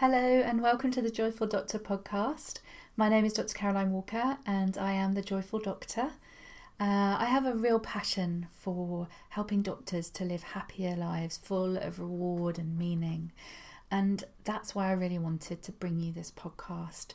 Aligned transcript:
Hello, 0.00 0.16
and 0.16 0.62
welcome 0.62 0.92
to 0.92 1.02
the 1.02 1.10
Joyful 1.10 1.48
Doctor 1.48 1.76
podcast. 1.76 2.60
My 2.96 3.08
name 3.08 3.24
is 3.24 3.32
Dr. 3.32 3.52
Caroline 3.52 3.90
Walker, 3.90 4.38
and 4.46 4.78
I 4.78 4.92
am 4.92 5.14
the 5.14 5.22
Joyful 5.22 5.58
Doctor. 5.58 6.12
Uh, 6.78 7.16
I 7.18 7.24
have 7.24 7.44
a 7.44 7.56
real 7.56 7.80
passion 7.80 8.46
for 8.52 9.08
helping 9.30 9.60
doctors 9.60 10.08
to 10.10 10.24
live 10.24 10.44
happier 10.44 10.94
lives 10.94 11.36
full 11.36 11.76
of 11.76 11.98
reward 11.98 12.60
and 12.60 12.78
meaning. 12.78 13.32
And 13.90 14.22
that's 14.44 14.72
why 14.72 14.86
I 14.86 14.92
really 14.92 15.18
wanted 15.18 15.64
to 15.64 15.72
bring 15.72 15.98
you 15.98 16.12
this 16.12 16.30
podcast. 16.30 17.14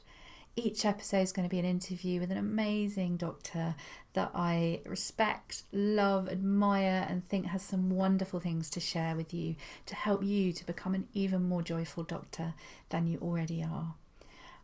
Each 0.56 0.86
episode 0.86 1.22
is 1.22 1.32
going 1.32 1.50
to 1.50 1.54
be 1.54 1.58
an 1.58 1.66
interview 1.66 2.20
with 2.20 2.30
an 2.30 2.38
amazing 2.38 3.18
doctor 3.18 3.74
that 4.14 4.30
I 4.36 4.82
respect, 4.86 5.64
love, 5.72 6.30
admire, 6.30 7.08
and 7.10 7.28
think 7.28 7.48
has 7.48 7.64
some 7.64 7.90
wonderful 7.90 8.40
things 8.40 8.70
to 8.72 8.80
share 8.80 9.16
with 9.16 9.34
you 9.34 9.56
to 9.88 9.96
help 9.96 10.24
you 10.24 10.54
to 10.54 10.66
become 10.66 10.94
an 10.94 11.08
even 11.16 11.50
more 11.50 11.64
joyful 11.64 12.04
doctor 12.04 12.54
than 12.90 13.08
you 13.08 13.18
already 13.20 13.64
are. 13.64 13.96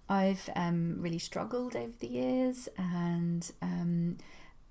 I've 0.08 0.48
um, 0.56 0.98
really 1.00 1.18
struggled 1.18 1.76
over 1.76 1.94
the 2.00 2.08
years 2.08 2.70
and 2.78 3.52
um, 3.60 4.18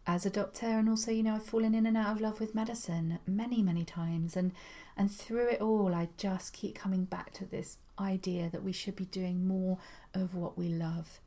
as 0.07 0.25
a 0.25 0.31
doctor, 0.31 0.67
and 0.67 0.89
also, 0.89 1.11
you 1.11 1.25
know, 1.25 1.35
I've 1.35 1.45
fallen 1.45 1.75
in 1.75 1.85
and 1.85 1.97
out 1.97 2.13
of 2.13 2.21
love 2.21 2.39
with 2.39 2.55
medicine 2.55 3.19
many, 3.27 3.61
many 3.61 3.85
times. 3.85 4.37
And, 4.37 4.53
and 4.97 5.11
through 5.11 5.49
it 5.49 5.61
all, 5.61 5.95
I 5.95 6.11
just 6.17 6.53
keep 6.53 6.77
coming 6.77 7.05
back 7.05 7.33
to 7.35 7.45
this 7.45 7.77
idea 8.01 8.49
that 8.51 8.63
we 8.63 8.73
should 8.73 8.97
be 8.97 9.05
doing 9.07 9.47
more 9.47 9.79
of 10.15 10.35
what 10.35 10.57
we 10.57 10.69
love. 10.69 11.21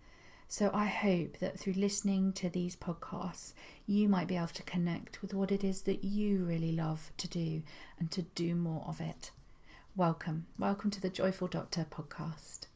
So 0.48 0.70
I 0.73 0.85
hope 0.85 1.38
that 1.39 1.59
through 1.59 1.73
listening 1.73 2.33
to 2.33 2.50
these 2.50 2.75
podcasts, 2.75 3.53
you 3.88 4.09
might 4.09 4.28
be 4.28 4.36
able 4.36 4.47
to 4.47 4.63
connect 4.63 5.22
with 5.22 5.33
what 5.33 5.52
it 5.52 5.63
is 5.63 5.83
that 5.83 6.03
you 6.03 6.44
really 6.44 6.73
love 6.73 7.11
to 7.17 7.28
do 7.28 7.63
and 8.00 8.11
to 8.11 8.23
do 8.23 8.55
more 8.55 8.83
of 8.88 9.00
it. 9.00 9.31
Welcome. 9.95 10.47
Welcome 10.58 10.91
to 10.91 11.02
the 11.02 11.09
Joyful 11.09 11.47
Doctor 11.47 11.86
podcast. 11.89 12.67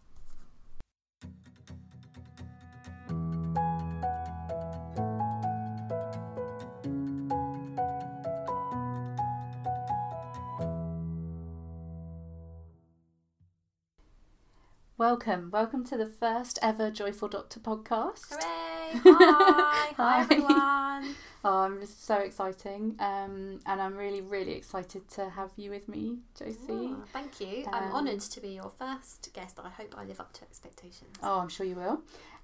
Welcome, 15.15 15.49
welcome 15.49 15.85
to 15.85 15.95
the 15.97 16.07
first 16.07 16.59
ever 16.61 16.91
Joyful 16.91 17.29
Doctor 17.29 17.61
podcast. 17.61 18.31
Hooray! 18.31 18.99
Hi, 19.15 19.93
hi 19.95 20.21
everyone. 20.23 21.15
Oh, 21.45 21.59
I'm 21.59 21.85
so 21.85 22.15
exciting, 22.15 22.97
um, 22.99 23.59
and 23.65 23.81
I'm 23.81 23.95
really, 23.95 24.19
really 24.19 24.51
excited 24.51 25.07
to 25.11 25.29
have 25.29 25.51
you 25.55 25.69
with 25.69 25.87
me, 25.87 26.17
Josie. 26.37 26.57
Oh, 26.69 27.03
thank 27.13 27.39
you. 27.39 27.63
I'm 27.71 27.83
Um, 27.85 27.91
honoured 27.93 28.19
to 28.19 28.41
be 28.41 28.49
your 28.49 28.69
first 28.77 29.29
guest. 29.31 29.57
I 29.63 29.69
hope 29.69 29.95
I 29.97 30.03
live 30.03 30.19
up 30.19 30.33
to 30.33 30.41
expectations. 30.41 31.15
Oh, 31.23 31.39
I'm 31.39 31.47
sure 31.47 31.65
you 31.65 31.75
will. 31.75 32.01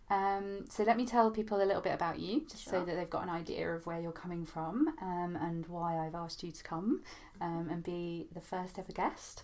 Um, 0.09 0.63
so 0.69 0.83
let 0.83 0.95
me 0.95 1.05
tell 1.05 1.29
people 1.29 1.61
a 1.61 1.65
little 1.65 1.81
bit 1.81 1.93
about 1.93 2.19
you, 2.19 2.45
just 2.49 2.63
so 2.63 2.85
that 2.85 2.95
they've 2.95 3.09
got 3.09 3.23
an 3.23 3.29
idea 3.29 3.69
of 3.75 3.85
where 3.85 3.99
you're 3.99 4.13
coming 4.13 4.45
from 4.45 4.95
um, 5.01 5.37
and 5.41 5.67
why 5.67 5.97
I've 5.97 6.15
asked 6.15 6.41
you 6.41 6.53
to 6.53 6.63
come 6.63 7.01
um, 7.41 7.67
and 7.69 7.83
be 7.83 8.27
the 8.33 8.39
first 8.41 8.79
ever 8.79 8.93
guest 8.93 9.43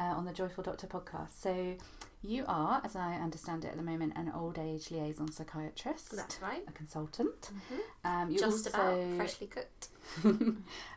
uh, 0.00 0.04
on 0.04 0.24
the 0.24 0.32
Joyful 0.32 0.64
Doctor 0.64 0.86
podcast. 0.88 1.40
So 1.40 1.76
you 2.24 2.44
are, 2.48 2.80
as 2.84 2.96
I 2.96 3.14
understand 3.14 3.64
it 3.64 3.68
at 3.68 3.76
the 3.76 3.82
moment, 3.82 4.14
an 4.16 4.32
old 4.34 4.58
age 4.58 4.90
liaison 4.90 5.30
psychiatrist, 5.30 6.10
That's 6.16 6.40
right. 6.42 6.62
a 6.66 6.72
consultant. 6.72 7.50
hmm 7.68 7.80
Um, 8.04 8.30
you're 8.30 8.40
Just 8.40 8.66
also, 8.68 8.70
about 8.70 9.16
freshly 9.16 9.46
cooked. 9.46 9.88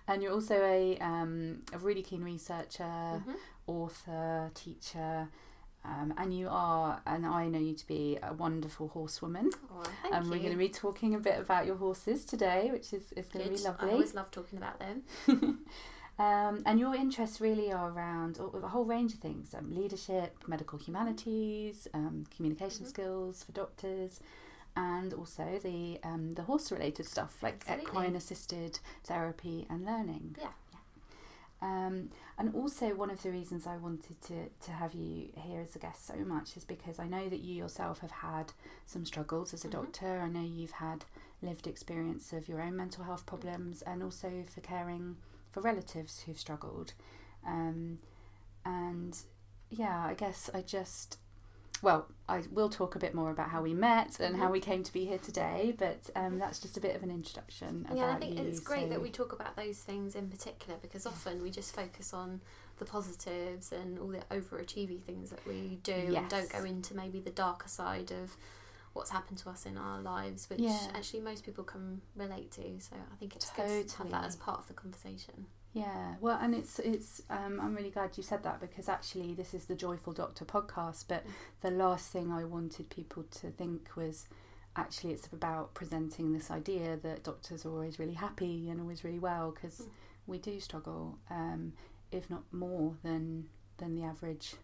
and 0.07 0.21
you're 0.23 0.31
also 0.33 0.55
a 0.63 0.97
um, 0.99 1.61
a 1.73 1.77
really 1.79 2.01
keen 2.03 2.23
researcher, 2.23 2.83
Mhm. 2.83 3.35
author, 3.67 4.51
teacher. 4.53 5.29
Um, 5.85 6.13
and 6.17 6.38
you 6.38 6.47
are, 6.49 7.01
and 7.05 7.25
I 7.25 7.47
know 7.47 7.59
you 7.59 7.73
to 7.73 7.88
be 7.88 8.17
a 8.21 8.33
wonderful 8.33 8.89
horsewoman. 8.89 9.51
Oh, 9.71 9.83
thank 10.01 10.13
and 10.15 10.25
you. 10.25 10.31
we're 10.31 10.39
going 10.39 10.51
to 10.51 10.57
be 10.57 10.67
talking 10.67 11.15
a 11.15 11.19
bit 11.19 11.39
about 11.39 11.65
your 11.65 11.77
horses 11.77 12.25
today, 12.25 12.69
which 12.73 12.91
is, 12.91 13.13
is 13.13 13.27
going 13.29 13.45
to 13.45 13.51
be 13.55 13.61
lovely. 13.63 13.89
I 13.89 13.94
always 13.94 14.13
love 14.13 14.29
talking 14.29 14.57
about 14.57 14.79
them. 14.79 15.03
um, 16.19 16.63
and 16.66 16.79
your 16.79 16.95
interests 16.95 17.39
really 17.39 17.72
are 17.72 17.89
around 17.91 18.39
a 18.39 18.67
whole 18.67 18.85
range 18.85 19.13
of 19.13 19.19
things 19.19 19.53
um, 19.53 19.73
leadership, 19.75 20.35
medical 20.47 20.79
humanities, 20.79 21.88
um, 21.94 22.25
communication 22.35 22.85
Mhm. 22.85 22.89
skills 22.89 23.44
for 23.44 23.51
doctors, 23.51 24.19
and 24.75 25.13
also 25.13 25.59
the, 25.61 26.00
um, 26.03 26.33
the 26.33 26.44
horse 26.44 26.72
related 26.72 27.06
stuff 27.07 27.41
like 27.41 27.66
equine 27.69 28.16
assisted 28.16 28.79
therapy 29.03 29.66
and 29.69 29.85
learning. 29.85 30.35
Yeah. 30.39 30.50
Um, 31.59 32.11
and 32.38 32.53
also, 32.53 32.94
one 32.94 33.09
of 33.09 33.23
the 33.23 33.31
reasons 33.31 33.66
I 33.66 33.77
wanted 33.77 34.22
to, 34.23 34.47
to 34.66 34.72
have 34.72 34.94
you 34.94 35.29
here 35.35 35.61
as 35.61 35.75
a 35.75 35.79
guest 35.79 36.06
so 36.06 36.16
much 36.17 36.56
is 36.56 36.63
because 36.63 37.00
I 37.00 37.07
know 37.07 37.29
that 37.29 37.39
you 37.39 37.56
yourself 37.56 38.00
have 38.01 38.11
had 38.11 38.53
some 38.85 39.06
struggles 39.06 39.56
as 39.56 39.66
a 39.66 39.67
Mhm. 39.67 39.72
doctor. 39.72 40.19
I 40.19 40.29
know 40.29 40.41
you've 40.41 40.72
had 40.73 41.06
lived 41.41 41.66
experience 41.66 42.31
of 42.31 42.47
your 42.47 42.61
own 42.61 42.75
mental 42.75 43.03
health 43.06 43.25
problems 43.25 43.81
and 43.83 44.03
also 44.03 44.44
for 44.44 44.61
caring 44.61 45.17
for 45.51 45.61
relatives 45.61 46.21
who've 46.25 46.39
struggled. 46.39 46.93
Um, 47.45 47.99
and 48.65 49.17
yeah, 49.69 50.05
I 50.05 50.13
guess 50.13 50.49
I 50.53 50.61
just, 50.61 51.17
well, 51.81 52.07
I 52.27 52.43
will 52.51 52.69
talk 52.69 52.95
a 52.95 52.99
bit 52.99 53.13
more 53.13 53.31
about 53.31 53.49
how 53.49 53.61
we 53.61 53.73
met 53.73 54.19
and 54.19 54.35
how 54.37 54.47
Mhm. 54.49 54.51
we 54.53 54.59
came 54.59 54.83
to 54.83 54.91
be 54.93 55.05
here 55.05 55.19
today, 55.19 55.73
but 55.77 56.09
um, 56.15 56.39
that's 56.39 56.59
just 56.59 56.75
a 56.77 56.81
bit 56.81 56.95
of 56.95 57.03
an 57.03 57.11
introduction 57.11 57.87
yeah, 57.93 58.13
I 58.15 58.19
think 58.19 58.37
you. 58.37 58.45
it's 58.45 58.59
great 58.59 58.83
so- 58.83 58.89
that 58.89 59.01
we 59.01 59.09
talk 59.11 59.31
about 59.33 59.55
those 59.55 59.79
things 59.79 60.15
in 60.15 60.29
particular 60.29 60.77
because 60.81 61.05
often 61.05 61.41
we 61.41 61.49
just 61.51 61.75
focus 61.75 62.13
on 62.13 62.41
the 62.79 62.85
positives 62.85 63.71
and 63.71 63.97
all 63.99 64.09
the 64.09 64.19
overachieving 64.31 65.01
things 65.03 65.29
that 65.31 65.45
we 65.47 65.79
do 65.83 66.13
and 66.15 66.29
don't 66.29 66.49
go 66.51 66.63
into 66.63 66.93
maybe 66.95 67.19
the 67.19 67.31
darker 67.31 67.67
side 67.67 68.11
of 68.11 68.37
what's 68.97 69.11
happened 69.11 69.37
to 69.39 69.49
us 69.49 69.65
in 69.65 69.77
our 69.77 70.01
lives, 70.01 70.49
which 70.49 70.59
Yeah. 70.59 70.91
actually 70.93 71.21
most 71.21 71.43
people 71.45 71.63
can 71.63 72.01
relate 72.15 72.51
to. 72.53 72.79
So 72.79 72.95
I 72.95 73.15
think 73.15 73.35
it's 73.35 73.49
good 73.51 73.87
to 73.89 73.97
have 73.99 74.11
that 74.11 74.25
as 74.25 74.35
part 74.35 74.59
of 74.59 74.67
the 74.67 74.73
conversation. 74.73 75.45
Yeah, 75.73 76.15
well, 76.21 76.39
and 76.41 76.55
it's 76.55 76.79
it's. 76.79 77.21
Um, 77.29 77.59
I'm 77.61 77.75
really 77.75 77.91
glad 77.91 78.17
you 78.17 78.23
said 78.23 78.41
that 78.43 78.59
because 78.59 78.89
actually 78.89 79.33
this 79.35 79.53
is 79.53 79.65
the 79.65 79.75
Joyful 79.75 80.13
Doctor 80.13 80.43
podcast. 80.45 81.05
But 81.07 81.23
the 81.61 81.69
last 81.71 82.11
thing 82.11 82.31
I 82.31 82.43
wanted 82.45 82.89
people 82.89 83.23
to 83.23 83.51
think 83.51 83.89
was 83.95 84.27
actually 84.75 85.13
it's 85.13 85.27
about 85.27 85.73
presenting 85.73 86.33
this 86.33 86.49
idea 86.51 86.97
that 86.97 87.23
doctors 87.23 87.65
are 87.65 87.69
always 87.69 87.99
really 87.99 88.13
happy 88.13 88.69
and 88.69 88.79
always 88.81 89.03
really 89.03 89.19
well 89.19 89.51
because 89.51 89.79
Mm. 89.81 89.89
we 90.27 90.37
do 90.39 90.59
struggle, 90.59 91.17
um, 91.29 91.73
if 92.11 92.29
not 92.29 92.43
more 92.51 92.95
than 93.03 93.49
than 93.77 93.93
the 93.93 94.03
average, 94.03 94.55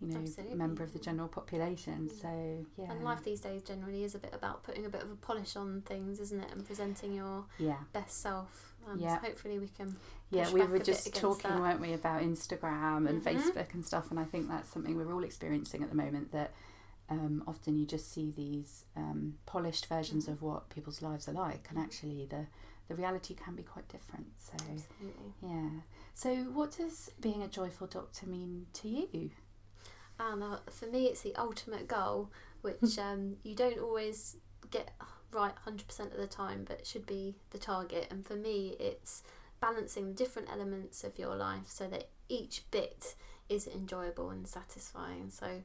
you 0.00 0.08
know, 0.08 0.18
Absolutely. 0.20 0.54
member 0.56 0.82
of 0.84 0.92
the 0.92 0.98
general 0.98 1.28
population. 1.28 2.08
Mm. 2.08 2.20
So 2.20 2.66
yeah, 2.76 2.92
And 2.92 3.02
life 3.04 3.22
these 3.24 3.40
days 3.40 3.62
generally 3.62 4.04
is 4.04 4.14
a 4.14 4.18
bit 4.18 4.32
about 4.32 4.62
putting 4.62 4.86
a 4.86 4.88
bit 4.88 5.02
of 5.02 5.10
a 5.10 5.16
polish 5.16 5.56
on 5.56 5.82
things, 5.82 6.20
isn't 6.20 6.40
it? 6.40 6.52
And 6.52 6.64
presenting 6.64 7.14
your 7.14 7.44
yeah. 7.58 7.78
best 7.92 8.20
self. 8.20 8.74
Um, 8.88 8.98
Yeah. 9.00 9.20
So 9.20 9.26
hopefully 9.26 9.58
we 9.58 9.68
can. 9.68 9.96
Yeah, 10.30 10.50
we 10.52 10.62
were 10.62 10.78
just 10.78 11.14
talking, 11.14 11.50
that. 11.50 11.60
weren't 11.60 11.80
we, 11.80 11.92
about 11.94 12.22
Instagram 12.22 13.08
and 13.08 13.22
Mhm. 13.22 13.34
Facebook 13.34 13.74
and 13.74 13.84
stuff, 13.84 14.10
and 14.10 14.20
I 14.20 14.24
think 14.24 14.48
that's 14.48 14.68
something 14.68 14.96
we're 14.96 15.12
all 15.12 15.24
experiencing 15.24 15.82
at 15.82 15.88
the 15.90 15.96
moment. 15.96 16.32
That 16.32 16.52
um, 17.10 17.42
often 17.46 17.78
you 17.78 17.86
just 17.86 18.12
see 18.12 18.30
these 18.30 18.84
um, 18.94 19.38
polished 19.46 19.86
versions 19.86 20.26
Mhm. 20.26 20.32
of 20.32 20.42
what 20.42 20.68
people's 20.68 21.00
lives 21.00 21.26
are 21.26 21.32
like, 21.32 21.66
and 21.70 21.78
Mhm. 21.78 21.82
actually 21.84 22.26
the 22.26 22.46
the 22.88 22.94
reality 22.94 23.34
can 23.34 23.54
be 23.54 23.62
quite 23.62 23.86
different. 23.88 24.26
So 24.38 24.52
Absolutely. 24.54 25.34
yeah. 25.42 25.68
So 26.14 26.34
what 26.52 26.70
does 26.78 27.10
being 27.20 27.42
a 27.42 27.48
joyful 27.48 27.86
doctor 27.86 28.26
mean 28.26 28.66
to 28.74 28.88
you? 28.88 29.30
And 30.18 30.42
uh, 30.42 30.58
for 30.70 30.86
me, 30.86 31.06
it's 31.06 31.22
the 31.22 31.34
ultimate 31.36 31.86
goal, 31.88 32.30
which 32.62 32.98
um, 32.98 33.36
you 33.42 33.54
don't 33.54 33.78
always 33.78 34.36
get 34.70 34.90
right 35.32 35.54
100% 35.66 36.00
of 36.12 36.16
the 36.16 36.26
time, 36.26 36.64
but 36.66 36.86
should 36.86 37.06
be 37.06 37.36
the 37.50 37.58
target. 37.58 38.08
And 38.10 38.26
for 38.26 38.34
me, 38.34 38.76
it's 38.80 39.22
balancing 39.60 40.08
the 40.08 40.14
different 40.14 40.48
elements 40.50 41.04
of 41.04 41.18
your 41.18 41.34
life 41.34 41.68
so 41.68 41.86
that 41.88 42.08
each 42.28 42.62
bit 42.70 43.14
is 43.48 43.66
enjoyable 43.66 44.30
and 44.30 44.46
satisfying. 44.46 45.30
So 45.30 45.62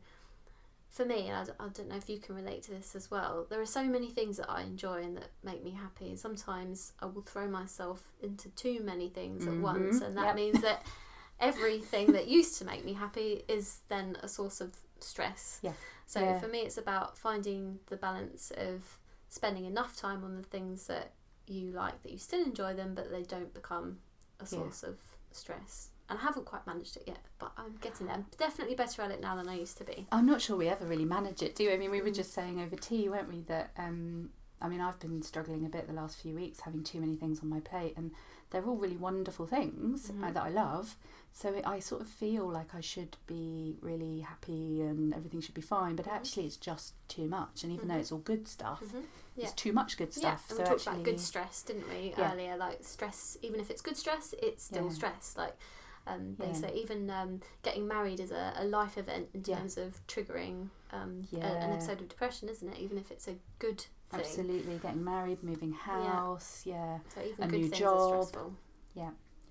for 0.89 1.06
me, 1.06 1.31
I, 1.31 1.42
I, 1.42 1.68
don't 1.74 1.89
know 1.89 1.95
if 1.95 2.07
you 2.07 2.19
can 2.19 2.36
relate 2.36 2.63
to 2.63 2.72
this 2.72 2.95
as 2.95 3.10
well, 3.10 3.48
there 3.50 3.60
are 3.60 3.66
so 3.66 3.83
many 3.83 4.10
things 4.10 4.38
that 4.38 4.50
I 4.50 4.62
enjoy 4.62 5.01
and 5.01 5.18
that 5.18 5.30
make 5.44 5.63
me 5.63 5.72
happy. 5.72 6.10
And 6.10 6.19
sometimes 6.19 6.94
I 7.00 7.07
will 7.07 7.24
throw 7.24 7.48
myself 7.48 8.12
into 8.22 8.50
too 8.50 8.80
many 8.83 9.10
things 9.10 9.48
at 9.48 9.56
once, 9.56 10.01
and 10.01 10.16
that 10.18 10.28
yep. 10.28 10.36
means 10.36 10.62
that 10.62 10.86
everything 11.48 12.12
that 12.13 12.28
used 12.28 12.57
to 12.60 12.66
make 12.66 12.84
me 12.86 12.94
happy 12.94 13.44
is 13.48 13.80
then 13.90 14.18
a 14.22 14.28
source 14.28 14.62
of 14.62 14.75
stress. 15.00 15.60
Yeah. 15.62 15.74
So 16.06 16.19
Yeah. 16.22 16.40
for 16.40 16.48
me, 16.48 16.60
it's 16.60 16.78
about 16.78 17.18
finding 17.18 17.80
the 17.88 17.98
balance 17.98 18.51
of 18.51 19.00
spending 19.30 19.66
enough 19.66 19.95
time 19.95 20.24
on 20.24 20.36
the 20.38 20.44
things 20.44 20.88
that 20.88 21.13
you 21.48 21.72
like, 21.72 22.01
that 22.04 22.12
you 22.12 22.18
still 22.18 22.44
enjoy 22.44 22.74
them, 22.74 22.94
but 22.95 23.10
they 23.12 23.24
don't 23.24 23.54
become 23.54 24.00
a 24.40 24.44
Yeah. 24.44 24.50
source 24.50 24.84
of 24.84 24.98
stress. 25.31 25.90
And 26.10 26.19
I 26.19 26.22
haven't 26.22 26.45
quite 26.45 26.68
managed 26.68 26.98
it 26.98 27.04
yet, 27.07 27.19
but 27.40 27.51
I'm 27.57 27.75
getting 27.78 28.07
there. 28.07 28.16
I'm 28.18 28.25
definitely 28.38 28.75
better 28.75 29.01
at 29.01 29.12
it 29.12 29.22
now 29.22 29.36
than 29.36 29.48
I 29.48 29.56
used 29.56 29.78
to 29.80 29.84
be. 29.84 30.06
I'm 30.12 30.25
not 30.25 30.42
sure 30.42 30.56
we 30.57 30.68
ever 30.68 30.86
really 30.86 31.06
manage 31.06 31.42
it, 31.42 31.56
do 31.56 31.66
we? 31.68 31.74
I 31.74 31.78
mean, 31.78 31.92
we 31.92 32.01
were 32.01 32.10
Mm. 32.10 32.16
just 32.16 32.34
saying 32.34 32.60
over 32.62 32.75
tea, 32.75 33.10
weren't 33.10 33.30
we, 33.30 33.42
that 33.44 33.72
um, 33.78 34.31
I 34.62 34.69
mean, 34.69 34.80
I've 34.80 35.00
been 35.00 35.22
struggling 35.22 35.66
a 35.66 35.69
bit 35.69 35.88
the 35.88 35.94
last 35.94 36.18
few 36.18 36.36
weeks, 36.36 36.62
having 36.62 36.84
too 36.84 37.00
many 37.01 37.16
things 37.18 37.42
on 37.42 37.50
my 37.50 37.60
plate, 37.62 37.95
and 37.98 38.12
they're 38.54 38.64
all 38.66 38.78
really 38.78 38.96
wonderful 38.96 39.46
things 39.46 40.10
uh, 40.10 40.14
Mhm. 40.14 40.34
that 40.36 40.44
I 40.44 40.50
love. 40.50 40.96
So 41.34 41.52
it, 41.54 41.66
I 41.68 41.80
sort 41.80 42.02
of 42.02 42.08
feel 42.08 42.48
like 42.48 42.76
I 42.76 42.80
should 42.82 43.18
be 43.28 43.76
really 43.82 44.20
happy 44.22 44.82
and 44.82 45.14
everything 45.14 45.42
should 45.42 45.56
be 45.56 45.62
fine, 45.62 45.96
but 45.96 46.06
Mhm. 46.06 46.12
actually 46.14 46.46
it's 46.46 46.58
just 46.58 46.94
too 47.10 47.28
much. 47.28 47.64
And 47.64 47.74
even 47.74 47.88
though 47.88 47.96
Mhm. 47.96 48.00
it's 48.00 48.12
all 48.12 48.20
good 48.20 48.48
stuff, 48.48 48.82
Mhm. 48.86 49.04
Yeah. 49.36 49.46
it's 49.46 49.54
too 49.54 49.74
much 49.74 49.98
good 49.98 50.14
stuff. 50.14 50.46
Yeah, 50.48 50.50
and 50.50 50.58
so 50.58 50.58
we 50.58 50.64
talked 50.70 50.82
actually, 50.88 50.94
about 51.02 51.06
good 51.06 51.20
stress, 51.20 51.64
didn't 51.64 51.90
we, 51.90 52.14
Yeah. 52.16 52.32
earlier? 52.32 52.56
Like 52.56 52.84
stress, 52.84 53.36
even 53.42 53.60
if 53.60 53.72
it's 53.72 53.82
good 53.82 53.98
stress, 53.98 54.34
it's 54.42 54.64
still 54.64 54.86
Yeah. 54.86 54.92
stress. 55.00 55.36
Like 55.36 55.58
um, 56.06 56.36
they 56.38 56.48
Yeah. 56.48 56.54
say, 56.54 56.74
even 56.76 57.10
um, 57.10 57.40
getting 57.62 57.88
married 57.88 58.20
is 58.20 58.30
a, 58.32 58.54
a 58.58 58.66
life 58.66 58.98
event 58.98 59.30
in 59.34 59.42
Yeah. 59.46 59.58
terms 59.60 59.78
of 59.78 60.06
triggering 60.06 60.70
um, 60.92 61.26
a- 61.32 61.38
an 61.38 61.72
episode 61.72 62.02
of 62.02 62.10
depression, 62.10 62.50
isn't 62.50 62.68
it? 62.74 62.78
Even 62.78 62.98
if 62.98 63.10
it's 63.10 63.26
a 63.28 63.38
good 63.58 63.86
absolutely 64.13 64.77
getting 64.77 65.04
married, 65.04 65.44
moving 65.44 65.71
house, 65.74 66.63
yeah. 66.65 67.00
So 67.13 67.21
even 67.21 67.44
A 67.44 67.48
good 67.48 67.60
new 67.62 67.69
job. 67.69 67.94
are 68.00 68.24
stressful. 68.24 68.54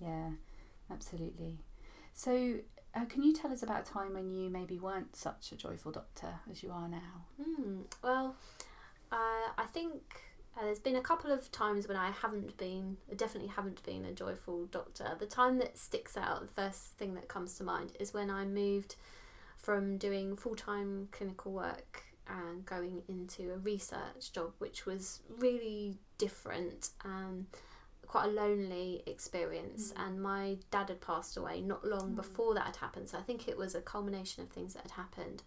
Yeah, 0.03 0.29
absolutely. 0.91 1.59
So, 2.13 2.55
uh, 2.95 3.05
can 3.05 3.23
you 3.23 3.33
tell 3.33 3.51
us 3.51 3.63
about 3.63 3.87
a 3.87 3.91
time 3.91 4.13
when 4.13 4.29
you 4.31 4.49
maybe 4.49 4.79
weren't 4.79 5.15
such 5.15 5.51
a 5.51 5.55
joyful 5.55 5.91
doctor 5.91 6.39
as 6.49 6.61
you 6.61 6.71
are 6.71 6.87
now? 6.87 7.25
Hmm. 7.41 7.81
Well, 8.03 8.35
uh, 9.11 9.51
I 9.57 9.65
think 9.71 10.01
uh, 10.57 10.65
there's 10.65 10.79
been 10.79 10.97
a 10.97 11.01
couple 11.01 11.31
of 11.31 11.51
times 11.51 11.87
when 11.87 11.97
I 11.97 12.11
haven't 12.11 12.57
been, 12.57 12.97
definitely 13.15 13.49
haven't 13.49 13.81
been 13.83 14.05
a 14.05 14.11
joyful 14.11 14.65
doctor. 14.65 15.15
The 15.17 15.25
time 15.25 15.57
that 15.59 15.77
sticks 15.77 16.17
out, 16.17 16.41
the 16.41 16.61
first 16.61 16.97
thing 16.97 17.15
that 17.15 17.27
comes 17.27 17.55
to 17.55 17.63
mind, 17.63 17.93
is 17.99 18.13
when 18.13 18.29
I 18.29 18.45
moved 18.45 18.95
from 19.57 19.97
doing 19.97 20.35
full 20.35 20.55
time 20.55 21.07
clinical 21.11 21.51
work 21.53 22.03
and 22.27 22.65
going 22.65 23.03
into 23.07 23.51
a 23.53 23.57
research 23.57 24.31
job, 24.31 24.53
which 24.59 24.85
was 24.85 25.21
really 25.37 25.97
different. 26.17 26.89
Um, 27.03 27.47
quite 28.07 28.25
a 28.25 28.31
lonely 28.31 29.01
experience 29.07 29.91
Mm. 29.91 30.05
and 30.05 30.21
my 30.21 30.57
dad 30.69 30.89
had 30.89 31.01
passed 31.01 31.35
away 31.35 31.61
not 31.61 31.83
long 31.83 32.11
Mm. 32.11 32.15
before 32.17 32.53
that 32.53 32.65
had 32.67 32.75
happened 32.75 33.09
so 33.09 33.17
i 33.17 33.21
think 33.23 33.47
it 33.47 33.57
was 33.57 33.73
a 33.73 33.81
culmination 33.81 34.43
of 34.43 34.49
things 34.51 34.75
that 34.75 34.83
had 34.83 34.91
happened 34.91 35.41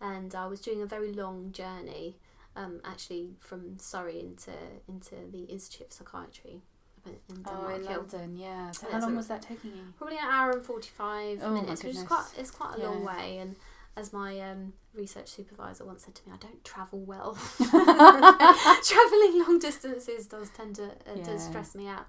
and 0.00 0.34
I 0.34 0.46
was 0.46 0.60
doing 0.62 0.80
a 0.82 0.86
very 0.86 1.12
long 1.12 1.52
journey, 1.52 2.16
um, 2.56 2.80
actually 2.84 3.34
from 3.40 3.78
Surrey 3.78 4.20
into 4.20 4.52
into 4.88 5.14
the 5.30 5.44
Institute 5.44 5.88
of 5.88 5.92
Psychiatry 5.92 6.62
in, 7.06 7.16
Oh, 7.46 7.68
in 7.68 7.84
Hill. 7.84 7.98
London, 8.00 8.36
yeah. 8.36 8.70
So, 8.70 8.86
Yeah, 8.88 8.94
how 8.94 9.06
long 9.06 9.16
was 9.16 9.28
that 9.28 9.42
taking 9.42 9.72
you? 9.76 9.84
Probably 9.98 10.16
an 10.18 10.24
hour 10.24 10.52
and 10.52 10.64
forty 10.64 10.88
five 10.90 11.40
Oh, 11.42 11.50
my 11.50 11.60
minutes, 11.60 11.84
which 11.84 11.96
is 11.96 12.02
quite 12.04 12.26
it's 12.38 12.50
quite 12.50 12.78
a 12.78 12.82
long 12.82 13.04
way. 13.04 13.38
And 13.38 13.56
as 13.96 14.12
my 14.12 14.40
um, 14.40 14.72
research 14.94 15.28
supervisor 15.28 15.84
once 15.84 16.04
said 16.04 16.14
to 16.16 16.22
me, 16.28 16.34
I 16.34 16.38
don't 16.38 16.64
travel 16.64 17.00
well. 17.00 17.34
Traveling 17.60 19.40
long 19.40 19.58
distances 19.60 20.26
does 20.26 20.50
tend 20.50 20.76
to 20.76 20.84
uh, 20.84 21.16
Yeah. 21.16 21.22
to 21.24 21.38
stress 21.38 21.74
me 21.74 21.88
out. 21.88 22.06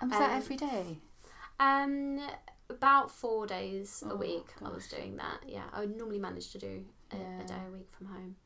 And 0.00 0.10
was 0.10 0.18
that 0.18 0.30
Um, 0.32 0.42
every 0.42 0.56
day? 0.56 0.98
Um, 1.60 2.20
about 2.68 3.10
four 3.10 3.46
days 3.46 4.02
a 4.08 4.14
Oh, 4.14 4.16
week 4.16 4.46
I 4.64 4.68
was 4.70 4.86
doing 4.88 5.16
that. 5.16 5.38
Yeah, 5.46 5.64
I 5.72 5.80
would 5.80 5.96
normally 5.96 6.18
manage 6.18 6.50
to 6.52 6.58
do 6.58 6.84
a, 7.12 7.16
Yeah. 7.16 7.42
a 7.42 7.46
day 7.46 7.54
a 7.68 7.72
week 7.72 7.88
from 7.96 8.08
home. 8.08 8.36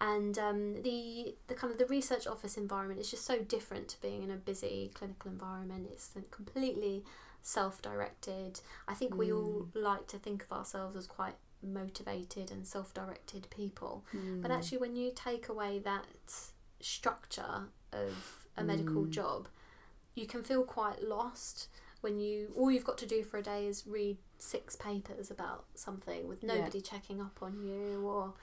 And 0.00 0.38
um, 0.38 0.82
the 0.82 1.34
the 1.46 1.54
kind 1.54 1.70
of 1.72 1.78
the 1.78 1.86
research 1.86 2.26
office 2.26 2.56
environment 2.56 3.00
is 3.00 3.10
just 3.10 3.24
so 3.26 3.38
different 3.38 3.88
to 3.88 4.00
being 4.00 4.22
in 4.22 4.30
a 4.30 4.36
busy 4.36 4.90
clinical 4.94 5.30
environment. 5.30 5.88
It's 5.92 6.10
completely 6.30 7.04
self-directed. 7.42 8.60
I 8.88 8.94
think 8.94 9.16
we 9.16 9.32
all 9.32 9.68
like 9.74 10.06
to 10.08 10.18
think 10.18 10.42
of 10.44 10.52
ourselves 10.52 10.96
as 10.96 11.06
quite 11.06 11.34
motivated 11.62 12.50
and 12.50 12.66
self-directed 12.66 13.48
people. 13.50 14.04
But 14.40 14.50
Mm. 14.50 14.54
actually, 14.54 14.78
when 14.78 14.96
you 14.96 15.12
take 15.14 15.48
away 15.48 15.78
that 15.80 16.06
structure 16.80 17.68
of 17.92 18.46
a 18.56 18.64
medical 18.64 19.04
Mm. 19.04 19.10
job, 19.10 19.48
you 20.14 20.26
can 20.26 20.42
feel 20.42 20.64
quite 20.64 21.02
lost 21.02 21.68
when 22.00 22.18
you 22.18 22.52
all 22.56 22.70
you've 22.70 22.84
got 22.84 22.98
to 22.98 23.06
do 23.06 23.22
for 23.22 23.36
a 23.36 23.42
day 23.42 23.66
is 23.66 23.86
read 23.86 24.16
six 24.38 24.74
papers 24.74 25.30
about 25.30 25.66
something 25.74 26.26
with 26.26 26.42
Yeah. 26.42 26.56
nobody 26.56 26.80
checking 26.80 27.20
up 27.20 27.42
on 27.42 27.62
you 27.62 28.06
or 28.06 28.34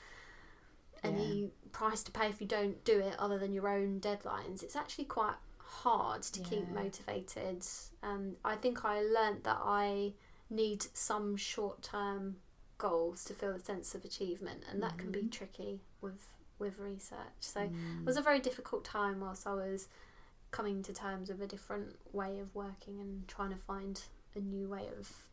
any 1.03 1.51
price 1.71 2.03
to 2.03 2.11
pay 2.11 2.27
if 2.27 2.41
you 2.41 2.47
don't 2.47 2.83
do 2.83 2.99
it 2.99 3.15
other 3.19 3.37
than 3.37 3.53
your 3.53 3.67
own 3.67 3.99
deadlines. 3.99 4.63
It's 4.63 4.75
actually 4.75 5.05
quite 5.05 5.35
hard 5.57 6.23
to 6.23 6.39
keep 6.41 6.69
motivated. 6.69 7.65
Um, 8.01 8.37
I 8.43 8.55
think 8.55 8.83
I 8.83 9.01
learnt 9.01 9.43
that 9.43 9.59
I 9.61 10.13
need 10.49 10.85
some 10.93 11.35
short 11.37 11.81
term 11.81 12.37
goals 12.77 13.23
to 13.25 13.33
feel 13.33 13.51
a 13.51 13.59
sense 13.59 13.95
of 13.95 14.05
achievement, 14.05 14.63
and 14.69 14.81
that 14.83 14.97
can 14.97 15.11
be 15.11 15.23
Mhm. 15.23 15.31
tricky 15.31 15.81
with 16.01 16.27
with 16.59 16.79
research. 16.79 17.37
So 17.41 17.59
it 17.61 17.71
Mm. 17.71 18.05
was 18.05 18.17
a 18.17 18.21
very 18.21 18.39
difficult 18.39 18.83
time 18.83 19.19
whilst 19.19 19.45
I 19.45 19.53
was 19.53 19.87
coming 20.49 20.81
to 20.83 20.91
terms 20.93 21.29
with 21.29 21.39
a 21.39 21.45
different 21.47 21.99
way 22.13 22.39
of 22.39 22.55
working 22.55 22.99
and 22.99 23.27
trying 23.27 23.51
to 23.51 23.57
find 23.57 24.01
a 24.33 24.39
new 24.39 24.67
way 24.67 24.87
of 24.87 25.27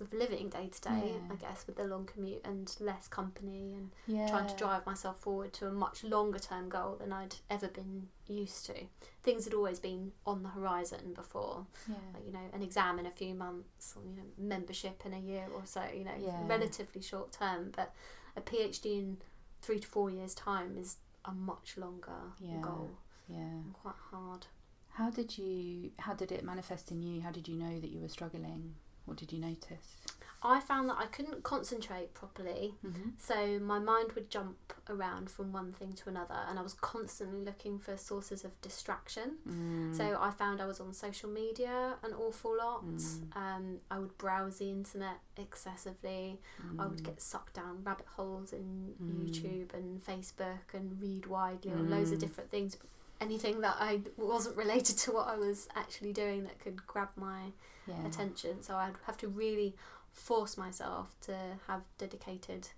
of 0.00 0.12
living 0.12 0.48
day 0.48 0.68
to 0.68 0.80
day. 0.80 1.14
I 1.30 1.34
guess 1.36 1.66
with 1.66 1.76
the 1.76 1.84
long 1.84 2.06
commute 2.06 2.42
and 2.44 2.74
less 2.80 3.08
company 3.08 3.74
and 3.74 3.90
yeah. 4.06 4.28
trying 4.28 4.46
to 4.48 4.56
drive 4.56 4.84
myself 4.86 5.18
forward 5.20 5.52
to 5.54 5.66
a 5.66 5.72
much 5.72 6.04
longer 6.04 6.38
term 6.38 6.68
goal 6.68 6.96
than 7.00 7.12
I'd 7.12 7.36
ever 7.50 7.68
been 7.68 8.08
used 8.26 8.66
to. 8.66 8.74
Things 9.22 9.44
had 9.44 9.54
always 9.54 9.78
been 9.78 10.12
on 10.26 10.42
the 10.42 10.50
horizon 10.50 11.12
before, 11.14 11.66
Yeah. 11.88 11.94
like, 12.14 12.26
you 12.26 12.32
know, 12.32 12.48
an 12.52 12.62
exam 12.62 12.98
in 12.98 13.06
a 13.06 13.10
few 13.10 13.34
months, 13.34 13.94
or 13.96 14.02
you 14.08 14.16
know, 14.16 14.28
membership 14.36 15.04
in 15.06 15.12
a 15.14 15.18
year 15.20 15.46
or 15.54 15.62
so. 15.64 15.82
You 15.94 16.04
know, 16.04 16.16
Yeah. 16.18 16.46
relatively 16.46 17.02
short 17.02 17.32
term. 17.32 17.72
But 17.74 17.94
a 18.36 18.40
PhD 18.40 18.98
in 18.98 19.18
three 19.62 19.80
to 19.80 19.86
four 19.88 20.10
years' 20.10 20.34
time 20.34 20.76
is 20.78 20.96
a 21.24 21.32
much 21.32 21.76
longer 21.76 22.32
goal 22.62 22.90
Yeah. 23.26 23.38
and 23.38 23.72
quite 23.74 23.96
hard. 24.10 24.46
How 24.90 25.10
did 25.10 25.38
you? 25.38 25.92
How 25.98 26.14
did 26.14 26.32
it 26.32 26.42
manifest 26.44 26.90
in 26.90 27.02
you? 27.02 27.20
How 27.20 27.30
did 27.30 27.46
you 27.46 27.56
know 27.56 27.78
that 27.78 27.90
you 27.90 28.00
were 28.00 28.08
struggling? 28.08 28.74
What 29.08 29.16
did 29.16 29.32
you 29.32 29.40
notice? 29.40 29.96
I 30.40 30.60
found 30.60 30.88
that 30.88 30.98
I 31.00 31.06
couldn't 31.06 31.42
concentrate 31.42 32.14
properly. 32.14 32.74
Mm-hmm. 32.86 33.08
So 33.18 33.58
my 33.58 33.80
mind 33.80 34.12
would 34.12 34.30
jump 34.30 34.56
around 34.88 35.28
from 35.30 35.52
one 35.52 35.72
thing 35.72 35.94
to 35.94 36.08
another, 36.08 36.38
and 36.48 36.60
I 36.60 36.62
was 36.62 36.74
constantly 36.74 37.40
looking 37.44 37.80
for 37.80 37.96
sources 37.96 38.44
of 38.44 38.52
distraction. 38.60 39.38
Mm. 39.48 39.96
So 39.96 40.16
I 40.20 40.30
found 40.30 40.60
I 40.60 40.66
was 40.66 40.78
on 40.78 40.92
social 40.92 41.28
media 41.28 41.96
an 42.04 42.12
awful 42.12 42.56
lot. 42.56 42.84
Mm. 42.86 43.36
Um, 43.36 43.78
I 43.90 43.98
would 43.98 44.16
browse 44.16 44.58
the 44.58 44.70
internet 44.70 45.18
excessively. 45.36 46.38
I 46.78 46.86
would 46.86 46.98
Mm. 46.98 47.04
get 47.04 47.20
sucked 47.20 47.54
down 47.54 47.82
rabbit 47.82 48.06
holes 48.06 48.52
in 48.52 48.94
Mm. 49.02 49.26
YouTube 49.26 49.74
and 49.74 50.00
Facebook 50.00 50.72
and 50.72 51.00
read 51.02 51.26
widely 51.26 51.72
on 51.72 51.90
loads 51.90 52.12
of 52.12 52.18
Mm. 52.18 52.20
different 52.20 52.48
things. 52.50 52.76
Anything 53.20 53.60
that 53.62 53.76
I 53.80 54.00
wasn't 54.16 54.56
related 54.56 54.96
to 54.98 55.12
what 55.12 55.28
I 55.28 55.36
was 55.36 55.68
actually 55.74 56.12
doing 56.12 56.44
that 56.44 56.58
could 56.60 56.86
grab 56.86 57.08
my 57.16 57.52
yeah. 57.86 58.06
attention. 58.06 58.62
So 58.62 58.76
I'd 58.76 58.94
have 59.06 59.16
to 59.18 59.28
really 59.28 59.74
force 60.12 60.56
myself 60.56 61.14
to 61.22 61.36
have 61.66 61.82
dedicated 61.98 62.68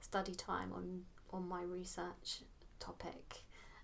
study 0.00 0.34
time 0.34 0.72
on 0.74 1.02
on 1.32 1.48
my 1.48 1.62
research 1.62 2.42
topic, 2.78 3.42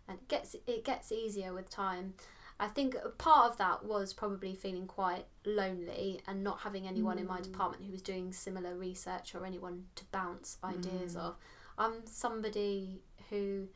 and 0.09 0.19
it 0.19 0.29
gets 0.29 0.55
it 0.67 0.85
gets 0.85 1.11
easier 1.13 1.53
with 1.53 1.69
time. 1.71 2.15
I 2.59 2.69
think 2.69 2.95
part 3.17 3.51
of 3.51 3.57
that 3.57 3.85
was 3.87 4.13
probably 4.13 4.55
feeling 4.55 4.87
quite 4.87 5.25
lonely 5.47 6.21
and 6.27 6.45
not 6.45 6.61
having 6.61 6.87
anyone 6.87 7.19
in 7.19 7.27
my 7.27 7.41
Mm. 7.41 7.45
department 7.45 7.87
who 7.87 7.91
was 7.93 8.03
doing 8.03 8.33
similar 8.35 8.77
research 8.77 9.35
or 9.35 9.47
anyone 9.47 9.87
to 9.95 10.05
bounce 10.13 10.59
ideas 10.63 11.15
Mm. 11.17 11.21
off. 11.23 11.37
I'm 11.79 12.07
somebody 12.07 13.01
who, 13.31 13.69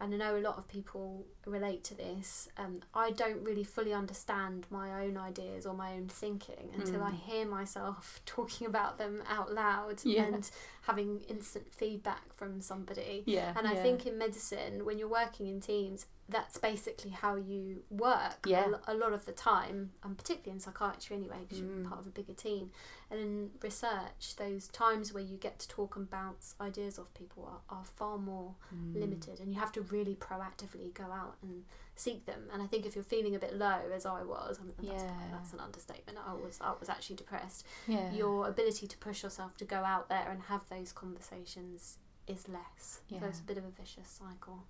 and 0.00 0.14
I 0.14 0.16
know 0.16 0.36
a 0.36 0.40
lot 0.40 0.56
of 0.56 0.66
people 0.66 1.26
relate 1.46 1.84
to 1.84 1.94
this. 1.94 2.48
Um, 2.56 2.80
I 2.94 3.10
don't 3.10 3.42
really 3.44 3.64
fully 3.64 3.92
understand 3.92 4.66
my 4.70 5.04
own 5.04 5.16
ideas 5.16 5.66
or 5.66 5.74
my 5.74 5.92
own 5.92 6.08
thinking 6.08 6.70
until 6.74 7.02
I 7.02 7.10
Mm. 7.10 7.20
hear 7.20 7.46
myself 7.46 8.20
talking 8.26 8.66
about 8.66 8.98
them 8.98 9.22
out 9.28 9.52
loud 9.52 10.00
Yeah. 10.04 10.24
and 10.24 10.50
having 10.82 11.20
instant 11.28 11.72
feedback 11.72 12.32
from 12.34 12.60
somebody. 12.60 13.22
Yeah. 13.26 13.52
And 13.56 13.66
I 13.68 13.74
yeah. 13.74 13.82
think 13.82 14.06
in 14.06 14.16
medicine, 14.18 14.84
when 14.84 14.98
you're 14.98 15.08
working 15.08 15.46
in 15.46 15.60
teams, 15.60 16.06
that's 16.30 16.56
basically 16.58 17.10
how 17.10 17.34
you 17.36 17.82
work 17.90 18.46
Yeah. 18.46 18.72
a, 18.86 18.94
lot 18.94 19.12
of 19.12 19.24
the 19.26 19.32
time, 19.32 19.92
and 20.02 20.16
particularly 20.16 20.52
in 20.56 20.60
psychiatry 20.60 21.16
anyway, 21.16 21.38
because 21.40 21.60
Mm. 21.62 21.80
you're 21.80 21.88
part 21.88 22.00
of 22.00 22.06
a 22.06 22.10
bigger 22.10 22.32
team. 22.34 22.70
And 23.10 23.18
in 23.20 23.50
research, 23.60 24.36
those 24.36 24.68
times 24.68 25.12
where 25.12 25.22
you 25.22 25.36
get 25.36 25.58
to 25.58 25.68
talk 25.68 25.96
and 25.96 26.08
bounce 26.08 26.54
ideas 26.60 26.98
off 26.98 27.12
people 27.14 27.44
are, 27.44 27.76
are 27.78 27.84
far 27.84 28.16
more 28.18 28.54
Mm. 28.74 28.94
limited, 29.00 29.40
and 29.40 29.52
you 29.52 29.58
have 29.58 29.72
to 29.72 29.82
really 29.82 30.14
proactively 30.14 30.94
go 30.94 31.04
out 31.04 31.36
and 31.42 31.64
seek 31.96 32.24
them. 32.26 32.48
And 32.52 32.62
I 32.62 32.66
think 32.66 32.86
if 32.86 32.94
you're 32.94 33.04
feeling 33.04 33.34
a 33.34 33.38
bit 33.38 33.54
low, 33.56 33.90
as 33.92 34.06
I 34.06 34.22
was, 34.22 34.58
I 34.60 34.62
mean, 34.64 34.74
that's, 34.78 35.02
Yeah. 35.02 35.28
that's 35.32 35.52
an 35.52 35.60
understatement. 35.60 36.18
I 36.18 36.32
was 36.34 36.58
I 36.60 36.72
was 36.78 36.88
actually 36.88 37.16
depressed. 37.16 37.66
Yeah. 37.86 38.10
Your 38.12 38.48
ability 38.48 38.86
to 38.86 38.96
push 38.98 39.22
yourself 39.22 39.56
to 39.58 39.64
go 39.64 39.78
out 39.84 40.08
there 40.08 40.30
and 40.30 40.42
have 40.42 40.68
those 40.68 40.92
conversations 40.92 41.98
is 42.26 42.48
less. 42.48 43.00
So 43.10 43.26
it's 43.26 43.40
a 43.40 43.42
bit 43.42 43.58
of 43.58 43.64
a 43.64 43.70
vicious 43.70 44.08
cycle. 44.08 44.64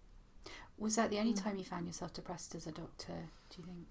Was 0.78 0.96
that 0.96 1.10
the 1.10 1.18
only 1.18 1.34
Mm. 1.34 1.42
time 1.42 1.56
you 1.58 1.64
found 1.64 1.86
yourself 1.86 2.12
depressed 2.14 2.54
as 2.54 2.66
a 2.66 2.72
doctor? 2.72 3.28
Do 3.50 3.58
you 3.58 3.64
think? 3.64 3.86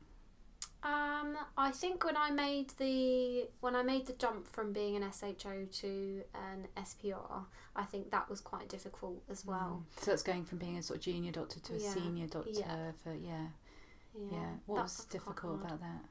Um, 0.81 1.37
I 1.57 1.71
think 1.71 2.05
when 2.05 2.15
I 2.15 2.31
made 2.31 2.69
the 2.77 3.49
when 3.59 3.75
I 3.75 3.83
made 3.83 4.05
the 4.07 4.13
jump 4.13 4.47
from 4.47 4.71
being 4.71 4.95
an 4.95 5.03
SHO 5.03 5.65
to 5.65 6.23
an 6.33 6.67
SPR, 6.77 7.45
I 7.75 7.83
think 7.83 8.11
that 8.11 8.29
was 8.29 8.39
quite 8.39 8.69
difficult 8.69 9.21
as 9.29 9.45
well. 9.45 9.83
Mm. 9.97 10.01
So 10.03 10.11
that's 10.11 10.23
going 10.23 10.45
from 10.45 10.57
being 10.57 10.77
a 10.77 10.81
sort 10.81 10.99
of 10.99 11.03
junior 11.03 11.31
doctor 11.33 11.59
to 11.59 11.73
a 11.75 11.77
Yeah. 11.79 11.93
senior 11.93 12.27
doctor 12.27 12.51
Yeah. 12.51 12.91
for 13.03 13.13
yeah, 13.13 13.47
Yeah. 14.15 14.27
yeah. 14.31 14.55
What 14.67 14.75
that- 14.77 14.83
was 14.83 15.05
difficult 15.05 15.61
about 15.61 15.81
that? 15.81 16.01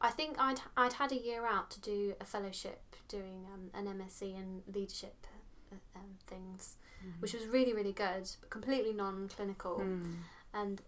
I 0.00 0.10
think 0.10 0.38
I'd 0.38 0.60
I'd 0.76 0.92
had 0.92 1.10
a 1.10 1.16
year 1.18 1.46
out 1.46 1.70
to 1.70 1.80
do 1.80 2.14
a 2.20 2.24
fellowship 2.26 2.94
doing 3.08 3.46
um, 3.52 3.70
an 3.72 3.86
MSc 3.88 4.22
in 4.22 4.62
leadership 4.72 5.26
uh, 5.72 5.76
um, 5.98 6.18
things, 6.26 6.76
which 7.20 7.32
was 7.34 7.46
really 7.46 7.72
really 7.72 7.92
good, 7.92 8.28
but 8.40 8.50
completely 8.50 8.92
non-clinical. 8.92 9.78
Mm. 9.80 10.14
and 10.54 10.82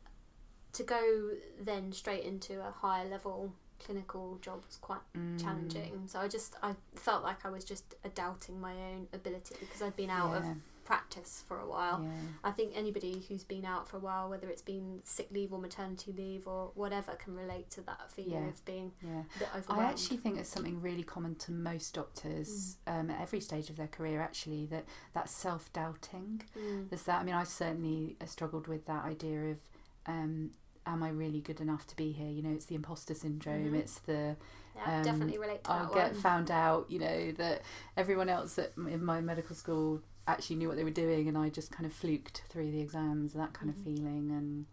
to 0.73 0.83
go 0.85 1.31
then 1.61 1.93
straight 1.93 2.25
into 2.25 2.61
a 2.61 2.71
higher 2.71 3.09
level 3.09 3.53
clinical 3.85 4.39
job 4.43 4.63
was 4.67 4.77
quite 4.77 5.01
Mm. 5.17 5.41
challenging 5.43 6.03
so 6.07 6.21
i 6.21 6.29
just 6.29 6.55
i 6.63 6.75
felt 6.95 7.23
like 7.25 7.45
i 7.47 7.51
was 7.51 7.65
just 7.65 7.95
doubting 8.15 8.61
my 8.61 8.73
own 8.75 9.09
ability 9.13 9.57
because 9.59 9.81
i'd 9.83 9.97
been 9.97 10.11
out 10.11 10.31
yeah. 10.33 10.51
of 10.51 10.57
practice 10.91 11.45
for 11.47 11.61
a 11.61 11.69
while 11.69 12.01
yeah. 12.03 12.11
i 12.43 12.51
think 12.51 12.73
anybody 12.75 13.25
who's 13.29 13.45
been 13.45 13.65
out 13.65 13.87
for 13.89 13.97
a 13.97 14.01
while 14.01 14.29
whether 14.29 14.49
it's 14.49 14.61
been 14.63 14.99
sick 15.05 15.29
leave 15.31 15.53
or 15.53 15.59
maternity 15.61 16.13
leave 16.17 16.49
or 16.49 16.73
whatever 16.75 17.13
can 17.13 17.33
relate 17.37 17.71
to 17.71 17.81
that 17.83 18.11
feeling 18.11 18.43
Yeah. 18.43 18.49
of 18.49 18.65
being 18.65 18.91
Yeah. 19.01 19.23
a 19.37 19.39
bit 19.39 19.49
I 19.69 19.85
actually 19.85 20.17
think 20.17 20.37
it's 20.41 20.49
something 20.49 20.81
really 20.81 21.05
common 21.05 21.37
to 21.45 21.53
most 21.53 21.95
doctors 21.95 22.77
Mm. 22.89 22.93
um, 23.01 23.11
at 23.11 23.21
every 23.21 23.41
stage 23.41 23.71
of 23.71 23.77
their 23.77 23.87
career. 23.87 24.21
Actually, 24.21 24.67
that 24.67 24.85
that 25.15 25.29
self 25.29 25.73
doubting. 25.73 26.43
Mm. 26.59 26.89
There's 26.89 27.05
that. 27.05 27.21
I 27.21 27.25
mean, 27.25 27.35
I 27.35 27.45
certainly 27.45 28.17
uh, 28.21 28.27
struggled 28.27 28.67
with 28.67 28.87
that 28.87 29.05
idea 29.05 29.39
of, 29.53 29.59
um, 30.07 30.51
am 30.87 31.03
I 31.03 31.11
really 31.11 31.41
good 31.41 31.61
enough 31.61 31.87
to 31.89 31.97
be 31.97 32.11
here? 32.13 32.29
You 32.29 32.43
know, 32.43 32.51
it's 32.51 32.67
the 32.67 32.75
imposter 32.75 33.15
syndrome. 33.15 33.67
Mhm. 33.73 33.75
It's 33.83 33.99
the 34.01 34.37
yeah, 34.77 34.99
um, 34.99 35.03
definitely 35.05 35.39
relate 35.39 35.63
to 35.65 35.71
I'll 35.73 35.93
get 35.95 36.13
one 36.13 36.21
found 36.23 36.51
out. 36.51 36.91
You 36.91 36.99
know 37.01 37.33
that 37.33 37.63
everyone 37.97 38.29
else 38.29 38.59
at, 38.59 38.73
in 38.77 39.05
my 39.05 39.21
medical 39.21 39.55
school 39.57 40.01
actually 40.27 40.57
knew 40.57 40.69
what 40.69 40.77
they 40.77 40.85
were 40.85 40.91
doing, 40.91 41.29
and 41.29 41.37
I 41.39 41.49
just 41.49 41.71
kind 41.73 41.87
of 41.87 41.93
fluked 41.93 42.43
through 42.49 42.71
the 42.71 42.81
exams. 42.81 43.33
That 43.33 43.53
kind 43.53 43.71
Mhm. 43.73 43.77
of 43.79 43.83
feeling, 43.85 44.31
and 44.31 44.67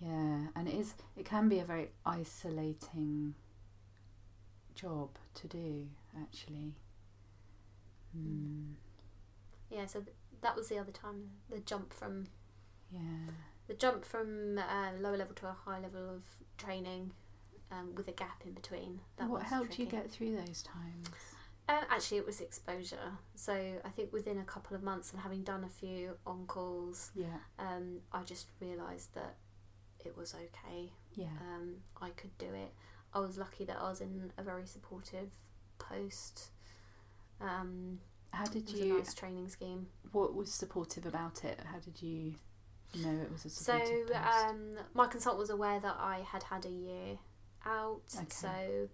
yeah, 0.00 0.48
and 0.54 0.68
it 0.68 0.74
is. 0.74 0.94
It 1.16 1.24
can 1.24 1.48
be 1.48 1.58
a 1.58 1.64
very 1.64 1.90
isolating 2.06 3.34
job 4.74 5.10
to 5.34 5.48
do, 5.48 5.88
actually. 6.20 6.74
Mm, 8.16 8.72
yeah 9.70 9.84
so 9.84 10.00
th- 10.00 10.16
that 10.40 10.56
was 10.56 10.68
the 10.68 10.78
other 10.78 10.90
time 10.92 11.30
the 11.50 11.60
jump 11.60 11.92
from 11.92 12.26
yeah. 12.90 13.00
the 13.66 13.74
jump 13.74 14.02
from 14.02 14.56
uh, 14.58 14.92
lower 14.98 15.16
level 15.18 15.34
to 15.34 15.46
a 15.46 15.52
high 15.52 15.78
level 15.78 16.08
of 16.08 16.22
training 16.56 17.12
um, 17.70 17.94
with 17.94 18.08
a 18.08 18.12
gap 18.12 18.42
in 18.46 18.52
between. 18.52 19.00
That 19.18 19.28
what 19.28 19.42
helped 19.42 19.78
you 19.78 19.84
get 19.84 20.10
through 20.10 20.36
those 20.36 20.62
times? 20.62 21.10
Um, 21.68 21.84
actually, 21.90 22.18
it 22.18 22.26
was 22.26 22.40
exposure. 22.40 23.18
So 23.34 23.52
I 23.84 23.88
think 23.90 24.12
within 24.12 24.38
a 24.38 24.44
couple 24.44 24.74
of 24.74 24.82
months 24.82 25.12
and 25.12 25.20
having 25.20 25.42
done 25.42 25.64
a 25.64 25.68
few 25.68 26.16
on 26.26 26.46
calls, 26.46 27.10
Yeah, 27.14 27.26
um, 27.58 27.98
I 28.12 28.22
just 28.22 28.48
realised 28.60 29.14
that 29.14 29.36
it 30.04 30.16
was 30.16 30.34
okay. 30.34 30.92
yeah, 31.14 31.26
Um, 31.40 31.76
I 32.00 32.10
could 32.10 32.36
do 32.38 32.46
it. 32.46 32.72
I 33.12 33.20
was 33.20 33.36
lucky 33.36 33.64
that 33.64 33.76
I 33.78 33.88
was 33.88 34.00
in 34.00 34.32
a 34.38 34.42
very 34.42 34.66
supportive 34.66 35.30
post. 35.78 36.50
Um, 37.40 38.00
How 38.32 38.46
did 38.46 38.70
you? 38.70 38.94
nice 38.98 39.14
training 39.14 39.48
scheme. 39.48 39.88
What 40.12 40.34
was 40.34 40.52
supportive 40.52 41.04
about 41.06 41.44
it? 41.44 41.60
How 41.70 41.78
did 41.78 42.00
you 42.02 42.34
know 42.94 43.10
it 43.22 43.30
was 43.30 43.44
a 43.44 43.50
So 43.50 43.72
supportive 43.74 44.06
post? 44.06 44.44
um, 44.46 44.70
my 44.94 45.06
consultant 45.06 45.40
was 45.40 45.50
aware 45.50 45.80
that 45.80 45.96
I 46.00 46.20
had 46.20 46.44
had 46.44 46.64
a 46.64 46.70
year 46.70 47.18
out, 47.66 48.02
Okay. 48.14 48.26
so 48.28 48.88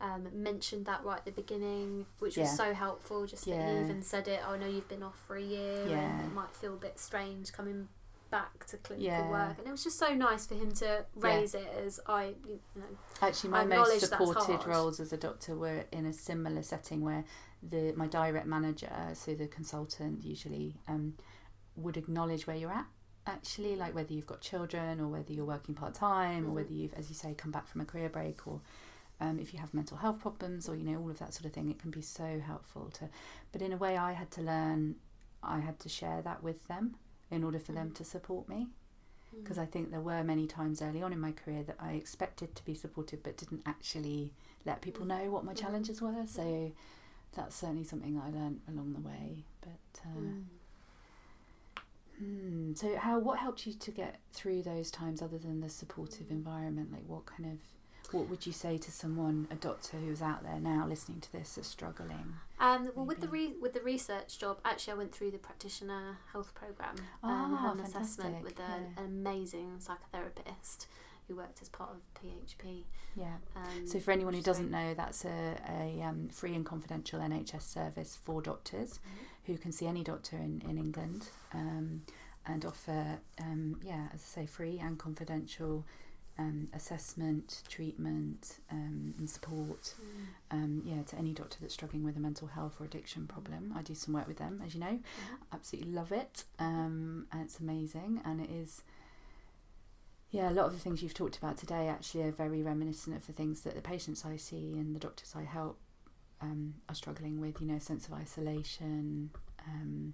um, 0.00 0.28
mentioned 0.32 0.86
that 0.86 1.04
right 1.04 1.18
at 1.18 1.24
the 1.24 1.32
beginning, 1.32 2.06
which 2.18 2.36
was 2.36 2.48
Yeah. 2.48 2.54
so 2.54 2.74
helpful. 2.74 3.26
Just 3.26 3.44
that 3.46 3.50
Yeah. 3.52 3.72
he 3.78 3.84
even 3.84 4.02
said 4.02 4.28
it. 4.28 4.40
Oh, 4.46 4.52
I 4.52 4.58
know 4.58 4.66
you've 4.66 4.88
been 4.88 5.02
off 5.02 5.18
for 5.26 5.36
a 5.36 5.42
year, 5.42 5.86
Yeah. 5.86 6.18
and 6.20 6.26
it 6.30 6.34
might 6.34 6.54
feel 6.54 6.74
a 6.74 6.78
bit 6.78 6.98
strange 6.98 7.52
coming 7.52 7.88
back 8.30 8.66
to 8.66 8.76
clinical 8.76 9.06
Yeah. 9.06 9.30
work. 9.30 9.56
And 9.58 9.66
it 9.68 9.70
was 9.70 9.84
just 9.84 9.98
so 9.98 10.12
nice 10.14 10.46
for 10.46 10.54
him 10.56 10.72
to 10.74 11.06
raise 11.14 11.54
it 11.54 11.68
as 11.68 12.00
I, 12.06 12.34
you 12.46 12.60
know, 12.74 12.82
Actually, 13.22 13.50
my 13.50 13.64
most 13.64 14.00
supported 14.00 14.66
roles 14.66 14.98
as 15.00 15.12
a 15.12 15.16
doctor 15.16 15.56
were 15.56 15.84
in 15.92 16.04
a 16.06 16.12
similar 16.12 16.62
setting 16.62 17.02
where 17.02 17.24
the 17.62 17.92
my 17.96 18.06
direct 18.06 18.46
manager, 18.46 18.92
so 19.14 19.34
the 19.34 19.46
consultant, 19.48 20.24
usually 20.24 20.76
um, 20.88 21.16
would 21.76 21.96
acknowledge 21.96 22.46
where 22.46 22.56
you're 22.56 22.72
at. 22.72 22.86
Actually, 23.28 23.74
like 23.76 23.94
whether 23.94 24.12
you've 24.12 24.26
got 24.26 24.40
children 24.40 25.00
or 25.00 25.08
whether 25.08 25.32
you're 25.32 25.44
working 25.44 25.74
part 25.74 25.94
time 25.94 26.46
or 26.46 26.50
Mhm. 26.50 26.54
whether 26.54 26.72
you've, 26.72 26.94
as 26.94 27.08
you 27.08 27.14
say, 27.14 27.32
come 27.34 27.50
back 27.50 27.66
from 27.66 27.80
a 27.80 27.84
career 27.84 28.08
break 28.08 28.46
or 28.46 28.60
um, 29.20 29.38
if 29.38 29.52
you 29.54 29.60
have 29.60 29.72
mental 29.74 29.96
health 29.96 30.20
problems 30.20 30.68
or 30.68 30.76
you 30.76 30.84
know 30.84 30.98
all 31.00 31.10
of 31.10 31.18
that 31.18 31.32
sort 31.34 31.46
of 31.46 31.52
thing. 31.52 31.70
It 31.70 31.78
can 31.78 31.90
be 31.90 32.02
so 32.02 32.40
helpful 32.40 32.90
to. 32.94 33.08
But 33.52 33.62
in 33.62 33.72
a 33.72 33.76
way, 33.76 33.96
I 33.96 34.12
had 34.12 34.30
to 34.32 34.42
learn. 34.42 34.96
I 35.42 35.60
had 35.60 35.78
to 35.80 35.88
share 35.88 36.22
that 36.22 36.42
with 36.42 36.66
them 36.68 36.96
in 37.30 37.44
order 37.44 37.58
for 37.58 37.72
them 37.72 37.90
Mhm. 37.90 37.94
to 37.96 38.04
support 38.04 38.48
me 38.48 38.68
mm. 39.34 39.42
because 39.42 39.58
I 39.58 39.66
think 39.66 39.90
there 39.90 40.00
were 40.00 40.22
many 40.24 40.46
times 40.46 40.80
early 40.82 41.02
on 41.02 41.12
in 41.12 41.20
my 41.20 41.32
career 41.32 41.62
that 41.64 41.76
I 41.78 41.92
expected 41.92 42.54
to 42.54 42.64
be 42.64 42.74
supported 42.74 43.22
but 43.22 43.36
didn't 43.36 43.62
actually 43.66 44.32
let 44.64 44.80
people 44.80 45.04
Mm. 45.04 45.08
know 45.08 45.30
what 45.30 45.44
my 45.44 45.52
Mhm. 45.52 45.58
challenges 45.58 46.00
were. 46.02 46.26
So 46.26 46.72
that's 47.32 47.54
certainly 47.56 47.84
something 47.84 48.14
that 48.16 48.24
I 48.24 48.30
learned 48.30 48.60
along 48.68 48.92
the 48.94 49.00
way. 49.00 49.44
But 49.60 50.00
uh, 50.04 50.18
Mm. 50.18 50.44
hmm, 52.18 52.74
so 52.74 52.96
how 52.96 53.18
what 53.18 53.38
helped 53.38 53.66
you 53.66 53.72
to 53.74 53.90
get 53.90 54.20
through 54.32 54.62
those 54.62 54.90
times 54.90 55.20
other 55.22 55.38
than 55.38 55.60
the 55.60 55.68
supportive 55.68 56.28
Mm. 56.28 56.32
environment? 56.32 56.92
Like 56.92 57.06
what 57.06 57.26
kind 57.26 57.46
of 57.52 57.58
what 58.12 58.28
would 58.28 58.46
you 58.46 58.52
say 58.52 58.78
to 58.78 58.90
someone, 58.90 59.48
a 59.50 59.54
doctor 59.54 59.96
who's 59.96 60.22
out 60.22 60.42
there 60.42 60.58
now 60.60 60.86
listening 60.88 61.20
to 61.20 61.32
this, 61.32 61.56
is 61.58 61.66
struggling? 61.66 62.34
Um, 62.58 62.90
well, 62.94 63.04
with 63.06 63.20
the 63.20 63.28
re- 63.28 63.54
with 63.60 63.74
the 63.74 63.80
research 63.80 64.38
job, 64.38 64.58
actually, 64.64 64.94
I 64.94 64.96
went 64.96 65.12
through 65.12 65.30
the 65.30 65.38
practitioner 65.38 66.18
health 66.32 66.54
program 66.54 66.96
had 67.22 67.74
an 67.74 67.80
assessment 67.80 68.36
fantastic, 68.36 68.44
with 68.44 68.58
a, 68.58 68.62
yeah. 68.62 69.04
an 69.04 69.04
amazing 69.04 69.78
psychotherapist 69.78 70.86
who 71.28 71.36
worked 71.36 71.60
as 71.60 71.68
part 71.68 71.90
of 71.90 72.22
PHP. 72.22 72.84
Yeah. 73.16 73.36
Um, 73.56 73.86
So 73.86 73.98
for 73.98 74.12
anyone 74.12 74.32
who 74.34 74.42
doesn't 74.42 74.70
know, 74.70 74.94
that's 74.94 75.24
a, 75.24 75.56
a 75.68 76.02
um, 76.02 76.28
free 76.28 76.54
and 76.54 76.64
confidential 76.64 77.20
NHS 77.20 77.62
service 77.62 78.16
for 78.24 78.40
doctors. 78.40 79.00
Mm-hmm. 79.00 79.52
who 79.52 79.58
can 79.58 79.72
see 79.72 79.86
any 79.86 80.02
doctor 80.02 80.36
in, 80.36 80.62
in 80.68 80.76
England 80.76 81.28
um, 81.52 82.02
and 82.46 82.64
offer, 82.64 83.18
um, 83.40 83.80
yeah, 83.82 84.06
as 84.14 84.20
I 84.20 84.42
say, 84.42 84.46
free 84.46 84.78
and 84.78 84.98
confidential 84.98 85.84
um, 86.38 86.68
assessment, 86.74 87.62
treatment, 87.68 88.58
um, 88.70 89.14
and 89.18 89.28
support, 89.30 89.94
Mm. 89.98 90.26
um, 90.50 90.82
yeah, 90.84 91.02
to 91.04 91.16
any 91.16 91.32
doctor 91.32 91.56
that's 91.60 91.72
struggling 91.74 92.04
with 92.04 92.16
a 92.16 92.20
mental 92.20 92.48
health 92.48 92.78
or 92.80 92.84
addiction 92.84 93.26
problem. 93.26 93.72
I 93.74 93.82
do 93.82 93.94
some 93.94 94.12
work 94.14 94.26
with 94.28 94.36
them, 94.36 94.60
as 94.64 94.74
you 94.74 94.80
know. 94.80 94.98
Mhm. 94.98 95.38
Absolutely 95.52 95.92
love 95.92 96.12
it, 96.12 96.44
um, 96.58 97.26
and 97.32 97.42
it's 97.42 97.58
amazing, 97.58 98.20
and 98.24 98.40
it 98.40 98.50
is. 98.50 98.82
Yeah, 100.30 100.50
a 100.50 100.52
lot 100.52 100.66
of 100.66 100.72
the 100.72 100.78
things 100.78 101.02
you've 101.02 101.14
talked 101.14 101.38
about 101.38 101.56
today 101.56 101.88
actually 101.88 102.24
are 102.24 102.32
very 102.32 102.62
reminiscent 102.62 103.16
of 103.16 103.26
the 103.26 103.32
things 103.32 103.62
that 103.62 103.74
the 103.74 103.80
patients 103.80 104.24
I 104.24 104.36
see 104.36 104.76
and 104.76 104.94
the 104.94 105.00
doctors 105.00 105.34
I 105.34 105.44
help 105.44 105.78
um, 106.42 106.74
are 106.88 106.94
struggling 106.94 107.40
with. 107.40 107.60
You 107.60 107.66
know, 107.68 107.76
a 107.76 107.80
sense 107.80 108.06
of 108.06 108.12
isolation, 108.12 109.30
um, 109.66 110.12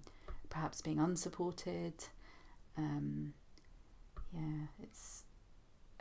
perhaps 0.50 0.80
being 0.82 1.00
unsupported. 1.00 1.94
Um, 2.76 3.34
yeah, 4.32 4.66
it's 4.80 5.21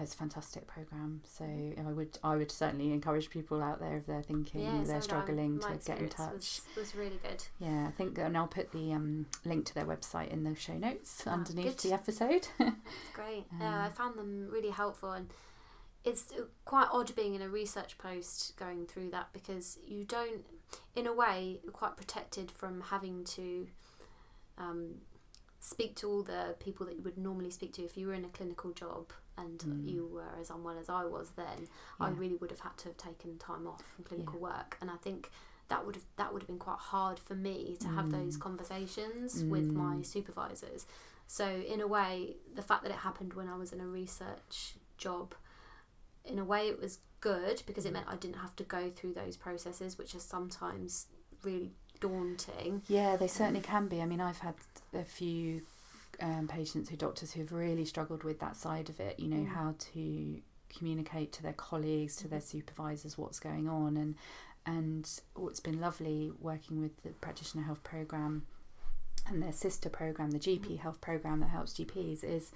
it's 0.02 0.14
a 0.14 0.18
fantastic 0.18 0.68
program. 0.68 1.22
So 1.26 1.46
I 1.46 1.92
would 1.92 2.18
I 2.24 2.36
would 2.36 2.52
certainly 2.52 2.92
encourage 2.92 3.30
people 3.30 3.62
out 3.62 3.80
there 3.80 3.98
if 3.98 4.06
they're 4.06 4.22
thinking 4.24 4.62
Yeah, 4.62 4.82
they're 4.84 4.98
I. 4.98 5.00
struggling 5.00 5.60
to 5.60 5.80
get 5.86 6.00
in 6.00 6.10
touch. 6.10 6.34
Was, 6.34 6.62
was 6.78 6.96
really 6.96 7.20
good. 7.24 7.44
Yeah, 7.60 7.86
I 7.88 7.92
think, 7.92 8.18
and 8.18 8.38
I'll 8.38 8.48
put 8.48 8.72
the 8.72 8.94
um, 8.94 9.28
link 9.46 9.66
to 9.68 9.74
their 9.74 9.86
website 9.86 10.30
in 10.30 10.44
the 10.44 10.56
show 10.56 10.78
notes 10.78 11.24
Ah, 11.26 11.32
underneath 11.32 11.82
good. 11.82 11.90
the 11.90 11.94
episode. 11.94 12.48
It's 12.60 13.14
great. 13.14 13.46
yeah, 13.60 13.84
I 13.84 13.86
Um, 13.88 13.92
found 13.92 14.18
them 14.20 14.48
really 14.52 14.72
helpful, 14.72 15.12
and 15.12 15.30
it's 16.04 16.26
quite 16.66 16.88
odd 16.92 17.14
being 17.16 17.36
in 17.36 17.42
a 17.42 17.50
research 17.50 17.98
post 17.98 18.58
going 18.58 18.86
through 18.88 19.12
that 19.12 19.28
because 19.34 19.78
you 19.86 20.04
don't, 20.04 20.44
in 20.96 21.06
a 21.08 21.14
way, 21.14 21.60
you're 21.64 21.72
quite 21.72 21.96
protected 21.96 22.50
from 22.50 22.82
having 22.82 23.24
to 23.26 23.68
um, 24.58 24.96
speak 25.62 25.96
to 25.96 26.10
all 26.10 26.24
the 26.24 26.56
people 26.60 26.86
that 26.88 26.96
you 26.96 27.04
would 27.04 27.18
normally 27.18 27.52
speak 27.52 27.72
to 27.74 27.84
if 27.84 27.96
you 27.96 28.08
were 28.08 28.14
in 28.16 28.26
a 28.26 28.30
clinical 28.30 28.72
job 28.72 29.14
and 29.38 29.60
Mm. 29.60 29.88
you 29.88 30.08
were 30.08 30.34
as 30.42 30.50
unwell 30.50 30.78
as 30.78 30.90
I 30.90 31.06
was 31.06 31.32
then. 31.32 31.70
I 32.00 32.10
really 32.10 32.36
would 32.36 32.50
have 32.50 32.60
had 32.62 32.78
to 32.80 32.90
have 32.90 32.98
taken 32.98 33.38
time 33.38 33.68
off 33.68 33.84
from 33.96 34.04
clinical 34.04 34.40
work, 34.40 34.78
and 34.82 34.90
I 34.92 34.98
think 34.98 35.32
that 35.70 35.86
would 35.86 35.96
have 35.96 36.06
that 36.18 36.34
would 36.34 36.42
have 36.42 36.48
been 36.48 36.60
quite 36.60 36.80
hard 36.80 37.18
for 37.20 37.36
me 37.36 37.78
to 37.80 37.88
have 37.88 38.12
those 38.12 38.36
Mm. 38.38 38.42
conversations 38.42 39.46
with 39.46 39.74
my 39.74 39.98
Mm. 39.98 40.06
supervisors. 40.06 40.86
So 41.28 41.46
in 41.48 41.80
a 41.80 41.88
way, 41.88 42.38
the 42.54 42.62
fact 42.64 42.84
that 42.84 42.92
it 42.92 42.98
happened 42.98 43.34
when 43.36 43.48
I 43.48 43.56
was 43.56 43.72
in 43.72 43.80
a 43.80 43.88
research 43.88 44.76
job, 44.98 45.34
in 46.26 46.40
a 46.40 46.44
way, 46.44 46.68
it 46.68 46.80
was 46.80 47.00
good 47.22 47.64
because 47.66 47.86
it 47.86 47.94
meant 47.94 48.08
I 48.10 48.16
didn't 48.16 48.38
have 48.38 48.56
to 48.58 48.64
go 48.64 48.90
through 48.90 49.14
those 49.14 49.38
processes, 49.38 49.98
which 49.98 50.14
are 50.16 50.20
sometimes 50.20 51.08
really 51.44 51.72
daunting. 52.02 52.82
Yeah, 52.88 53.16
they 53.16 53.28
certainly 53.28 53.62
can 53.62 53.88
be. 53.88 54.02
I 54.02 54.06
mean, 54.06 54.20
I've 54.20 54.40
had 54.40 54.56
a 54.94 55.04
few 55.04 55.62
um, 56.20 56.48
patients 56.48 56.90
who 56.90 56.98
doctors 56.98 57.32
who've 57.32 57.52
really 57.52 57.86
struggled 57.86 58.24
with 58.24 58.40
that 58.42 58.58
side 58.58 58.90
of 58.90 59.00
it. 59.00 59.20
You 59.20 59.30
know, 59.30 59.38
Mm. 59.46 59.48
how 59.48 59.76
to 59.94 60.42
communicate 60.78 61.32
to 61.34 61.44
their 61.44 61.54
colleagues, 61.54 62.16
to 62.18 62.28
their 62.28 62.42
supervisors 62.42 63.18
what's 63.18 63.40
going 63.40 63.68
on, 63.70 63.96
and 63.98 64.16
and 64.66 65.10
what's 65.36 65.60
been 65.60 65.80
lovely 65.82 66.32
working 66.40 66.80
with 66.82 67.02
the 67.04 67.10
practitioner 67.10 67.64
health 67.64 67.84
program 67.84 68.46
and 69.28 69.42
their 69.42 69.54
sister 69.54 69.90
program, 69.90 70.32
the 70.32 70.40
GP 70.40 70.78
health 70.80 71.02
program 71.02 71.40
that 71.40 71.50
helps 71.50 71.74
GPs, 71.74 72.24
is 72.24 72.52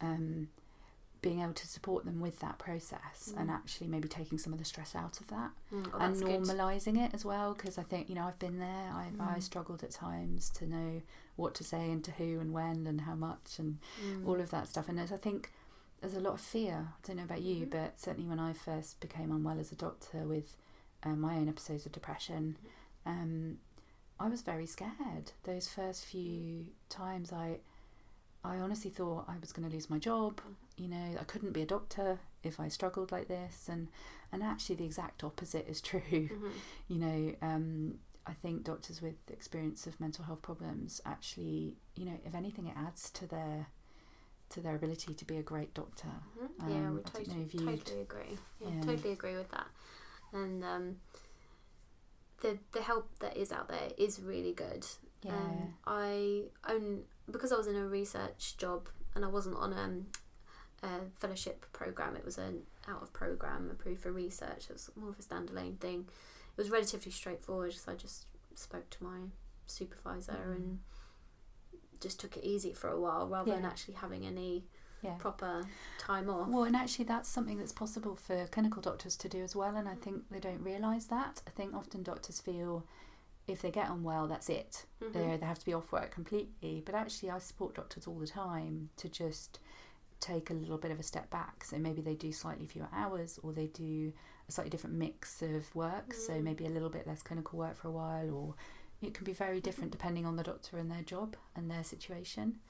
um, 0.00 0.48
being 1.22 1.40
able 1.40 1.52
to 1.54 1.66
support 1.68 2.04
them 2.04 2.20
with 2.20 2.40
that 2.40 2.58
process 2.58 3.32
and 3.38 3.48
actually 3.50 3.86
maybe 3.86 4.08
taking 4.08 4.36
some 4.38 4.52
of 4.52 4.58
the 4.58 4.64
stress 4.64 4.94
out 4.94 5.20
of 5.20 5.26
that 5.28 5.50
Mm, 5.72 5.88
oh, 5.94 5.98
and 6.00 6.14
that's 6.16 6.20
good. 6.20 6.42
normalizing 6.42 6.98
it 7.02 7.14
as 7.14 7.24
well 7.24 7.54
because 7.54 7.78
I 7.78 7.82
think 7.84 8.08
you 8.08 8.14
know 8.16 8.24
I've 8.26 8.38
been 8.40 8.58
there 8.58 8.90
I 8.92 9.12
I 9.20 9.38
Mm. 9.38 9.42
struggled 9.42 9.82
at 9.84 9.92
times 9.92 10.50
to 10.50 10.66
know 10.66 11.00
what 11.36 11.54
to 11.54 11.64
say 11.64 11.90
and 11.90 12.02
to 12.04 12.10
who 12.10 12.40
and 12.40 12.52
when 12.52 12.86
and 12.86 13.00
how 13.02 13.14
much 13.14 13.58
and 13.58 13.78
Mm. 14.04 14.26
all 14.26 14.40
of 14.40 14.50
that 14.50 14.68
stuff 14.68 14.88
and 14.88 14.98
there's, 14.98 15.12
I 15.12 15.16
think 15.16 15.52
there's 16.00 16.14
a 16.14 16.20
lot 16.20 16.34
of 16.34 16.40
fear 16.40 16.88
I 16.92 17.06
don't 17.06 17.16
know 17.18 17.22
about 17.24 17.42
you 17.42 17.66
Mhm. 17.66 17.70
but 17.70 18.00
certainly 18.00 18.28
when 18.28 18.40
I 18.40 18.52
first 18.52 18.98
became 19.00 19.30
unwell 19.30 19.60
as 19.60 19.70
a 19.72 19.76
doctor 19.76 20.26
with 20.26 20.56
um, 21.04 21.20
my 21.20 21.36
own 21.36 21.48
episodes 21.48 21.86
of 21.86 21.92
depression 21.92 22.56
um, 23.06 23.58
I 24.18 24.28
was 24.28 24.42
very 24.42 24.66
scared 24.66 25.32
those 25.44 25.68
first 25.68 26.04
few 26.04 26.66
times 26.88 27.32
I 27.32 27.60
I 28.44 28.58
honestly 28.58 28.90
thought 28.90 29.26
I 29.28 29.36
was 29.40 29.52
going 29.52 29.68
to 29.68 29.74
lose 29.74 29.88
my 29.90 29.98
job 29.98 30.40
you 30.76 30.88
know 30.88 31.16
I 31.20 31.24
couldn't 31.24 31.52
be 31.52 31.62
a 31.62 31.66
doctor 31.66 32.18
if 32.42 32.58
I 32.58 32.68
struggled 32.68 33.12
like 33.12 33.28
this 33.28 33.68
and 33.68 33.88
and 34.32 34.42
actually 34.42 34.76
the 34.76 34.84
exact 34.84 35.22
opposite 35.24 35.66
is 35.68 35.80
true 35.90 36.00
Mhm. 36.30 36.50
you 36.88 36.98
know 36.98 37.34
um, 37.42 37.98
I 38.26 38.32
think 38.32 38.64
doctors 38.64 39.00
with 39.02 39.16
experience 39.30 39.86
of 39.86 40.00
mental 40.00 40.24
health 40.24 40.42
problems 40.42 41.00
actually 41.04 41.76
you 41.94 42.04
know 42.06 42.18
if 42.24 42.34
anything 42.34 42.66
it 42.66 42.76
adds 42.76 43.10
to 43.10 43.26
their 43.26 43.66
to 44.50 44.60
their 44.60 44.74
ability 44.76 45.14
to 45.14 45.24
be 45.24 45.36
a 45.38 45.42
great 45.42 45.72
doctor 45.74 46.08
Mhm. 46.38 46.48
yeah, 46.68 46.88
Um, 46.88 46.94
we 46.94 47.00
I 47.00 47.02
don't 47.02 47.12
totally, 47.12 47.36
know 47.36 47.42
if 47.44 47.54
you'd- 47.54 47.66
totally 47.78 48.00
agree. 48.02 48.38
Yeah, 48.60 48.68
Yeah. 48.70 48.80
totally 48.82 49.12
agree 49.12 49.36
with 49.36 49.50
that. 49.50 49.68
And 50.32 50.62
um, 50.64 50.96
the 52.40 52.58
the 52.72 52.82
help 52.82 53.18
that 53.20 53.36
is 53.36 53.52
out 53.52 53.68
there 53.68 53.90
is 53.96 54.20
really 54.20 54.52
good. 54.52 54.84
yeah 55.22 55.32
Um, 55.32 55.74
I 55.86 56.44
own 56.68 57.04
because 57.32 57.52
I 57.52 57.56
was 57.56 57.66
in 57.66 57.76
a 57.76 57.86
research 57.86 58.56
job 58.56 58.88
and 59.14 59.24
I 59.24 59.28
wasn't 59.28 59.56
on 59.56 59.72
um, 59.72 60.06
a 60.82 60.88
fellowship 61.14 61.66
program. 61.72 62.16
It 62.16 62.24
was 62.24 62.38
an 62.38 62.62
out 62.88 63.02
of 63.02 63.12
program 63.12 63.68
approved 63.70 64.02
for 64.02 64.12
research. 64.12 64.66
It 64.68 64.72
was 64.74 64.90
more 64.96 65.10
of 65.10 65.18
a 65.18 65.22
standalone 65.22 65.78
thing. 65.78 66.00
It 66.56 66.56
was 66.60 66.70
relatively 66.70 67.12
straightforward. 67.12 67.72
So 67.74 67.92
I 67.92 67.94
just 67.94 68.26
spoke 68.54 68.88
to 68.90 69.04
my 69.04 69.18
supervisor 69.66 70.32
Mhm. 70.32 70.54
and 70.56 70.78
just 72.00 72.20
took 72.20 72.36
it 72.36 72.44
easy 72.44 72.72
for 72.72 72.88
a 72.90 73.00
while 73.00 73.28
rather 73.28 73.52
than 73.52 73.64
actually 73.64 73.94
having 73.94 74.26
any 74.26 74.64
yeah 75.02 75.14
proper 75.18 75.62
time 75.98 76.28
off. 76.30 76.48
Well, 76.48 76.64
and 76.64 76.76
actually, 76.76 77.04
that's 77.06 77.28
something 77.28 77.58
that's 77.58 77.72
possible 77.72 78.14
for 78.16 78.46
clinical 78.48 78.82
doctors 78.82 79.16
to 79.18 79.28
do 79.28 79.42
as 79.42 79.54
well. 79.56 79.74
And 79.76 79.88
I 79.88 79.94
think 79.94 80.28
they 80.30 80.40
don't 80.40 80.62
realise 80.62 81.06
that. 81.06 81.42
I 81.46 81.50
think 81.50 81.74
often 81.74 82.02
doctors 82.02 82.40
feel 82.40 82.84
if 83.48 83.60
they 83.62 83.70
get 83.70 83.88
on 83.90 84.02
well, 84.02 84.28
that's 84.28 84.48
it. 84.48 84.86
Mhm. 85.02 85.12
They 85.12 85.36
they 85.36 85.46
have 85.46 85.58
to 85.58 85.64
be 85.66 85.72
off 85.74 85.90
work 85.92 86.10
completely. 86.12 86.82
But 86.84 86.94
actually, 86.94 87.30
I 87.30 87.38
support 87.38 87.74
doctors 87.74 88.06
all 88.06 88.18
the 88.18 88.26
time 88.26 88.90
to 88.98 89.08
just 89.08 89.58
take 90.20 90.50
a 90.50 90.54
little 90.54 90.78
bit 90.78 90.92
of 90.92 91.00
a 91.00 91.02
step 91.02 91.28
back. 91.30 91.64
So 91.64 91.78
maybe 91.78 92.00
they 92.00 92.14
do 92.14 92.30
slightly 92.32 92.66
fewer 92.66 92.88
hours, 92.92 93.38
or 93.42 93.52
they 93.52 93.66
do 93.66 94.12
a 94.48 94.52
slightly 94.52 94.70
different 94.70 94.96
mix 94.96 95.42
of 95.42 95.74
work. 95.74 96.14
So 96.14 96.34
Mm. 96.34 96.42
maybe 96.44 96.66
a 96.66 96.70
little 96.70 96.90
bit 96.90 97.06
less 97.06 97.22
clinical 97.22 97.58
work 97.58 97.76
for 97.76 97.88
a 97.88 97.92
while, 97.92 98.30
or 98.30 98.54
it 99.00 99.14
can 99.14 99.24
be 99.24 99.32
very 99.32 99.60
different 99.60 99.90
Mm-hmm. 99.90 99.98
depending 99.98 100.26
on 100.26 100.36
the 100.36 100.44
doctor 100.44 100.78
and 100.78 100.88
their 100.90 101.02
job 101.02 101.36
and 101.56 101.68
their 101.68 101.82
situation. 101.82 102.60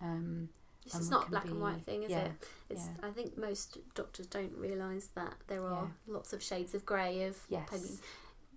Um, 0.00 0.48
just 0.84 0.96
what 0.96 1.10
not 1.10 1.30
black 1.30 1.44
and 1.46 1.60
white 1.60 1.82
thing, 1.84 2.02
is 2.04 2.10
yeah, 2.10 2.26
it? 2.26 2.32
It's, 2.70 2.86
yeah. 2.86 3.08
I 3.08 3.10
think 3.12 3.36
most 3.36 3.78
doctors 3.94 4.26
don't 4.26 4.52
realise 4.56 5.08
that 5.08 5.34
there 5.48 5.64
are 5.66 5.90
Yeah. 6.06 6.14
lots 6.14 6.32
of 6.32 6.42
shades 6.42 6.74
of 6.74 6.84
grey 6.86 7.24
of 7.24 7.44
Yes. 7.48 8.00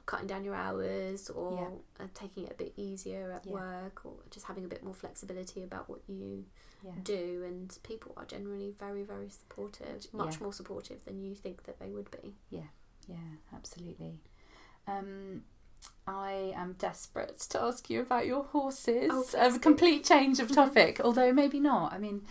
Cutting 0.06 0.28
down 0.28 0.44
your 0.44 0.56
hours 0.56 1.30
or 1.30 1.82
Yeah. 2.00 2.06
uh, 2.06 2.08
taking 2.14 2.44
it 2.46 2.52
a 2.52 2.56
bit 2.56 2.74
easier 2.78 3.32
at 3.32 3.46
Yeah. 3.46 3.54
work 3.54 4.06
or 4.06 4.16
just 4.30 4.46
having 4.46 4.66
a 4.66 4.68
bit 4.68 4.84
more 4.84 4.94
flexibility 4.94 5.64
about 5.64 5.90
what 5.90 6.02
you 6.08 6.46
yeah. 6.84 6.94
do. 7.04 7.44
And 7.44 7.76
people 7.84 8.14
are 8.18 8.26
generally 8.26 8.72
very, 8.78 9.04
very 9.04 9.30
supportive, 9.30 10.14
much 10.14 10.40
more 10.40 10.54
supportive 10.54 11.04
than 11.06 11.20
you 11.22 11.34
think 11.36 11.64
that 11.64 11.80
they 11.80 11.90
would 11.90 12.12
be. 12.12 12.36
Yeah, 12.50 12.68
yeah 13.08 13.18
absolutely. 13.54 14.22
Um, 14.88 15.44
I 16.08 16.54
am 16.56 16.74
desperate 16.74 17.40
to 17.50 17.62
ask 17.62 17.90
you 17.90 18.02
about 18.02 18.28
your 18.28 18.44
horses. 18.44 19.12
Oh, 19.12 19.26
a 19.56 19.60
complete 19.60 20.04
change 20.04 20.40
of 20.40 20.52
topic, 20.54 21.02
although 21.04 21.34
maybe 21.34 21.60
not. 21.60 21.94
I 21.94 21.98
mean, 21.98 22.22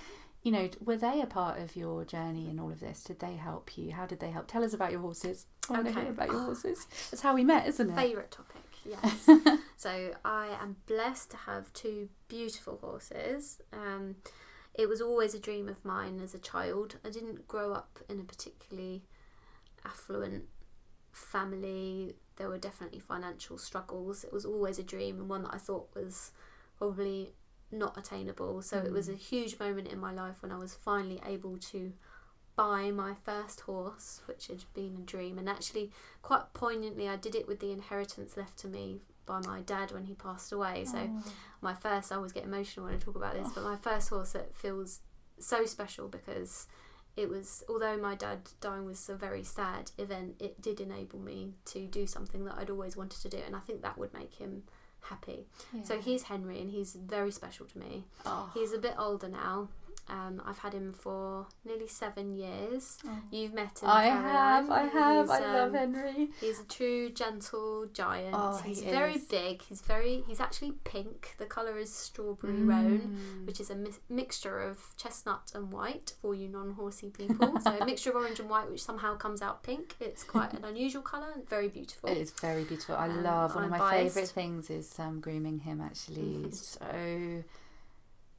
you 0.44 0.52
know, 0.52 0.68
were 0.85 0.98
they 0.98 1.22
a 1.22 1.26
part 1.26 1.59
of 1.59 1.74
your 1.74 2.04
journey 2.04 2.50
in 2.50 2.61
all 2.61 2.70
of 2.70 2.78
this? 2.78 3.02
Did 3.02 3.18
they 3.18 3.35
help 3.35 3.78
you? 3.78 3.92
How 3.92 4.04
did 4.04 4.20
they 4.20 4.30
help? 4.30 4.46
Tell 4.46 4.62
us 4.62 4.74
about 4.74 4.92
your 4.92 5.00
horses. 5.00 5.46
I 5.70 5.72
want 5.72 5.87
to 5.87 5.92
hear 5.94 6.11
about 6.11 6.28
your 6.28 6.42
horses. 6.42 6.87
That's 7.11 7.22
how 7.22 7.35
we 7.35 7.44
met, 7.44 7.66
isn't 7.66 7.90
it? 7.90 7.96
Favourite 7.96 8.30
topic, 8.30 8.62
yes. 8.85 9.26
so 9.78 10.14
I 10.22 10.48
am 10.61 10.76
blessed 10.87 11.30
to 11.30 11.38
have 11.38 11.72
two 11.72 12.11
beautiful 12.28 12.78
horses. 12.83 13.62
Um, 13.72 14.16
it 14.74 14.87
was 14.87 15.00
always 15.00 15.35
a 15.35 15.40
dream 15.40 15.66
of 15.66 15.83
mine 15.83 16.20
as 16.22 16.35
a 16.35 16.38
child. 16.38 16.96
I 17.02 17.09
didn't 17.09 17.48
grow 17.48 17.72
up 17.72 17.98
in 18.11 18.20
a 18.20 18.24
particularly 18.24 19.02
affluent 19.87 20.44
family. 21.11 22.16
There 22.37 22.50
were 22.50 22.59
definitely 22.59 23.00
financial 23.00 23.57
struggles. 23.57 24.24
It 24.24 24.33
was 24.33 24.44
always 24.44 24.78
a 24.78 24.83
dream 24.83 25.20
and 25.20 25.28
one 25.30 25.44
that 25.44 25.54
I 25.54 25.59
thought 25.59 25.88
was 25.94 26.33
probably 26.76 27.33
not 27.74 27.98
attainable. 27.98 28.62
So 28.62 28.78
it 28.78 28.92
was 28.92 29.08
a 29.08 29.12
mm. 29.12 29.18
huge 29.18 29.58
moment 29.58 29.88
in 29.88 29.98
my 29.98 30.12
life 30.12 30.42
when 30.42 30.52
I 30.52 30.58
was 30.58 30.74
finally 30.74 31.20
able 31.26 31.56
to 31.58 31.92
buy 32.56 32.90
my 32.90 33.14
first 33.24 33.60
horse, 33.60 34.20
which 34.26 34.46
had 34.46 34.64
been 34.74 34.96
a 35.00 35.04
dream. 35.04 35.38
And 35.38 35.48
actually, 35.48 35.90
quite 36.22 36.52
poignantly, 36.54 37.08
I 37.08 37.16
did 37.16 37.34
it 37.34 37.48
with 37.48 37.60
the 37.60 37.72
inheritance 37.72 38.37
left 38.37 38.58
to 38.58 38.68
me 38.68 39.00
by 39.26 39.40
my 39.40 39.60
dad 39.62 39.90
when 39.92 40.04
he 40.04 40.14
passed 40.14 40.52
away. 40.52 40.84
So 40.84 40.98
Oh. 40.98 41.22
my 41.60 41.74
first, 41.74 42.12
I 42.12 42.16
always 42.16 42.32
get 42.32 42.44
emotional 42.44 42.87
when 42.87 42.94
I 42.94 42.98
talk 42.98 43.16
about 43.16 43.34
this, 43.34 43.48
but 43.54 43.64
my 43.64 43.76
first 43.76 44.10
horse 44.10 44.32
that 44.32 44.54
feels 44.54 45.00
so 45.38 45.64
special 45.66 46.08
because 46.08 46.66
it 47.16 47.28
was, 47.28 47.62
although 47.68 47.96
my 47.96 48.14
dad 48.14 48.50
dying 48.60 48.84
was 48.84 49.08
a 49.08 49.14
very 49.14 49.44
sad 49.44 49.90
event, 49.98 50.37
it 50.40 50.60
did 50.60 50.80
enable 50.80 51.18
me 51.20 51.54
to 51.66 51.87
do 51.87 52.06
something 52.06 52.44
that 52.44 52.56
I'd 52.58 52.70
always 52.70 52.96
wanted 52.96 53.20
to 53.22 53.28
do, 53.28 53.38
and 53.38 53.54
I 53.54 53.60
think 53.60 53.82
that 53.82 53.98
would 53.98 54.12
make 54.12 54.34
him 54.34 54.64
happy. 55.04 55.46
So 55.84 55.98
he's 55.98 56.24
Henry, 56.24 56.60
and 56.60 56.70
he's 56.70 56.94
very 56.94 57.30
special 57.30 57.66
to 57.66 57.78
me. 57.78 58.04
Oh. 58.26 58.50
He's 58.54 58.72
a 58.72 58.78
bit 58.78 58.94
older 58.98 59.28
now. 59.28 59.68
Um, 60.06 60.42
I've 60.44 60.58
had 60.58 60.74
him 60.74 60.92
for 60.92 61.46
nearly 61.64 61.88
seven 61.88 62.34
years. 62.36 62.98
Oh. 63.06 63.18
You've 63.30 63.54
met 63.54 63.78
him. 63.82 63.88
I 63.88 64.08
Caroline. 64.10 64.22
have, 64.22 64.70
I 64.70 64.82
have, 64.84 65.30
I 65.30 65.36
He's, 65.38 65.46
love 65.46 65.68
um, 65.70 65.74
Henry. 65.74 66.28
He's 66.40 66.60
a 66.60 66.64
true 66.64 67.08
gentle 67.10 67.86
giant. 67.92 68.34
Oh, 68.38 68.60
he's 68.64 68.82
he 68.82 68.90
very 68.90 69.14
is. 69.14 69.24
big. 69.24 69.62
He's 69.62 69.80
very. 69.80 70.22
He's 70.26 70.40
actually 70.40 70.72
pink. 70.84 71.34
The 71.38 71.46
colour 71.46 71.78
is 71.78 71.90
strawberry 71.90 72.52
roan, 72.62 73.18
Mm. 73.18 73.46
which 73.46 73.60
is 73.60 73.70
a 73.70 73.74
mi- 73.74 73.90
mixture 74.10 74.60
of 74.60 74.78
chestnut 74.98 75.52
and 75.54 75.72
white 75.72 76.12
for 76.20 76.34
you 76.34 76.48
non-horsey 76.48 77.08
people. 77.10 77.58
so 77.60 77.70
a 77.80 77.86
mixture 77.86 78.10
of 78.10 78.16
orange 78.16 78.40
and 78.40 78.50
white, 78.50 78.70
which 78.70 78.82
somehow 78.84 79.16
comes 79.16 79.40
out 79.40 79.62
pink. 79.62 79.96
It's 80.00 80.22
quite 80.22 80.52
an 80.52 80.64
unusual 80.64 81.02
colour. 81.02 81.32
Very 81.48 81.68
beautiful. 81.68 82.10
It 82.10 82.18
is 82.18 82.30
very 82.30 82.64
beautiful. 82.64 82.94
I 82.96 83.08
Um, 83.08 83.22
love 83.22 83.54
one 83.54 83.64
of 83.64 83.72
I'm 83.72 83.78
my 83.78 83.90
biased. 83.90 84.14
favourite 84.16 84.28
things 84.30 84.68
is 84.68 84.98
um, 84.98 85.20
grooming 85.20 85.60
him. 85.60 85.80
Actually, 85.80 86.50
so 86.50 87.42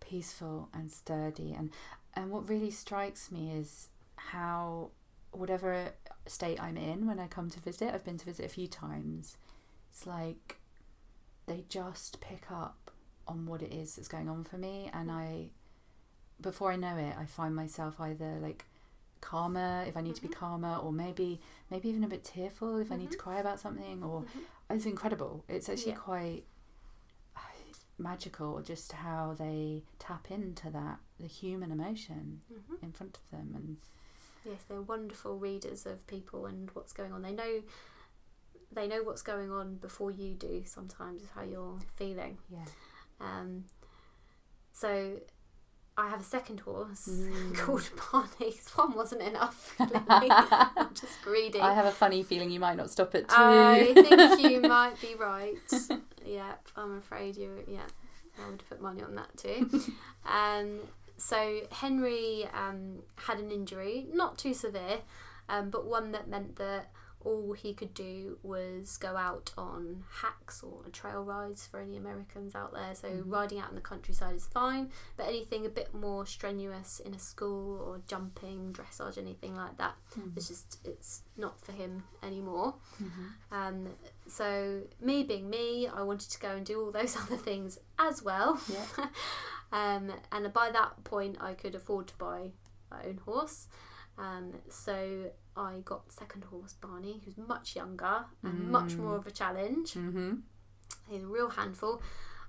peaceful 0.06 0.70
and 0.74 0.91
sturdy, 0.91 1.54
and 1.54 1.72
and 2.13 2.32
what 2.32 2.48
really 2.50 2.72
strikes 2.72 3.32
me 3.32 3.52
is 3.52 3.89
how 4.15 4.91
whatever 5.32 5.89
state 6.28 6.62
I'm 6.62 6.78
in 6.78 7.06
when 7.08 7.20
I 7.20 7.28
come 7.28 7.50
to 7.50 7.60
visit, 7.60 7.94
I've 7.94 8.06
been 8.06 8.18
to 8.18 8.26
visit 8.26 8.46
a 8.46 8.50
few 8.50 8.68
times. 8.68 9.38
It's 9.91 10.08
like 10.08 10.58
they 11.46 11.65
just 11.70 12.22
pick 12.22 12.52
up 12.52 12.91
on 13.28 13.46
what 13.46 13.62
it 13.62 13.74
is 13.74 13.96
that's 13.96 14.08
going 14.08 14.30
on 14.30 14.44
for 14.44 14.58
me, 14.58 14.89
and 14.94 15.12
I 15.12 15.50
before 16.41 16.72
I 16.72 16.76
know 16.76 16.98
it, 16.98 17.15
I 17.18 17.26
find 17.26 17.56
myself 17.56 17.96
either 18.00 18.38
like 18.41 18.65
calmer 19.22 19.84
if 19.88 19.98
I 19.98 20.02
need 20.02 20.15
to 20.15 20.22
be 20.22 20.28
calmer, 20.28 20.76
or 20.78 20.91
maybe 20.91 21.39
maybe 21.72 21.89
even 21.89 22.04
a 22.04 22.08
bit 22.08 22.24
tearful 22.24 22.78
if 22.78 22.91
I 22.91 22.96
need 22.98 23.12
to 23.12 23.18
cry 23.18 23.39
about 23.39 23.60
something. 23.60 24.04
Or 24.04 24.22
Mhm. 24.22 24.76
it's 24.76 24.86
incredible. 24.86 25.44
It's 25.48 25.70
actually 25.70 25.94
Yeah. 25.94 25.98
quite 25.98 26.44
magical 27.98 28.62
just 28.62 28.92
how 28.92 29.34
they 29.38 29.84
tap 30.00 30.30
into 30.30 30.70
that 30.70 31.00
the 31.20 31.28
human 31.28 31.72
emotion 31.72 32.42
Mhm. 32.52 32.84
in 32.84 32.92
front 32.92 33.18
of 33.18 33.30
them 33.32 33.54
and 33.56 33.78
Yes, 34.44 34.64
they're 34.68 34.82
wonderful 34.82 35.40
readers 35.40 35.86
of 35.88 36.06
people 36.06 36.46
and 36.46 36.70
what's 36.72 36.94
going 36.94 37.12
on. 37.12 37.24
They 37.24 37.32
know. 37.32 37.64
They 38.72 38.88
know 38.88 39.02
what's 39.02 39.24
going 39.24 39.50
on 39.52 39.78
before 39.78 40.12
you 40.12 40.36
do. 40.36 40.64
Sometimes 40.66 41.24
how 41.34 41.42
you're 41.44 41.80
feeling. 41.96 42.38
yeah 42.50 42.66
Um, 43.20 43.66
so 44.74 45.20
I 45.98 46.10
have 46.10 46.20
a 46.20 46.24
second 46.24 46.60
horse 46.62 47.08
Mm. 47.12 47.56
called 47.56 47.90
Barney. 48.12 48.56
One 48.76 48.96
wasn't 48.96 49.22
enough. 49.22 49.74
I'm 49.80 50.94
just 50.94 51.22
greedy. 51.24 51.60
I 51.60 51.74
have 51.74 51.86
a 51.86 51.92
funny 51.92 52.22
feeling 52.24 52.52
you 52.52 52.60
might 52.60 52.76
not 52.78 52.90
stop 52.90 53.16
at 53.16 53.30
two. 53.30 53.36
I 53.38 53.94
think 53.94 54.42
you 54.52 54.62
might 54.78 55.00
be 55.02 55.16
right. 55.16 55.56
yep, 56.26 56.68
I'm 56.76 56.98
afraid 56.98 57.38
you. 57.38 57.64
Yeah, 57.68 57.88
I 58.44 58.50
would 58.50 58.64
put 58.70 58.82
money 58.82 59.02
on 59.04 59.16
that 59.16 59.36
too. 59.38 59.70
um, 60.26 60.80
so 61.18 61.62
Henry 61.72 62.46
um, 62.54 63.00
had 63.16 63.40
an 63.40 63.50
injury, 63.52 64.06
not 64.14 64.38
too 64.38 64.54
severe, 64.54 65.00
um, 65.48 65.70
but 65.70 65.86
one 65.86 66.12
that 66.12 66.28
meant 66.28 66.58
that 66.58 66.92
all 67.26 67.54
he 67.54 67.74
could 67.74 67.94
do 67.94 68.38
was 68.44 68.98
go 68.98 69.18
out 69.18 69.52
on 69.58 70.04
hacks 70.22 70.62
or 70.64 70.84
trail 70.92 71.24
rides 71.24 71.66
for 71.66 71.80
any 71.80 71.98
Americans 71.98 72.54
out 72.56 72.72
there. 72.74 72.94
So 72.96 73.10
Mhm. 73.10 73.24
riding 73.32 73.60
out 73.60 73.70
in 73.70 73.76
the 73.76 73.82
countryside 73.82 74.36
is 74.36 74.46
fine, 74.46 74.92
but 75.18 75.28
anything 75.28 75.66
a 75.66 75.70
bit 75.70 75.94
more 75.94 76.26
strenuous 76.26 77.00
in 77.00 77.14
a 77.16 77.20
school 77.20 77.80
or 77.82 77.98
jumping, 78.08 78.72
dressage, 78.74 79.18
anything 79.18 79.56
like 79.56 79.78
that, 79.78 79.96
it's 80.36 80.48
just 80.48 80.80
it's 80.86 81.24
not 81.36 81.60
for 81.60 81.72
him 81.72 82.04
anymore. 82.22 82.76
Mhm. 83.02 83.32
Um, 83.52 83.96
so 84.28 84.84
me 85.00 85.24
being 85.24 85.50
me, 85.50 85.88
I 85.88 86.02
wanted 86.04 86.30
to 86.32 86.40
go 86.40 86.50
and 86.56 86.66
do 86.66 86.80
all 86.82 86.92
those 86.92 87.16
other 87.18 87.38
things 87.38 87.80
as 87.98 88.22
well. 88.22 88.60
Yeah. 88.68 88.86
um, 89.72 90.12
and 90.32 90.54
by 90.54 90.70
that 90.72 91.04
point, 91.04 91.38
I 91.42 91.54
could 91.56 91.76
afford 91.76 92.08
to 92.10 92.16
buy 92.18 92.52
my 92.92 93.04
own 93.06 93.18
horse. 93.18 93.68
Um, 94.18 94.54
so 94.70 95.32
I 95.58 95.80
got 95.86 96.12
second 96.12 96.44
horse 96.46 96.74
Barney, 96.74 97.22
who's 97.24 97.38
much 97.38 97.76
younger 97.76 98.26
and 98.44 98.70
much 98.72 98.94
Mm. 98.94 98.98
more 99.00 99.15
of 99.15 99.26
a 99.28 99.32
challenge. 99.32 99.94
Mhm. 99.94 100.41
He's 101.08 101.24
a 101.24 101.28
real 101.28 101.50
handful. 101.50 102.02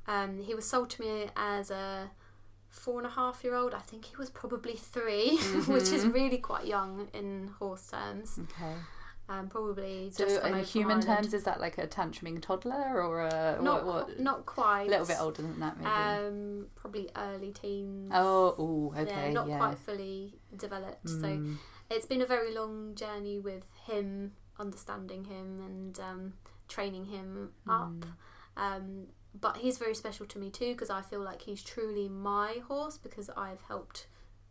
Um, 0.07 0.39
he 0.41 0.55
was 0.55 0.69
sold 0.69 0.91
to 0.91 1.03
me 1.03 1.31
as 1.37 1.71
a 1.71 2.11
four 2.69 2.99
and 2.99 3.07
a 3.07 3.11
half 3.11 3.43
year 3.45 3.55
old. 3.55 3.75
I 3.75 3.79
think 3.81 4.05
he 4.07 4.17
was 4.17 4.29
probably 4.31 4.77
3 4.77 5.37
which 5.69 5.91
is 5.93 6.05
Mhm. 6.05 6.15
really 6.15 6.39
quite 6.39 6.67
young 6.67 7.09
in 7.13 7.49
horse 7.59 7.87
terms. 7.89 8.39
Okay. 8.45 8.75
Um, 9.29 9.49
probably 9.49 10.11
So 10.13 10.25
just 10.25 10.45
in 10.45 10.63
human 10.63 11.01
terms, 11.01 11.35
is 11.35 11.43
that 11.45 11.59
like 11.61 11.79
a 11.79 11.87
tantruming 11.89 12.41
toddler 12.41 13.03
or 13.03 13.23
a 13.23 13.59
not 13.61 13.85
what? 13.85 14.07
what? 14.09 14.21
not 14.21 14.47
quite. 14.47 14.87
a 14.87 14.91
little 14.91 15.07
bit 15.07 15.21
older 15.21 15.43
than 15.43 15.59
that, 15.61 15.77
maybe. 15.79 15.91
Um, 15.91 16.67
probably 16.77 17.11
early 17.17 17.53
teens. 17.53 18.11
oh, 18.15 18.55
ooh, 18.63 18.93
Yeah, 18.95 19.03
okay, 19.03 19.33
not 19.33 19.49
yeah. 19.49 19.59
quite 19.59 19.79
fully 19.79 20.39
developed. 20.57 21.09
So 21.09 21.17
Mm, 21.17 21.57
it's 21.91 22.07
been 22.07 22.23
a 22.23 22.27
very 22.27 22.53
long 22.55 22.95
journey 22.95 23.39
with 23.39 23.65
him, 23.87 24.33
understanding 24.59 25.25
him 25.25 25.61
and 25.61 26.01
um, 26.01 26.33
training 26.69 27.07
him 27.07 27.51
up. 27.69 27.91
mm. 27.93 28.13
Um, 28.57 29.07
but 29.39 29.59
he's 29.59 29.77
very 29.77 29.95
special 29.95 30.25
to 30.27 30.39
me 30.39 30.51
too 30.51 30.73
because 30.73 30.89
I 30.89 31.03
feel 31.03 31.21
like 31.21 31.43
he's 31.43 31.63
truly 31.63 32.09
my 32.09 32.55
horse 32.69 32.97
because 32.97 33.29
I've 33.37 33.61
helped 33.69 34.07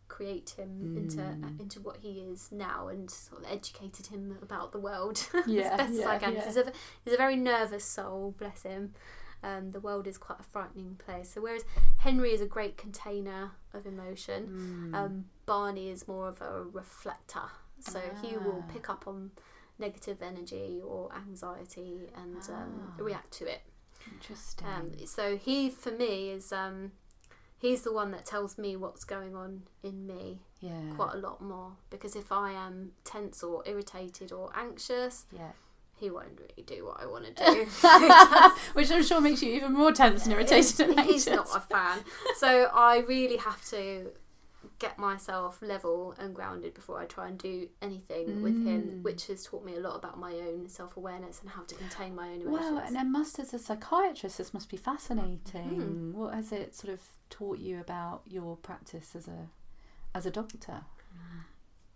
create 0.08 0.50
him 0.56 0.94
into 0.96 1.16
Mm. 1.16 1.58
into 1.60 1.80
what 1.80 1.96
he 1.96 2.20
is 2.20 2.52
now 2.52 2.86
and 2.86 3.10
sort 3.10 3.42
of 3.44 3.50
educated 3.50 4.06
him 4.06 4.38
about 4.40 4.70
the 4.70 4.78
world 4.78 5.28
Yeah, 5.46 5.62
as 5.72 5.76
best 5.78 5.92
as 5.98 6.06
I 6.06 6.18
can. 6.18 6.34
yeah. 6.34 6.44
He's, 6.46 6.56
a, 6.56 6.72
he's 7.04 7.14
a 7.14 7.16
very 7.16 7.34
nervous 7.34 7.84
soul, 7.84 8.32
bless 8.38 8.62
him. 8.62 8.94
Um, 9.42 9.70
the 9.72 9.80
world 9.80 10.06
is 10.06 10.18
quite 10.18 10.40
a 10.40 10.42
frightening 10.42 10.96
place. 10.96 11.30
So 11.34 11.40
whereas 11.40 11.64
Henry 11.98 12.32
is 12.32 12.40
a 12.40 12.46
great 12.46 12.76
container 12.76 13.52
of 13.72 13.86
emotion, 13.86 14.48
Mm. 14.92 14.94
um, 14.94 15.24
Barney 15.46 15.88
is 15.90 16.08
more 16.08 16.28
of 16.28 16.40
a 16.40 16.62
reflector. 16.64 17.48
So 17.80 18.00
he 18.22 18.36
will 18.38 18.64
Ah. 18.66 18.72
pick 18.72 18.88
up 18.88 19.06
on 19.06 19.30
negative 19.78 20.22
energy 20.22 20.80
or 20.82 21.12
anxiety 21.14 22.08
and 22.14 22.42
um, 22.50 22.94
Ah. 22.98 23.02
react 23.02 23.30
to 23.34 23.44
it. 23.46 23.60
Interesting. 24.10 24.66
Um, 24.66 25.06
so 25.06 25.36
he, 25.36 25.68
for 25.70 25.90
me, 25.90 26.30
is 26.30 26.52
um, 26.52 26.92
he's 27.58 27.82
the 27.82 27.92
one 27.92 28.10
that 28.12 28.24
tells 28.24 28.56
me 28.56 28.76
what's 28.76 29.04
going 29.04 29.34
on 29.36 29.62
in 29.82 30.06
me 30.06 30.40
yeah. 30.60 30.94
quite 30.94 31.14
a 31.14 31.18
lot 31.18 31.40
more. 31.42 31.76
Because 31.90 32.16
if 32.16 32.32
I 32.32 32.52
am 32.52 32.92
tense 33.04 33.42
or 33.42 33.62
irritated 33.66 34.32
or 34.32 34.50
anxious, 34.54 35.26
Yeah. 35.30 35.52
He 35.98 36.10
won't 36.10 36.38
really 36.38 36.62
do 36.66 36.84
what 36.84 37.00
I 37.00 37.06
want 37.06 37.24
to 37.24 37.44
do. 37.44 37.64
Which 38.74 38.90
I'm 38.90 39.02
sure 39.02 39.20
makes 39.20 39.42
you 39.42 39.52
even 39.54 39.72
more 39.72 39.92
tense 39.92 40.24
and 40.24 40.32
irritated 40.34 40.90
and 40.90 41.00
he's 41.00 41.26
not 41.26 41.48
a 41.54 41.60
fan. 41.60 42.00
So 42.38 42.68
I 42.72 42.98
really 42.98 43.36
have 43.38 43.64
to 43.70 44.10
get 44.78 44.98
myself 44.98 45.62
level 45.62 46.14
and 46.18 46.34
grounded 46.34 46.74
before 46.74 47.00
I 47.00 47.06
try 47.06 47.28
and 47.28 47.38
do 47.38 47.68
anything 47.80 48.42
with 48.42 48.52
him, 48.66 48.82
Mm. 48.82 49.02
which 49.02 49.28
has 49.28 49.44
taught 49.44 49.64
me 49.64 49.74
a 49.76 49.80
lot 49.80 49.96
about 49.96 50.18
my 50.18 50.32
own 50.34 50.68
self 50.68 50.96
awareness 50.98 51.40
and 51.40 51.48
how 51.50 51.62
to 51.62 51.74
contain 51.76 52.14
my 52.14 52.28
own 52.28 52.42
emotions. 52.42 52.72
Wow, 52.72 52.82
and 52.84 52.94
then 52.94 53.10
must 53.10 53.38
as 53.38 53.54
a 53.54 53.58
psychiatrist, 53.58 54.36
this 54.36 54.52
must 54.52 54.68
be 54.68 54.76
fascinating. 54.76 55.80
Hmm. 55.80 56.12
What 56.12 56.34
has 56.34 56.52
it 56.52 56.74
sort 56.74 56.92
of 56.92 57.00
taught 57.30 57.58
you 57.58 57.80
about 57.80 58.22
your 58.26 58.56
practice 58.56 59.14
as 59.16 59.28
a 59.28 59.48
as 60.14 60.26
a 60.26 60.30
doctor? 60.30 60.82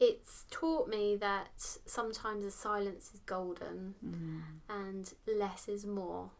It's 0.00 0.46
taught 0.50 0.88
me 0.88 1.14
that 1.16 1.76
sometimes 1.86 2.42
the 2.44 2.50
silence 2.50 3.12
is 3.14 3.20
golden 3.20 3.94
Mm. 4.04 4.42
and 4.68 5.14
less 5.26 5.68
is 5.68 5.84
more. 5.86 6.30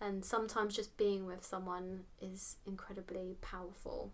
And 0.00 0.24
sometimes 0.24 0.74
just 0.74 0.96
being 0.96 1.24
with 1.26 1.44
someone 1.44 2.04
is 2.20 2.56
incredibly 2.66 3.36
powerful 3.40 4.12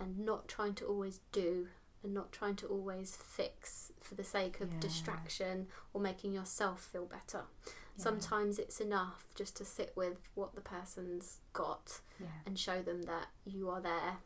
and 0.00 0.18
not 0.18 0.48
trying 0.48 0.74
to 0.74 0.86
always 0.86 1.20
do 1.30 1.68
and 2.02 2.12
not 2.12 2.32
trying 2.32 2.56
to 2.56 2.66
always 2.66 3.14
fix 3.14 3.92
for 4.00 4.14
the 4.16 4.24
sake 4.24 4.60
of 4.60 4.72
Yeah. 4.72 4.80
distraction 4.80 5.68
or 5.92 6.00
making 6.00 6.32
yourself 6.32 6.82
feel 6.82 7.06
better. 7.06 7.44
Yeah. 7.64 7.72
Sometimes 7.96 8.58
it's 8.58 8.80
enough 8.80 9.26
just 9.36 9.54
to 9.58 9.64
sit 9.64 9.94
with 9.96 10.18
what 10.34 10.54
the 10.54 10.62
person's 10.62 11.38
got 11.52 12.00
Yeah. 12.18 12.26
and 12.46 12.58
show 12.58 12.82
them 12.82 13.02
that 13.02 13.28
you 13.44 13.68
are 13.70 13.80
there. 13.80 14.18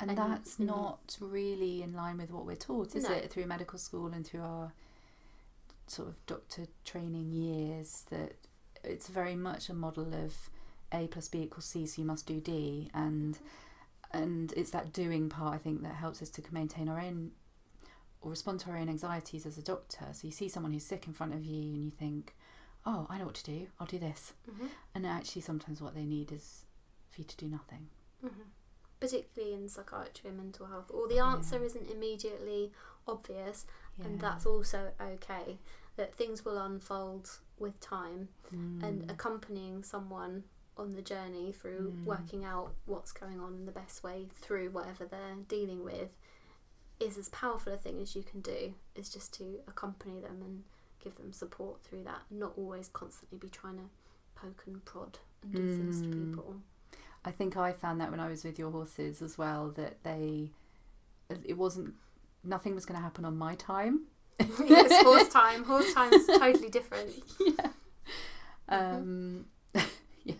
And, 0.00 0.10
And- 0.10 0.18
that's 0.18 0.56
mm. 0.56 0.66
not 0.66 1.16
really 1.20 1.82
in 1.82 1.92
line 1.92 2.18
with 2.18 2.30
what 2.30 2.46
we're 2.46 2.56
taught, 2.56 2.94
is 2.94 3.04
No. 3.08 3.14
it? 3.14 3.30
Through 3.32 3.46
medical 3.46 3.78
school 3.78 4.06
and 4.12 4.24
through 4.26 4.42
our 4.42 4.72
sort 5.88 6.08
of 6.08 6.26
doctor 6.26 6.66
training 6.84 7.32
years, 7.32 8.04
that 8.10 8.34
it's 8.84 9.08
very 9.08 9.34
much 9.34 9.68
a 9.68 9.74
model 9.74 10.14
of 10.14 10.50
A 10.92 11.08
plus 11.08 11.28
B 11.28 11.42
equals 11.42 11.64
C, 11.64 11.84
so 11.86 12.00
you 12.02 12.06
must 12.06 12.26
do 12.26 12.40
D, 12.40 12.90
and 12.94 13.38
and 14.10 14.52
it's 14.56 14.70
that 14.70 14.92
doing 14.92 15.28
part 15.28 15.54
I 15.54 15.58
think 15.58 15.82
that 15.82 15.94
helps 15.96 16.22
us 16.22 16.30
to 16.30 16.42
maintain 16.50 16.88
our 16.88 16.98
own 17.00 17.32
or 18.22 18.30
respond 18.30 18.60
to 18.60 18.70
our 18.70 18.76
own 18.78 18.88
anxieties 18.88 19.44
as 19.46 19.58
a 19.58 19.62
doctor. 19.62 20.06
So 20.12 20.26
you 20.26 20.32
see 20.32 20.48
someone 20.48 20.72
who's 20.72 20.84
sick 20.86 21.06
in 21.06 21.12
front 21.12 21.34
of 21.34 21.44
you, 21.44 21.60
and 21.74 21.84
you 21.84 21.90
think, 21.90 22.34
"Oh, 22.86 23.06
I 23.10 23.18
know 23.18 23.26
what 23.26 23.34
to 23.36 23.44
do. 23.44 23.66
I'll 23.80 23.86
do 23.86 23.98
this," 23.98 24.32
Mm-hmm. 24.50 24.66
and 24.94 25.06
actually 25.06 25.42
sometimes 25.42 25.80
what 25.82 25.94
they 25.94 26.04
need 26.06 26.30
is 26.32 26.64
for 27.10 27.20
you 27.20 27.24
to 27.26 27.36
do 27.36 27.48
nothing. 27.48 27.88
Mm-hmm. 28.24 28.42
Particularly 29.00 29.54
in 29.54 29.68
psychiatry 29.68 30.28
and 30.30 30.36
mental 30.38 30.66
health, 30.66 30.90
or 30.92 31.06
the 31.08 31.18
answer 31.20 31.62
isn't 31.62 31.90
immediately 31.90 32.72
obvious, 33.06 33.66
and 34.02 34.20
that's 34.20 34.44
also 34.46 34.92
okay. 35.00 35.58
That 35.96 36.14
things 36.14 36.44
will 36.44 36.58
unfold 36.58 37.38
with 37.58 37.78
time, 37.80 38.28
and 38.50 39.02
Mm. 39.02 39.10
accompanying 39.10 39.82
someone 39.84 40.44
on 40.76 40.94
the 40.94 41.02
journey 41.02 41.52
through 41.52 41.92
Mm. 41.92 42.04
working 42.04 42.44
out 42.44 42.72
what's 42.86 43.12
going 43.12 43.40
on 43.40 43.54
in 43.54 43.66
the 43.66 43.72
best 43.72 44.02
way 44.04 44.28
through 44.34 44.70
whatever 44.70 45.04
they're 45.06 45.36
dealing 45.48 45.82
with 45.84 46.16
is 47.00 47.16
as 47.18 47.28
powerful 47.30 47.72
a 47.72 47.76
thing 47.76 48.00
as 48.00 48.14
you 48.16 48.22
can 48.22 48.40
do. 48.40 48.74
Is 48.94 49.08
just 49.10 49.32
to 49.34 49.60
accompany 49.68 50.20
them 50.20 50.42
and 50.42 50.64
give 51.00 51.16
them 51.16 51.32
support 51.32 51.82
through 51.82 52.04
that, 52.04 52.22
not 52.30 52.56
always 52.56 52.88
constantly 52.88 53.38
be 53.38 53.48
trying 53.48 53.76
to 53.76 53.88
poke 54.34 54.64
and 54.66 54.84
prod 54.84 55.18
and 55.42 55.52
do 55.54 55.66
things 55.68 56.00
to 56.02 56.08
Mm. 56.08 56.12
people. 56.12 56.62
I 57.28 57.30
think 57.30 57.56
I 57.56 57.72
found 57.72 58.00
that 58.00 58.10
when 58.10 58.20
I 58.20 58.28
was 58.28 58.42
with 58.44 58.58
your 58.58 58.70
horses 58.70 59.20
as 59.22 59.36
well 59.36 59.70
that 59.76 60.02
they 60.02 60.50
it 61.46 61.56
wasn't 61.58 61.92
nothing 62.42 62.74
was 62.74 62.86
going 62.86 62.98
to 62.98 63.02
happen 63.02 63.24
on 63.26 63.36
my 63.36 63.54
time. 63.54 64.06
yes, 64.66 64.90
horse 65.04 65.28
time. 65.28 65.64
Horse 65.72 65.92
time 65.92 66.12
is 66.12 66.26
totally 66.26 66.70
different. 66.70 67.10
yeah. 67.44 67.68
Um 68.68 69.46
yeah. 70.24 70.34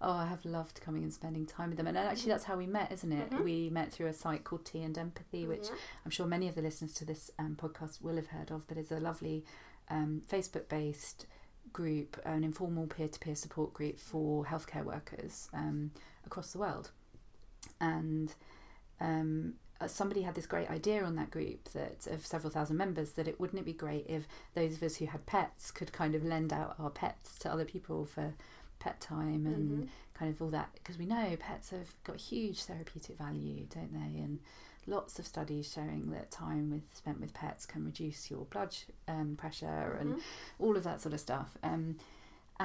Oh, 0.00 0.12
I 0.12 0.26
have 0.26 0.44
loved 0.44 0.80
coming 0.80 1.02
and 1.02 1.12
spending 1.12 1.46
time 1.46 1.70
with 1.70 1.78
them. 1.78 1.86
And 1.86 1.96
actually 1.98 2.30
that's 2.30 2.44
how 2.44 2.56
we 2.56 2.66
met, 2.66 2.92
isn't 2.92 3.12
it? 3.12 3.30
Mhm. 3.30 3.44
We 3.44 3.70
met 3.70 3.90
through 3.92 4.06
a 4.08 4.12
site 4.12 4.44
called 4.44 4.64
Tea 4.64 4.82
and 4.82 4.96
Empathy, 4.96 5.46
which 5.46 5.66
Yeah. 5.70 5.76
I'm 6.04 6.10
sure 6.10 6.26
many 6.26 6.46
of 6.48 6.54
the 6.54 6.62
listeners 6.62 6.94
to 6.94 7.04
this 7.04 7.30
um, 7.38 7.56
podcast 7.60 8.00
will 8.02 8.16
have 8.16 8.28
heard 8.28 8.50
of, 8.50 8.66
but 8.68 8.76
it's 8.76 8.92
a 8.92 9.00
lovely 9.00 9.44
um, 9.88 10.22
Facebook 10.28 10.68
based 10.68 11.26
group, 11.72 12.20
an 12.24 12.44
informal 12.44 12.86
peer 12.86 13.08
to 13.08 13.18
peer 13.18 13.34
support 13.34 13.72
group 13.72 13.98
for 13.98 14.44
healthcare 14.44 14.84
workers 14.84 15.48
um, 15.54 15.90
across 16.26 16.52
the 16.52 16.58
world. 16.58 16.90
And 17.80 18.32
um, 19.00 19.54
uh, 19.80 19.88
somebody 19.88 20.22
had 20.22 20.34
this 20.34 20.46
great 20.46 20.70
idea 20.70 21.02
on 21.04 21.16
that 21.16 21.30
group 21.30 21.64
that 21.72 22.06
of 22.06 22.24
several 22.24 22.50
thousand 22.52 22.76
members 22.76 23.12
that 23.12 23.26
it 23.28 23.40
wouldn't 23.40 23.60
it 23.60 23.64
be 23.64 23.72
great 23.72 24.06
if 24.08 24.26
those 24.54 24.74
of 24.76 24.82
us 24.82 24.96
who 24.96 25.06
had 25.06 25.26
pets 25.26 25.70
could 25.70 25.92
kind 25.92 26.14
of 26.14 26.24
lend 26.24 26.52
out 26.52 26.76
our 26.78 26.90
pets 26.90 27.38
to 27.40 27.50
other 27.52 27.64
people 27.64 28.04
for 28.04 28.34
pet 28.78 29.00
time 29.00 29.46
and 29.46 29.84
Mhm. 29.84 29.88
kind 30.14 30.32
of 30.34 30.40
all 30.42 30.50
that 30.50 30.70
because 30.74 30.98
we 30.98 31.06
know 31.06 31.36
pets 31.38 31.70
have 31.70 31.94
got 32.04 32.16
huge 32.16 32.62
therapeutic 32.64 33.16
value 33.16 33.64
don't 33.70 33.92
they 33.92 34.18
and 34.20 34.40
lots 34.88 35.20
of 35.20 35.26
studies 35.26 35.70
showing 35.72 36.10
that 36.10 36.30
time 36.32 36.68
with 36.70 36.82
spent 36.92 37.20
with 37.20 37.32
pets 37.32 37.64
can 37.64 37.84
reduce 37.84 38.28
your 38.30 38.44
blood 38.46 38.72
sh- 38.72 38.84
um, 39.06 39.36
pressure 39.36 39.96
and 40.00 40.14
Mhm. 40.14 40.20
all 40.58 40.76
of 40.76 40.82
that 40.84 41.00
sort 41.00 41.14
of 41.14 41.20
stuff 41.20 41.56
um, 41.62 41.96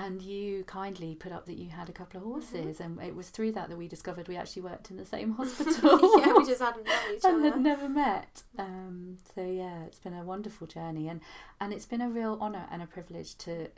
and 0.04 0.22
you 0.22 0.64
kindly 0.66 1.16
put 1.16 1.32
up 1.32 1.46
that 1.48 1.58
you 1.58 1.70
had 1.70 1.90
a 1.90 1.92
couple 2.00 2.18
of 2.20 2.24
Mm-hmm. 2.26 2.34
horses 2.58 2.80
and 2.80 3.02
it 3.02 3.16
was 3.16 3.30
through 3.36 3.52
that 3.54 3.68
that 3.70 3.78
we 3.78 3.88
discovered 3.88 4.28
we 4.28 4.36
actually 4.38 4.62
worked 4.62 4.92
in 4.92 4.98
the 4.98 5.06
same 5.06 5.32
hospital 5.40 6.00
yeah, 6.20 6.34
we 6.38 6.46
just 6.46 6.62
hadn't 6.62 6.86
known 6.92 7.16
each 7.16 7.24
and 7.26 7.36
other. 7.38 7.46
And 7.46 7.54
had 7.54 7.62
never 7.62 7.90
met. 7.90 8.44
Um, 8.60 9.18
so 9.34 9.42
yeah, 9.64 9.84
it's 9.88 10.00
been 10.00 10.14
a 10.14 10.24
wonderful 10.24 10.68
journey, 10.68 11.08
and 11.12 11.20
and 11.62 11.74
it's 11.74 11.86
been 11.94 12.02
a 12.02 12.10
real 12.10 12.38
honour 12.40 12.66
and 12.72 12.82
a 12.82 12.88
privilege 12.88 13.32
to 13.46 13.70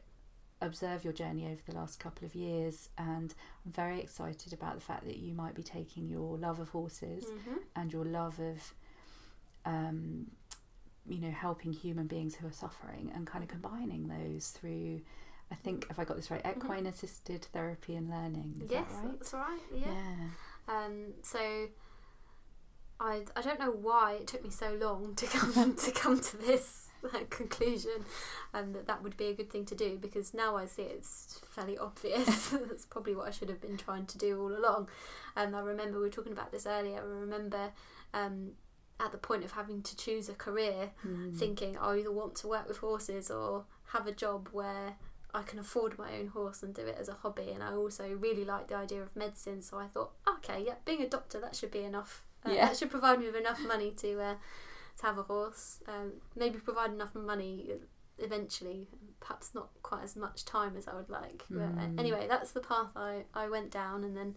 observe 0.62 1.06
your 1.06 1.14
journey 1.14 1.46
over 1.52 1.62
the 1.66 1.74
last 1.82 2.00
couple 2.02 2.26
of 2.26 2.36
years, 2.36 2.90
and 2.98 3.34
I'm 3.66 3.72
very 3.72 4.00
excited 4.02 4.52
about 4.52 4.76
the 4.76 4.82
fact 4.92 5.06
that 5.06 5.18
you 5.26 5.34
might 5.34 5.56
be 5.56 5.64
taking 5.64 6.10
your 6.10 6.38
love 6.38 6.60
of 6.60 6.70
horses 6.80 7.24
hmm 7.46 7.58
and 7.78 7.94
your 7.94 8.04
love 8.04 8.38
of, 8.52 8.74
um, 9.66 10.28
you 11.08 11.22
know, 11.22 11.32
helping 11.32 11.72
human 11.72 12.08
beings 12.08 12.36
who 12.36 12.48
are 12.48 12.52
suffering 12.52 13.12
and 13.16 13.26
kind 13.26 13.44
of 13.44 13.50
combining 13.50 14.08
those 14.10 14.50
through. 14.50 15.02
I 15.52 15.56
think, 15.56 15.88
if 15.90 15.98
I 16.00 16.04
got 16.06 16.16
this 16.18 16.30
right, 16.30 16.44
Mhm. 16.44 16.58
equine 16.58 16.86
assisted 16.86 17.46
therapy 17.54 17.96
and 17.96 18.10
learning. 18.10 18.62
Is 18.64 18.70
Yes, 18.72 18.92
that 18.92 19.04
right? 19.04 19.12
that's 19.20 19.34
right. 19.34 19.60
Yeah. 19.74 19.94
yeah. 19.94 20.30
Um, 20.68 21.14
so 21.24 21.68
I 23.00 23.24
I 23.36 23.42
don't 23.42 23.60
know 23.60 23.72
why 23.72 24.14
it 24.14 24.28
took 24.28 24.44
me 24.44 24.50
so 24.50 24.74
long 24.74 25.16
to 25.16 25.26
come 25.26 25.76
to 25.76 25.92
come 25.92 26.20
to 26.20 26.38
this 26.38 26.88
like, 27.02 27.30
conclusion, 27.30 28.04
and 28.54 28.76
that 28.76 28.86
that 28.88 29.02
would 29.04 29.16
be 29.16 29.28
a 29.28 29.34
good 29.34 29.50
thing 29.50 29.66
to 29.66 29.76
do 29.76 29.98
because 29.98 30.34
now 30.34 30.58
I 30.58 30.66
see 30.66 30.82
it's 30.84 31.40
fairly 31.50 31.78
obvious. 31.78 32.50
That's 32.68 32.86
probably 32.86 33.16
what 33.16 33.28
I 33.28 33.32
should 33.32 33.50
have 33.50 33.62
been 33.62 33.78
trying 33.78 34.06
to 34.08 34.18
do 34.18 34.40
all 34.42 34.54
along. 34.56 34.90
And 35.36 35.56
I 35.56 35.62
remember 35.62 35.98
we 35.98 36.04
were 36.04 36.10
talking 36.10 36.34
about 36.34 36.52
this 36.52 36.66
earlier. 36.68 36.98
I 36.98 37.02
remember. 37.04 37.72
Um, 38.14 38.52
at 39.02 39.14
the 39.14 39.18
point 39.18 39.46
of 39.46 39.52
having 39.54 39.82
to 39.82 39.96
choose 39.96 40.28
a 40.28 40.34
career, 40.34 40.92
Mm. 41.08 41.34
thinking 41.34 41.78
I 41.78 41.96
either 42.00 42.12
want 42.12 42.36
to 42.36 42.50
work 42.50 42.68
with 42.68 42.80
horses 42.80 43.32
or 43.32 43.64
have 43.94 44.08
a 44.08 44.12
job 44.12 44.50
where 44.52 44.98
I 45.34 45.44
can 45.44 45.60
afford 45.60 45.98
my 46.00 46.14
own 46.18 46.28
horse 46.28 46.64
and 46.64 46.74
do 46.74 46.82
it 46.82 46.98
as 47.00 47.08
a 47.10 47.14
hobby. 47.14 47.52
And 47.52 47.62
I 47.64 47.74
also 47.74 48.10
really 48.10 48.46
like 48.46 48.68
the 48.68 48.76
idea 48.76 49.02
of 49.04 49.16
medicine, 49.16 49.62
so 49.62 49.78
I 49.78 49.88
thought, 49.88 50.12
okay, 50.28 50.64
yeah, 50.66 50.76
being 50.86 51.02
a 51.02 51.08
doctor 51.10 51.40
that 51.40 51.56
should 51.56 51.72
be 51.72 51.84
enough. 51.84 52.24
Uh, 52.46 52.52
Yeah. 52.52 52.68
That 52.68 52.78
should 52.78 52.90
provide 52.92 53.20
me 53.20 53.26
with 53.28 53.36
enough 53.36 53.60
money 53.68 53.92
to 53.98 54.20
uh, 54.22 54.36
to 54.98 55.06
have 55.06 55.18
a 55.18 55.24
horse. 55.24 55.80
Um, 55.88 56.14
maybe 56.36 56.58
provide 56.60 56.92
enough 56.92 57.14
money 57.16 57.72
eventually. 58.18 58.88
Perhaps 59.20 59.54
not 59.54 59.70
quite 59.84 60.04
as 60.04 60.16
much 60.16 60.46
time 60.46 60.76
as 60.78 60.88
I 60.88 60.96
would 60.96 61.10
like. 61.10 61.44
But 61.50 61.62
uh, 61.64 61.88
Mm. 61.88 62.00
anyway, 62.00 62.26
that's 62.28 62.52
the 62.52 62.62
path 62.62 62.92
I, 62.96 63.24
I 63.34 63.50
went 63.50 63.72
down, 63.72 64.04
and 64.04 64.16
then. 64.18 64.36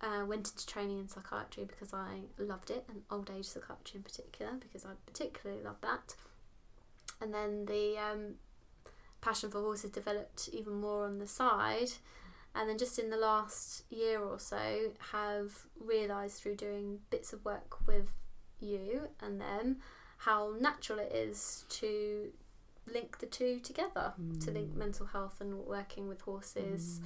Uh, 0.00 0.24
went 0.24 0.46
into 0.48 0.64
training 0.64 0.96
in 1.00 1.08
psychiatry 1.08 1.64
because 1.64 1.92
I 1.92 2.20
loved 2.38 2.70
it, 2.70 2.84
and 2.88 3.02
old 3.10 3.30
age 3.36 3.46
psychiatry 3.46 3.96
in 3.96 4.04
particular 4.04 4.52
because 4.60 4.84
I 4.84 4.90
particularly 5.06 5.60
love 5.60 5.80
that. 5.80 6.14
And 7.20 7.34
then 7.34 7.66
the 7.66 7.98
um, 7.98 8.34
passion 9.20 9.50
for 9.50 9.60
horses 9.60 9.90
developed 9.90 10.48
even 10.52 10.74
more 10.80 11.04
on 11.04 11.18
the 11.18 11.26
side, 11.26 11.90
and 12.54 12.68
then 12.68 12.78
just 12.78 12.98
in 12.98 13.10
the 13.10 13.16
last 13.16 13.84
year 13.90 14.20
or 14.20 14.38
so, 14.38 14.92
have 15.12 15.66
realised 15.80 16.40
through 16.40 16.56
doing 16.56 16.98
bits 17.10 17.32
of 17.32 17.44
work 17.44 17.86
with 17.86 18.08
you 18.60 19.08
and 19.20 19.40
them 19.40 19.76
how 20.18 20.54
natural 20.60 20.98
it 20.98 21.12
is 21.12 21.64
to 21.68 22.32
link 22.92 23.18
the 23.18 23.26
two 23.26 23.60
together, 23.60 24.14
to 24.40 24.50
link 24.50 24.72
Mm. 24.74 24.76
mental 24.78 25.06
health 25.06 25.40
and 25.40 25.58
working 25.66 26.08
with 26.08 26.22
horses 26.22 27.00
Mm. 27.00 27.04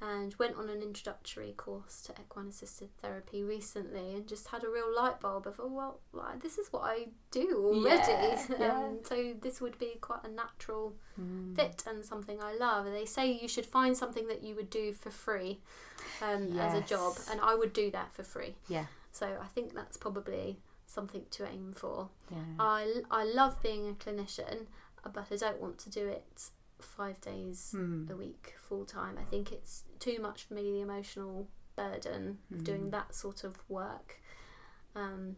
And 0.00 0.34
went 0.36 0.56
on 0.56 0.68
an 0.68 0.80
introductory 0.80 1.52
course 1.56 2.02
to 2.02 2.12
equine 2.20 2.46
assisted 2.48 2.88
therapy 3.02 3.42
recently 3.42 4.14
and 4.14 4.28
just 4.28 4.46
had 4.48 4.62
a 4.62 4.68
real 4.68 4.94
light 4.94 5.18
bulb 5.20 5.46
of 5.46 5.58
oh 5.60 5.66
well 5.66 5.98
like, 6.12 6.40
this 6.42 6.56
is 6.58 6.68
what 6.72 6.82
I 6.84 7.08
do 7.32 7.60
already 7.66 8.12
Yeah, 8.12 8.46
yeah. 8.60 8.72
um, 8.74 8.98
so 9.02 9.34
this 9.40 9.60
would 9.60 9.76
be 9.78 9.96
quite 10.00 10.24
a 10.24 10.28
natural 10.28 10.94
Mm. 11.20 11.56
fit 11.56 11.82
and 11.88 12.04
something 12.04 12.40
I 12.40 12.54
love 12.54 12.84
they 12.84 13.04
say 13.04 13.32
you 13.32 13.48
should 13.48 13.66
find 13.66 13.96
something 13.96 14.28
that 14.28 14.44
you 14.44 14.54
would 14.54 14.70
do 14.70 14.92
for 14.92 15.10
free 15.10 15.58
um, 16.22 16.56
as 16.60 16.74
a 16.74 16.80
job 16.80 17.16
and 17.28 17.40
I 17.40 17.56
would 17.56 17.72
do 17.72 17.90
that 17.90 18.14
for 18.14 18.22
free 18.22 18.54
Yeah. 18.68 18.86
so 19.10 19.26
I 19.26 19.46
think 19.48 19.74
that's 19.74 19.96
probably 19.96 20.60
something 20.86 21.24
to 21.32 21.44
aim 21.48 21.72
for 21.76 22.08
Yeah. 22.30 22.38
I, 22.60 23.00
I 23.10 23.24
love 23.24 23.60
being 23.64 23.88
a 23.88 23.94
clinician 23.94 24.66
but 25.12 25.26
I 25.32 25.34
don't 25.36 25.60
want 25.60 25.78
to 25.78 25.90
do 25.90 26.06
it 26.06 26.50
five 26.80 27.20
days 27.20 27.74
Mm. 27.76 28.10
a 28.10 28.16
week 28.16 28.54
full 28.58 28.84
time. 28.84 29.18
I 29.18 29.24
think 29.24 29.52
it's 29.52 29.84
too 29.98 30.18
much 30.20 30.44
for 30.44 30.54
me 30.54 30.70
the 30.72 30.80
emotional 30.80 31.48
burden 31.76 32.38
of 32.50 32.64
doing 32.64 32.86
Mm. 32.88 32.90
that 32.92 33.14
sort 33.14 33.44
of 33.44 33.56
work. 33.68 34.20
Um, 34.94 35.36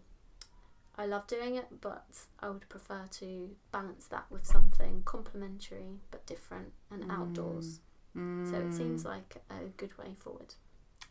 I 0.97 1.07
love 1.07 1.27
doing 1.27 1.55
it, 1.57 1.81
but 1.81 2.27
I 2.41 2.49
would 2.51 2.69
prefer 2.69 3.07
to 3.07 3.57
balance 3.73 4.07
that 4.09 4.31
with 4.31 4.47
something 4.47 5.03
complementary 5.05 6.01
but 6.11 6.27
different 6.27 6.73
and 6.91 7.11
outdoors. 7.11 7.81
So 8.15 8.57
it 8.59 8.75
seems 8.75 9.03
Mm. 9.03 9.07
like 9.07 9.43
a 9.51 9.67
good 9.77 9.97
way 9.97 10.15
forward. 10.19 10.55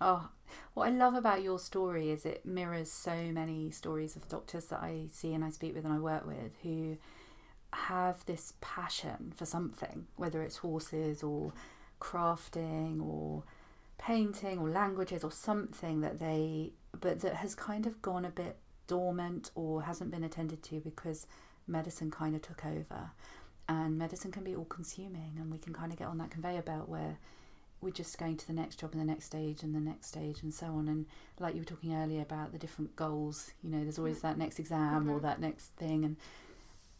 Oh, 0.01 0.29
what 0.73 0.87
I 0.87 0.91
love 0.91 1.15
about 1.15 1.41
your 1.41 1.59
story 1.59 2.09
is 2.11 2.25
it 2.25 2.45
mirrors 2.45 2.91
so 2.91 3.31
many 3.31 3.71
stories 3.71 4.15
of 4.15 4.27
doctors 4.27 4.65
that 4.67 4.81
I 4.81 5.07
see 5.11 5.33
and 5.33 5.43
I 5.43 5.49
speak 5.49 5.73
with 5.75 5.85
and 5.85 5.93
I 5.93 5.99
work 5.99 6.25
with 6.25 6.55
who 6.61 6.97
have 7.73 8.25
this 8.25 8.53
passion 8.61 9.33
for 9.35 9.45
something, 9.45 10.07
whether 10.15 10.41
it's 10.41 10.57
horses 10.57 11.23
or 11.23 11.53
crafting 11.99 13.01
or 13.01 13.43
painting 13.97 14.57
or 14.59 14.69
languages 14.69 15.23
or 15.23 15.31
something 15.31 16.01
that 16.01 16.19
they, 16.19 16.71
but 16.99 17.19
that 17.19 17.35
has 17.35 17.53
kind 17.55 17.85
of 17.85 18.01
gone 18.01 18.25
a 18.25 18.29
bit 18.29 18.57
dormant 18.87 19.51
or 19.55 19.83
hasn't 19.83 20.09
been 20.11 20.23
attended 20.23 20.63
to 20.63 20.79
because 20.79 21.27
medicine 21.67 22.09
kind 22.09 22.35
of 22.35 22.41
took 22.41 22.65
over. 22.65 23.11
And 23.67 23.99
medicine 23.99 24.31
can 24.31 24.43
be 24.43 24.55
all 24.55 24.65
consuming, 24.65 25.33
and 25.37 25.51
we 25.51 25.59
can 25.59 25.73
kind 25.73 25.91
of 25.91 25.99
get 25.99 26.07
on 26.07 26.17
that 26.17 26.31
conveyor 26.31 26.63
belt 26.63 26.89
where 26.89 27.19
we're 27.81 27.91
just 27.91 28.17
going 28.17 28.35
to 28.35 28.47
the 28.47 28.53
next 28.53 28.79
job 28.79 28.93
and 28.93 29.01
the 29.01 29.05
next 29.05 29.25
stage 29.25 29.61
and 29.61 29.75
the 29.75 29.79
next 29.79 30.07
stage 30.07 30.41
and 30.41 30.53
so 30.53 30.65
on. 30.67 30.87
And 30.87 31.05
like 31.39 31.53
you 31.53 31.61
were 31.61 31.65
talking 31.65 31.93
earlier 31.93 32.21
about 32.21 32.51
the 32.51 32.57
different 32.57 32.95
goals, 32.95 33.51
you 33.63 33.69
know, 33.69 33.83
there's 33.83 33.99
always 33.99 34.21
that 34.21 34.37
next 34.37 34.59
exam 34.59 35.09
or 35.09 35.19
Mhm. 35.19 35.21
that 35.21 35.39
next 35.39 35.67
thing. 35.77 36.03
And 36.03 36.17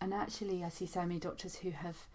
and 0.02 0.14
actually, 0.14 0.64
I 0.64 0.70
see 0.70 0.86
so 0.86 1.02
many 1.02 1.20
doctors 1.20 1.56
who 1.58 1.72
have 1.72 2.08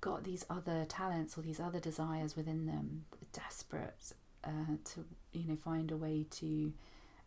got 0.00 0.24
these 0.24 0.44
other 0.50 0.84
talents 0.88 1.36
or 1.36 1.42
these 1.42 1.60
other 1.60 1.80
desires 1.80 2.36
within 2.36 2.66
them, 2.66 3.04
desperate 3.32 4.12
uh, 4.44 4.76
to 4.84 5.04
you 5.32 5.48
know 5.48 5.56
find 5.56 5.90
a 5.90 5.96
way 5.96 6.24
to 6.30 6.72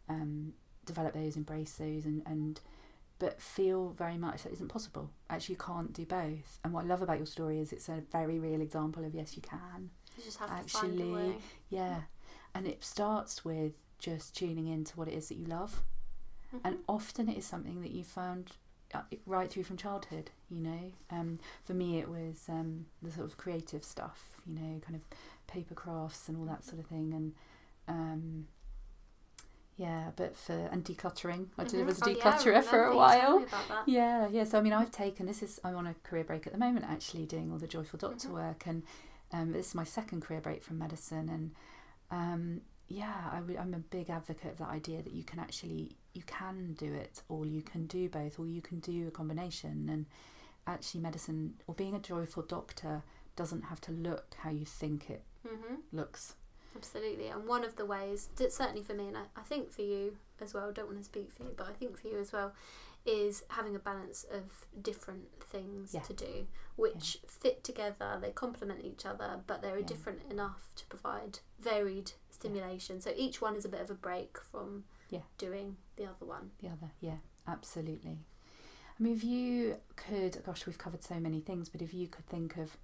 um, 0.08 0.54
develop 0.86 1.14
those, 1.14 1.36
embrace 1.36 1.74
those, 1.74 2.06
and 2.06 2.22
and 2.26 2.62
but 3.20 3.42
feel 3.42 3.90
very 3.98 4.18
much 4.18 4.44
that 4.44 4.54
isn't 4.54 4.70
possible. 4.70 5.10
Actually, 5.30 5.54
you 5.56 5.60
can't 5.60 5.92
do 5.94 6.06
both. 6.06 6.58
And 6.64 6.72
what 6.74 6.86
I 6.86 6.88
love 6.88 7.02
about 7.02 7.18
your 7.18 7.26
story 7.26 7.60
is 7.60 7.74
it's 7.74 7.90
a 7.90 8.02
very 8.12 8.40
real 8.40 8.62
example 8.62 9.04
of 9.04 9.14
yes, 9.14 9.36
you 9.36 9.42
can. 9.42 9.90
You 10.18 10.24
just 10.24 10.38
have 10.38 10.48
to 10.64 10.70
find 10.70 10.94
a 11.00 11.04
Actually, 11.04 11.14
way. 11.14 11.36
Yeah, 11.70 12.02
and 12.56 12.66
it 12.66 12.84
starts 12.84 13.44
with 13.44 13.74
just 14.00 14.36
tuning 14.38 14.68
into 14.68 14.96
what 14.96 15.10
it 15.10 15.14
is 15.16 15.28
that 15.28 15.36
you 15.36 15.46
love, 15.46 15.84
and 16.64 16.78
Mhm. 16.78 16.84
often 16.88 17.28
it 17.30 17.38
is 17.38 17.46
something 17.46 17.82
that 17.82 17.92
you 17.92 18.04
found 18.06 18.54
right 19.26 19.50
through 19.50 19.64
from 19.64 19.78
childhood. 19.78 20.32
You 20.50 20.62
know, 20.62 20.92
um, 21.12 21.40
for 21.64 21.74
me 21.74 22.00
it 22.00 22.10
was 22.10 22.46
um, 22.50 22.86
the 23.02 23.12
sort 23.12 23.28
of 23.28 23.38
creative 23.38 23.84
stuff. 23.84 24.42
You 24.48 24.56
know, 24.56 24.80
kind 24.80 24.96
of 24.96 25.02
paper 25.48 25.76
crafts 25.76 26.28
and 26.28 26.38
all 26.38 26.46
that 26.46 26.64
sort 26.64 26.80
of 26.80 26.86
thing, 26.88 27.14
and 27.14 27.34
um, 27.88 28.48
yeah, 29.78 30.12
but 30.18 30.36
for 30.36 30.54
and 30.54 30.84
decluttering, 30.84 31.48
I 31.58 31.64
did 31.64 31.82
Mhm. 31.82 31.86
was 31.86 32.02
a 32.02 32.06
Oh, 32.06 32.10
yeah, 32.10 32.16
declutterer 32.16 32.64
for 32.64 32.84
a 32.84 32.96
while. 32.96 33.40
me 33.40 33.46
about 33.46 33.68
that. 33.70 33.88
Yeah, 33.88 34.28
yeah. 34.28 34.44
So 34.44 34.58
I 34.58 34.62
mean, 34.62 34.74
I've 34.74 34.92
taken 34.92 35.26
this 35.26 35.42
is 35.42 35.60
I'm 35.64 35.76
on 35.76 35.88
a 35.88 35.94
career 36.04 36.24
break 36.26 36.46
at 36.48 36.54
the 36.54 36.60
moment, 36.60 36.86
actually 36.86 37.26
doing 37.26 37.52
all 37.52 37.58
the 37.58 37.68
joyful 37.68 37.98
doctor 37.98 38.28
Mhm. 38.28 38.34
work, 38.34 38.68
and 38.68 38.84
um, 39.32 39.52
this 39.54 39.68
is 39.68 39.76
my 39.76 39.84
second 39.86 40.22
career 40.22 40.42
break 40.42 40.62
from 40.64 40.80
medicine, 40.80 41.30
and 41.30 41.56
um, 42.12 42.62
yeah, 42.90 43.30
I 43.32 43.40
would, 43.42 43.56
I'm 43.56 43.74
a 43.74 43.80
big 43.80 44.10
advocate 44.10 44.52
of 44.54 44.58
that 44.58 44.70
idea 44.70 45.02
that 45.02 45.14
you 45.14 45.24
can 45.24 45.40
actually 45.40 45.96
you 46.14 46.24
can 46.24 46.74
do 46.74 46.92
it, 46.94 47.22
or 47.30 47.46
you 47.46 47.62
can 47.62 47.86
do 47.86 48.10
both, 48.10 48.40
or 48.40 48.46
you 48.48 48.62
can 48.62 48.80
do 48.80 49.08
a 49.08 49.12
combination, 49.12 49.88
and 49.90 50.06
actually 50.68 51.00
medicine 51.02 51.54
or 51.68 51.76
being 51.76 51.96
a 51.96 52.00
joyful 52.00 52.44
doctor 52.44 53.04
doesn't 53.36 53.62
have 53.64 53.80
to 53.82 53.92
look 53.92 54.36
how 54.40 54.50
you 54.50 54.66
think 54.66 55.10
it 55.10 55.24
Mhm. 55.46 55.82
looks. 55.94 56.36
Absolutely, 56.76 57.28
and 57.28 57.48
one 57.48 57.64
of 57.64 57.76
the 57.76 57.86
ways, 57.86 58.30
certainly 58.36 58.84
for 58.84 58.94
me, 58.94 59.08
and 59.08 59.18
I, 59.18 59.26
I 59.36 59.42
think 59.42 59.72
for 59.72 59.82
you 59.82 60.18
as 60.42 60.54
well, 60.54 60.72
don't 60.72 60.88
want 60.88 60.98
to 61.00 61.04
speak 61.04 61.32
for 61.32 61.44
you, 61.44 61.54
but 61.56 61.68
I 61.68 61.74
think 61.74 61.98
for 61.98 62.08
you 62.08 62.18
as 62.20 62.32
well, 62.32 62.54
is 63.10 63.44
having 63.50 63.76
a 63.76 63.80
balance 63.80 64.24
of 64.32 64.66
different 64.82 65.42
things 65.44 65.94
Yeah. 65.94 66.02
to 66.02 66.14
do, 66.14 66.48
which 66.76 67.18
fit 67.28 67.64
together, 67.64 68.18
they 68.22 68.32
complement 68.32 68.86
each 68.86 69.06
other, 69.06 69.44
but 69.48 69.62
they're 69.62 69.80
Yeah. 69.80 69.86
different 69.86 70.32
enough 70.32 70.70
to 70.76 70.86
provide 70.86 71.40
varied 71.60 72.12
stimulation. 72.30 73.02
So 73.02 73.12
each 73.16 73.42
one 73.42 73.56
is 73.56 73.66
a 73.66 73.70
bit 73.70 73.82
of 73.82 73.90
a 73.90 73.96
break 73.96 74.38
from 74.38 74.86
Yeah. 75.10 75.24
doing 75.38 75.78
the 75.96 76.06
other 76.06 76.26
one. 76.26 76.52
the 76.60 76.70
other. 76.70 76.92
Yeah, 77.02 77.18
absolutely. 77.48 78.20
I 79.00 79.04
mean, 79.04 79.14
if 79.14 79.24
you 79.24 79.80
could, 79.96 80.44
gosh, 80.44 80.66
we've 80.68 80.78
covered 80.78 81.04
so 81.04 81.20
many 81.20 81.40
things, 81.42 81.70
but 81.70 81.82
if 81.82 81.94
you 81.94 82.08
could 82.08 82.28
think 82.28 82.58
of 82.58 82.78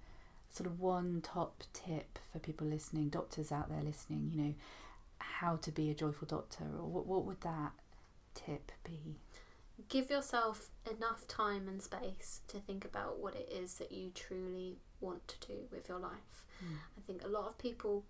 sort 0.48 0.66
of 0.66 0.80
one 0.80 1.20
top 1.20 1.62
tip 1.72 2.18
for 2.32 2.38
people 2.38 2.66
listening, 2.66 3.10
doctors 3.10 3.52
out 3.52 3.68
there 3.68 3.82
listening, 3.82 4.30
you 4.30 4.42
know, 4.42 4.54
how 5.18 5.56
to 5.56 5.70
be 5.70 5.90
a 5.90 5.94
joyful 5.94 6.26
doctor, 6.26 6.64
or 6.64 6.86
what, 6.88 7.06
what 7.06 7.24
would 7.24 7.40
that 7.42 7.72
tip 8.34 8.72
be? 8.84 9.20
Give 9.88 10.10
yourself 10.10 10.70
enough 10.90 11.26
time 11.28 11.68
and 11.68 11.82
space 11.82 12.40
to 12.48 12.58
think 12.58 12.84
about 12.84 13.18
what 13.18 13.34
it 13.34 13.48
is 13.52 13.74
that 13.74 13.92
you 13.92 14.10
truly 14.14 14.78
want 15.00 15.26
to 15.28 15.46
do 15.46 15.54
with 15.70 15.88
your 15.88 15.98
life. 15.98 16.44
Mm. 16.64 16.76
I 16.98 17.00
think 17.06 17.24
a 17.24 17.28
lot 17.28 17.46
of 17.46 17.58
people 17.58 18.04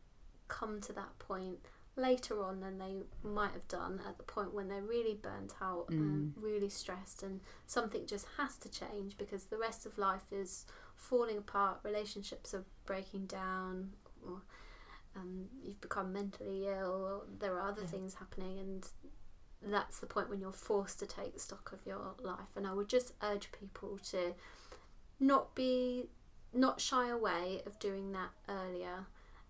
come 0.48 0.80
to 0.82 0.92
that 0.92 1.18
point 1.18 1.58
later 1.96 2.42
on 2.44 2.60
than 2.60 2.78
they 2.78 2.94
might 3.22 3.52
have 3.52 3.66
done 3.68 4.00
at 4.06 4.16
the 4.18 4.22
point 4.22 4.52
when 4.54 4.68
they're 4.68 4.82
really 4.82 5.14
burnt 5.14 5.54
out 5.60 5.86
and 5.88 6.34
Mm. 6.36 6.42
really 6.42 6.68
stressed 6.68 7.22
and 7.22 7.40
something 7.66 8.06
just 8.06 8.26
has 8.36 8.56
to 8.58 8.68
change 8.68 9.16
because 9.16 9.44
the 9.46 9.56
rest 9.58 9.86
of 9.86 9.96
life 9.98 10.30
is 10.32 10.66
falling 10.94 11.38
apart, 11.38 11.80
relationships 11.82 12.52
are 12.54 12.64
breaking 12.84 13.26
down, 13.26 13.92
or 14.24 14.42
um, 15.16 15.48
you've 15.62 15.80
become 15.80 16.12
mentally 16.12 16.66
ill, 16.68 17.24
there 17.38 17.54
are 17.58 17.68
other 17.68 17.80
Yeah. 17.82 17.88
things 17.88 18.14
happening, 18.14 18.58
and 18.58 18.86
that's 19.62 19.98
the 19.98 20.06
point 20.06 20.30
when 20.30 20.40
you're 20.40 20.52
forced 20.52 20.98
to 21.00 21.06
take 21.06 21.38
stock 21.40 21.72
of 21.72 21.86
your 21.86 22.14
life. 22.20 22.54
And 22.54 22.66
I 22.66 22.72
would 22.72 22.88
just 22.88 23.12
urge 23.22 23.50
people 23.52 23.98
to 24.10 24.34
not 25.18 25.54
be, 25.54 26.04
not 26.52 26.80
shy 26.80 27.08
away 27.08 27.62
of 27.66 27.78
doing 27.78 28.12
that 28.12 28.30
earlier, 28.48 29.06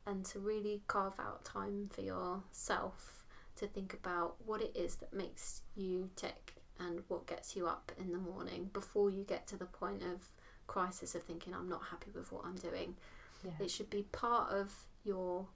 and 0.06 0.24
to 0.26 0.38
really 0.38 0.82
carve 0.86 1.18
out 1.18 1.44
time 1.44 1.90
for 1.92 2.00
yourself 2.00 3.24
to 3.56 3.66
think 3.66 3.94
about 3.94 4.36
what 4.44 4.60
it 4.60 4.72
is 4.74 4.96
that 4.96 5.12
makes 5.12 5.62
you 5.74 6.10
tick 6.14 6.54
and 6.78 7.02
what 7.08 7.26
gets 7.26 7.56
you 7.56 7.66
up 7.66 7.90
in 7.98 8.12
the 8.12 8.18
morning 8.18 8.70
before 8.72 9.10
you 9.10 9.24
get 9.24 9.46
to 9.48 9.56
the 9.56 9.64
point 9.64 10.02
of 10.02 10.28
crisis 10.66 11.14
of 11.14 11.22
thinking 11.22 11.54
I'm 11.54 11.68
not 11.68 11.82
happy 11.90 12.10
with 12.14 12.30
what 12.30 12.44
I'm 12.44 12.56
doing. 12.56 12.96
Yeah. 13.44 13.64
It 13.64 13.70
should 13.70 13.90
be 13.90 14.02
part 14.12 14.52
of 14.52 14.72
your 15.04 15.46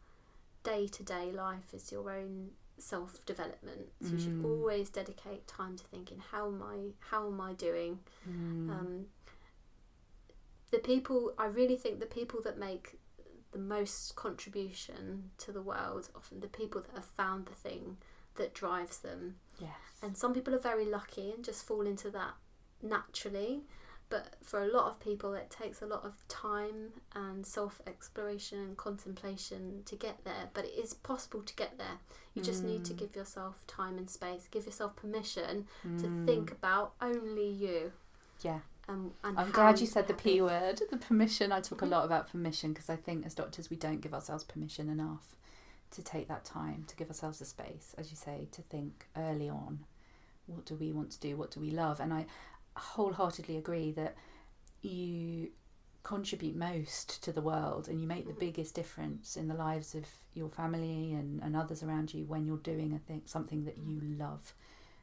day 0.63 0.87
to 0.87 1.03
day 1.03 1.31
life 1.33 1.73
is 1.73 1.91
your 1.93 2.11
own 2.11 2.51
self 2.83 3.25
development. 3.27 3.89
So 4.03 4.09
you 4.09 4.19
should 4.19 4.43
Mm. 4.43 4.45
always 4.45 4.91
dedicate 4.91 5.47
time 5.47 5.77
to 5.77 5.85
thinking 5.85 6.19
how 6.19 6.47
am 6.47 6.63
I 6.63 6.93
how 7.11 7.27
am 7.27 7.41
I 7.41 7.53
doing? 7.53 8.01
Mm. 8.29 8.71
Um, 8.71 9.07
the 10.71 10.79
people 10.79 11.35
I 11.39 11.47
really 11.47 11.77
think 11.77 12.01
the 12.01 12.07
people 12.07 12.41
that 12.43 12.59
make 12.59 12.99
the 13.53 13.59
most 13.59 14.15
contribution 14.15 15.31
to 15.39 15.51
the 15.53 15.63
world 15.63 16.09
often 16.15 16.41
the 16.41 16.47
people 16.49 16.81
that 16.81 16.95
have 16.95 17.05
found 17.05 17.47
the 17.47 17.55
thing 17.55 17.97
that 18.37 18.55
drives 18.55 18.99
them 19.01 19.37
yes. 19.59 19.71
and 20.03 20.17
some 20.17 20.33
people 20.33 20.55
are 20.55 20.59
very 20.59 20.85
lucky 20.87 21.33
and 21.33 21.45
just 21.45 21.67
fall 21.67 21.85
into 21.85 22.11
that 22.11 22.35
naturally 22.81 23.65
but 24.11 24.35
for 24.43 24.63
a 24.63 24.67
lot 24.67 24.87
of 24.91 25.01
people 25.01 25.33
it 25.35 25.49
takes 25.51 25.81
a 25.81 25.87
lot 25.87 26.05
of 26.05 26.27
time 26.29 26.93
and 27.15 27.47
self 27.47 27.81
exploration 27.87 28.59
and 28.59 28.77
contemplation 28.77 29.83
to 29.87 29.97
get 29.97 30.25
there 30.25 30.49
but 30.53 30.65
it 30.65 30.75
is 30.79 30.93
possible 30.95 31.43
to 31.43 31.55
get 31.55 31.79
there 31.79 31.99
you 32.35 32.43
just 32.43 32.63
need 32.65 32.85
to 32.85 32.93
Mm. 32.95 32.99
give 32.99 33.17
yourself 33.17 33.67
time 33.67 33.97
and 33.99 34.11
space 34.11 34.47
give 34.51 34.67
yourself 34.67 34.95
permission 34.97 35.67
Mm. 35.87 36.01
to 36.03 36.27
think 36.27 36.51
about 36.53 36.93
only 37.01 37.49
you 37.49 37.93
Yeah. 38.43 38.61
and, 38.89 39.13
and 39.25 39.39
I'm 39.39 39.51
glad 39.53 39.81
you 39.81 39.87
said 39.87 40.07
be 40.07 40.13
the. 40.15 40.19
P 40.19 40.43
word, 40.43 40.81
the 40.91 40.97
permission. 40.97 41.53
I 41.53 41.61
talk 41.61 41.83
a 41.83 41.87
Mhm. 41.87 41.91
lot 41.91 42.05
about 42.05 42.29
permission 42.29 42.73
because 42.73 42.91
I 42.91 42.97
think 42.97 43.25
as 43.25 43.35
doctors 43.35 43.71
we 43.71 43.77
don't 43.77 44.01
give 44.01 44.13
ourselves 44.15 44.45
permission 44.45 44.89
enough 44.89 45.37
to 45.93 46.03
take 46.03 46.27
that 46.29 46.45
time 46.45 46.85
to 46.89 46.97
give 46.97 47.09
ourselves 47.09 47.39
the 47.41 47.45
space, 47.45 47.95
as 47.99 48.11
you 48.11 48.17
say, 48.17 48.49
to 48.53 48.63
think 48.63 49.09
early 49.17 49.49
on 49.49 49.85
what 50.47 50.65
do 50.65 50.75
we 50.75 50.91
want 50.93 51.11
to 51.13 51.21
do, 51.21 51.37
what 51.37 51.51
do 51.53 51.61
we 51.61 51.71
love. 51.71 52.01
And 52.01 52.13
I 52.13 52.27
wholeheartedly 52.77 53.57
agree 53.57 53.93
that 53.93 54.17
you 54.83 55.51
contribute 56.03 56.57
most 56.57 57.23
to 57.23 57.33
the 57.33 57.43
world 57.43 57.89
and 57.89 58.01
you 58.01 58.07
make 58.07 58.27
the 58.27 58.33
Mhm. 58.33 58.39
biggest 58.41 58.75
difference 58.75 59.37
in 59.37 59.49
the 59.49 59.55
lives 59.55 59.95
of 59.95 60.07
your 60.33 60.49
family 60.49 61.13
and, 61.13 61.43
and 61.43 61.55
others 61.55 61.83
around 61.83 62.15
you 62.15 62.25
when 62.27 62.47
you're 62.47 62.57
doing 62.57 62.95
a 62.95 62.99
thing 62.99 63.23
something 63.27 63.65
that 63.65 63.77
you 63.79 64.01
love. 64.01 64.55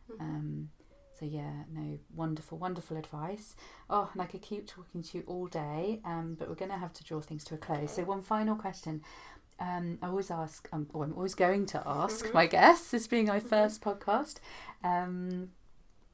Mhm. 0.10 0.20
Um, 0.22 0.72
so 1.20 1.26
yeah, 1.26 1.64
no, 1.70 2.00
wonderful, 2.16 2.58
wonderful 2.58 2.98
advice. 2.98 3.56
Oh, 3.90 4.10
and 4.14 4.22
I 4.22 4.26
could 4.26 4.42
keep 4.42 4.68
talking 4.68 5.04
to 5.04 5.18
you 5.20 5.24
all 5.28 5.48
day, 5.48 6.02
um, 6.04 6.36
but 6.36 6.48
we're 6.50 6.56
going 6.56 6.72
to 6.72 6.78
have 6.78 6.94
to 6.94 7.04
draw 7.04 7.22
things 7.22 7.44
to 7.46 7.56
a 7.56 7.58
close. 7.58 7.92
So 7.94 8.04
one 8.04 8.22
final 8.24 8.56
question. 8.56 9.04
Um, 9.60 9.98
I 10.04 10.08
always 10.08 10.30
ask, 10.30 10.68
um, 10.72 10.88
or 10.94 11.04
I'm 11.04 11.14
always 11.14 11.34
going 11.34 11.66
to 11.68 11.82
ask 11.88 12.26
Mhm. 12.26 12.34
my 12.34 12.46
guests, 12.46 12.92
this 12.92 13.08
being 13.08 13.26
my 13.28 13.40
first 13.40 13.82
podcast 13.82 14.38
um, 14.84 15.52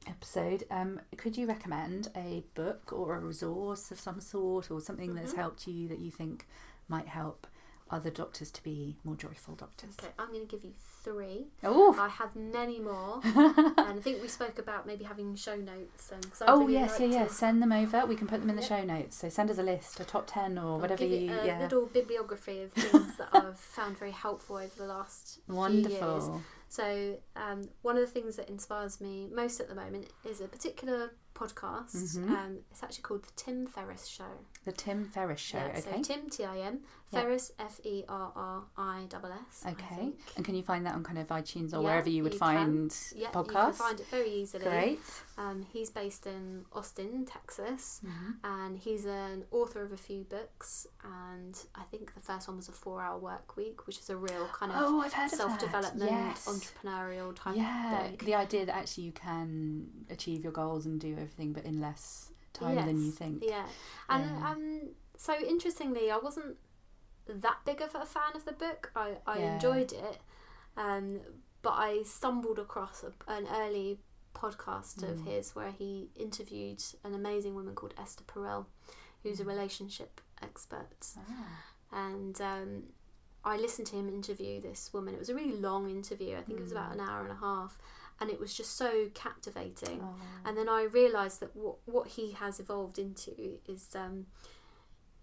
episode. 0.07 0.63
Um, 0.71 0.99
could 1.17 1.37
you 1.37 1.47
recommend 1.47 2.09
a 2.15 2.43
book 2.55 2.91
or 2.93 3.15
a 3.15 3.19
resource 3.19 3.91
of 3.91 3.99
some 3.99 4.19
sort, 4.21 4.69
or 4.71 4.79
something 4.81 5.15
that's 5.15 5.33
Mhm. 5.33 5.37
helped 5.37 5.67
you 5.67 5.87
that 5.89 5.99
you 5.99 6.11
think 6.11 6.47
might 6.87 7.07
help 7.07 7.47
other 7.89 8.09
doctors 8.09 8.49
to 8.51 8.63
be 8.63 8.97
more 9.03 9.15
joyful 9.15 9.55
doctors? 9.55 9.95
Okay, 9.99 10.11
I'm 10.17 10.29
going 10.29 10.47
to 10.47 10.51
give 10.55 10.63
you 10.63 10.73
three. 11.03 11.47
Oh, 11.63 11.95
I 11.99 12.07
have 12.07 12.35
many 12.35 12.79
more, 12.79 13.19
and 13.23 13.77
I 13.77 13.99
think 14.01 14.21
we 14.21 14.27
spoke 14.29 14.57
about 14.57 14.87
maybe 14.87 15.03
having 15.03 15.35
show 15.35 15.55
notes. 15.57 16.11
I'd 16.11 16.25
Oh 16.47 16.61
really 16.61 16.73
yes, 16.73 16.99
yeah, 16.99 17.07
yeah. 17.07 17.27
Send 17.27 17.61
them 17.61 17.71
over. 17.73 18.05
We 18.05 18.15
can 18.15 18.25
put 18.27 18.39
them 18.39 18.49
in 18.49 18.55
the 18.55 18.61
Yep. 18.61 18.69
show 18.69 18.83
notes. 18.85 19.17
So 19.17 19.29
send 19.29 19.51
us 19.51 19.57
a 19.57 19.63
list, 19.63 19.99
a 19.99 20.05
top 20.05 20.25
ten 20.27 20.57
or 20.57 20.75
I'll 20.75 20.79
whatever 20.79 21.03
you. 21.05 21.29
a 21.31 21.45
yeah. 21.45 21.59
little 21.61 21.85
bibliography 21.87 22.61
of 22.61 22.71
things 22.73 23.17
that 23.17 23.27
I've 23.33 23.59
found 23.59 23.97
very 23.97 24.11
helpful 24.11 24.55
over 24.55 24.75
the 24.77 24.85
last 24.87 25.39
few 25.45 25.53
years. 25.53 25.57
Wonderful. 25.57 26.41
So, 26.73 27.19
um, 27.35 27.69
one 27.83 27.97
of 27.97 28.01
the 28.01 28.07
things 28.07 28.35
that 28.37 28.49
inspires 28.49 28.99
me 28.99 29.27
most 29.31 29.59
at 29.59 29.69
the 29.69 29.75
moment 29.75 30.07
is 30.27 30.41
a 30.41 30.47
particular 30.47 31.11
podcast. 31.35 31.93
Mhm. 32.17 32.29
Um, 32.31 32.59
it's 32.71 32.81
actually 32.81 33.03
called 33.03 33.25
the 33.25 33.31
Tim 33.35 33.67
Ferriss 33.67 34.07
Show. 34.07 34.39
The 34.65 34.71
Tim 34.71 35.05
Ferriss 35.05 35.39
Show. 35.39 35.59
Yeah, 35.59 35.77
okay. 35.77 35.81
So 35.81 36.01
Tim 36.01 36.31
T 36.31 36.43
I 36.43 36.57
M 36.61 36.79
Yeah. 37.13 37.21
Ferriss 37.21 37.51
F 37.59 37.79
E 37.83 38.03
R 38.09 38.31
R 38.35 38.63
I 38.77 39.03
S 39.11 39.63
S. 39.63 39.71
Okay. 39.73 40.11
And 40.35 40.43
can 40.45 40.55
you 40.55 40.63
find 40.63 40.85
that 40.85 40.95
on 40.95 41.03
kind 41.03 41.17
of 41.19 41.27
iTunes 41.27 41.73
or 41.73 41.77
Yeah, 41.77 41.87
wherever 41.87 42.09
you 42.09 42.23
would 42.23 42.33
you 42.33 42.39
find 42.39 42.95
Yeah, 43.15 43.29
you 43.35 43.43
can 43.43 43.73
find 43.73 43.99
it 43.99 44.07
very 44.07 44.29
easily. 44.31 44.63
Great. 44.65 44.99
Um, 45.37 45.65
he's 45.73 45.89
based 45.89 46.27
in 46.27 46.65
Austin, 46.73 47.25
Texas, 47.25 48.01
Mhm. 48.05 48.35
and 48.43 48.77
he's 48.77 49.05
an 49.05 49.45
author 49.51 49.81
of 49.83 49.91
a 49.91 49.97
few 49.97 50.23
books. 50.23 50.85
And 51.03 51.57
I 51.75 51.83
think 51.83 52.13
the 52.13 52.21
first 52.21 52.47
one 52.47 52.57
was 52.57 52.67
a 52.69 52.71
four-hour 52.71 53.19
work 53.19 53.55
week, 53.55 53.87
which 53.87 53.99
is 53.99 54.09
a 54.09 54.17
real 54.17 54.47
kind 54.53 54.71
of 54.71 54.77
Oh, 54.81 55.01
I've 55.01 55.13
heard 55.13 55.31
self-development, 55.31 56.11
Yes. 56.11 56.45
entrepreneurial 56.47 57.35
type 57.35 57.55
yeah, 57.55 58.07
book. 58.09 58.19
the 58.19 58.35
idea 58.35 58.65
that 58.65 58.75
actually 58.75 59.03
you 59.05 59.11
can 59.11 60.05
achieve 60.09 60.43
your 60.43 60.51
goals 60.53 60.85
and 60.85 60.99
do 60.99 61.13
everything, 61.13 61.53
but 61.53 61.65
in 61.65 61.79
less 61.81 62.31
time 62.53 62.75
than 62.75 63.03
you 63.03 63.11
think. 63.11 63.43
Yeah, 63.43 63.65
and 64.09 64.43
um, 64.43 64.89
so 65.17 65.33
interestingly, 65.35 66.11
I 66.11 66.17
wasn't 66.17 66.57
that 67.27 67.57
big 67.65 67.81
of 67.81 67.95
a 67.95 68.05
fan 68.05 68.35
of 68.35 68.45
the 68.45 68.51
book. 68.53 68.91
I, 68.95 69.17
I 69.25 69.39
Yeah. 69.39 69.53
enjoyed 69.53 69.91
it, 69.93 70.19
um, 70.77 71.21
but 71.61 71.71
I 71.73 72.03
stumbled 72.03 72.59
across 72.59 73.03
a, 73.03 73.13
an 73.31 73.47
early 73.47 73.99
podcast 74.33 75.03
of 75.03 75.19
Mm. 75.19 75.25
his 75.25 75.55
where 75.55 75.71
he 75.71 76.09
interviewed 76.15 76.83
an 77.03 77.13
amazing 77.13 77.55
woman 77.55 77.75
called 77.75 77.93
Esther 77.97 78.23
Perel, 78.25 78.65
who's 79.21 79.39
a 79.39 79.43
Mm. 79.45 79.47
relationship 79.47 80.21
expert, 80.41 81.07
Ah. 81.17 81.63
and 81.91 82.41
um, 82.41 82.83
I 83.45 83.57
listened 83.57 83.87
to 83.87 83.95
him 83.97 84.07
interview 84.09 84.59
this 84.61 84.91
woman. 84.93 85.13
It 85.13 85.19
was 85.19 85.29
a 85.29 85.35
really 85.35 85.57
long 85.57 85.89
interview. 85.89 86.37
I 86.37 86.41
think 86.43 86.59
it 86.59 86.63
was 86.63 86.71
about 86.71 86.89
Mm. 86.91 86.93
an 86.93 86.99
hour 87.01 87.21
and 87.23 87.31
a 87.31 87.35
half, 87.35 87.77
and 88.19 88.29
it 88.29 88.39
was 88.39 88.53
just 88.53 88.75
so 88.75 89.09
captivating. 89.13 90.01
Oh. 90.01 90.15
And 90.45 90.57
then 90.57 90.67
I 90.69 90.83
realised 90.83 91.39
that 91.41 91.55
what 91.55 91.77
what 91.85 92.07
he 92.09 92.31
has 92.31 92.59
evolved 92.59 92.97
into 92.99 93.59
is 93.65 93.95
um, 93.95 94.27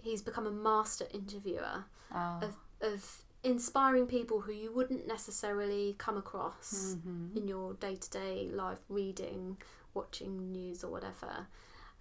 he's 0.02 0.22
become 0.22 0.46
a 0.46 0.50
master 0.50 1.06
interviewer 1.12 1.84
Oh. 2.12 2.40
of 2.42 2.56
of 2.82 3.22
inspiring 3.42 4.06
people 4.06 4.40
who 4.42 4.52
you 4.52 4.72
wouldn't 4.72 5.06
necessarily 5.06 5.94
come 5.98 6.16
across 6.16 6.96
Mhm. 7.06 7.36
in 7.36 7.46
your 7.48 7.74
day 7.74 7.96
to 7.96 8.10
day 8.10 8.48
life, 8.50 8.80
reading, 8.88 9.58
watching 9.94 10.50
news 10.52 10.82
or 10.84 10.90
whatever. 10.90 11.46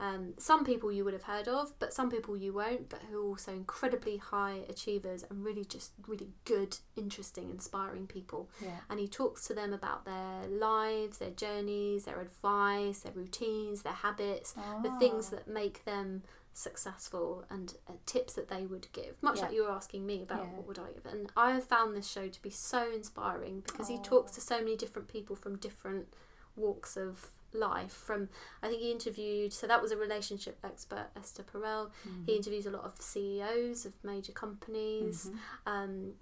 Um, 0.01 0.33
some 0.37 0.63
people 0.63 0.93
you 0.93 1.03
would 1.03 1.13
have 1.13 1.23
heard 1.23 1.49
of, 1.49 1.77
but 1.77 1.93
some 1.93 2.09
people 2.09 2.37
you 2.37 2.53
won't, 2.53 2.87
but 2.87 3.01
who 3.03 3.19
are 3.21 3.27
also 3.27 3.51
incredibly 3.51 4.15
high 4.15 4.63
achievers 4.69 5.23
and 5.23 5.43
really 5.43 5.65
just 5.65 5.91
really 6.07 6.31
good, 6.45 6.77
interesting, 6.95 7.49
inspiring 7.49 8.07
people 8.07 8.49
Yeah. 8.61 8.79
and 8.89 8.97
he 9.01 9.09
talks 9.09 9.45
to 9.47 9.53
them 9.53 9.73
about 9.73 10.05
their 10.05 10.47
lives, 10.47 11.17
their 11.17 11.31
journeys, 11.31 12.05
their 12.05 12.21
advice, 12.21 13.01
their 13.01 13.11
routines, 13.11 13.81
their 13.81 13.91
habits, 13.91 14.53
the 14.83 14.95
things 14.99 15.27
Ah. 15.27 15.35
that 15.35 15.47
make 15.49 15.83
them 15.83 16.23
successful, 16.59 17.45
and 17.49 17.75
uh, 17.87 17.93
tips 18.05 18.33
that 18.33 18.47
they 18.49 18.65
would 18.65 18.87
give. 18.93 19.21
Much 19.21 19.37
Yeah. 19.37 19.43
like 19.45 19.53
you 19.53 19.63
were 19.63 19.71
asking 19.71 20.05
me 20.05 20.21
about 20.23 20.39
Yeah. 20.45 20.55
what 20.55 20.67
would 20.67 20.79
I 20.79 20.91
give, 20.91 21.05
and 21.05 21.31
I 21.35 21.51
have 21.51 21.63
found 21.65 21.95
this 21.95 22.07
show 22.07 22.27
to 22.29 22.41
be 22.41 22.49
so 22.49 22.91
inspiring 22.91 23.61
because 23.61 23.87
he 23.87 23.95
Oh. 23.97 24.03
talks 24.03 24.31
to 24.33 24.41
so 24.41 24.59
many 24.59 24.75
different 24.75 25.07
people 25.07 25.35
from 25.35 25.57
different 25.57 26.07
walks 26.55 26.97
of 26.97 27.31
life. 27.53 27.93
From 27.93 28.29
I 28.61 28.67
think 28.67 28.81
he 28.81 28.91
interviewed, 28.91 29.53
so 29.53 29.65
that 29.67 29.81
was 29.81 29.91
a 29.91 29.97
relationship 29.97 30.57
expert, 30.63 31.09
Esther 31.15 31.43
Perel. 31.43 31.91
Mhm. 32.07 32.25
He 32.27 32.35
interviews 32.35 32.65
a 32.65 32.71
lot 32.71 32.83
of 32.83 33.01
CEOs 33.01 33.85
of 33.85 34.03
major 34.03 34.31
companies 34.33 35.27
Mhm. 35.27 35.39
um, 35.65 36.15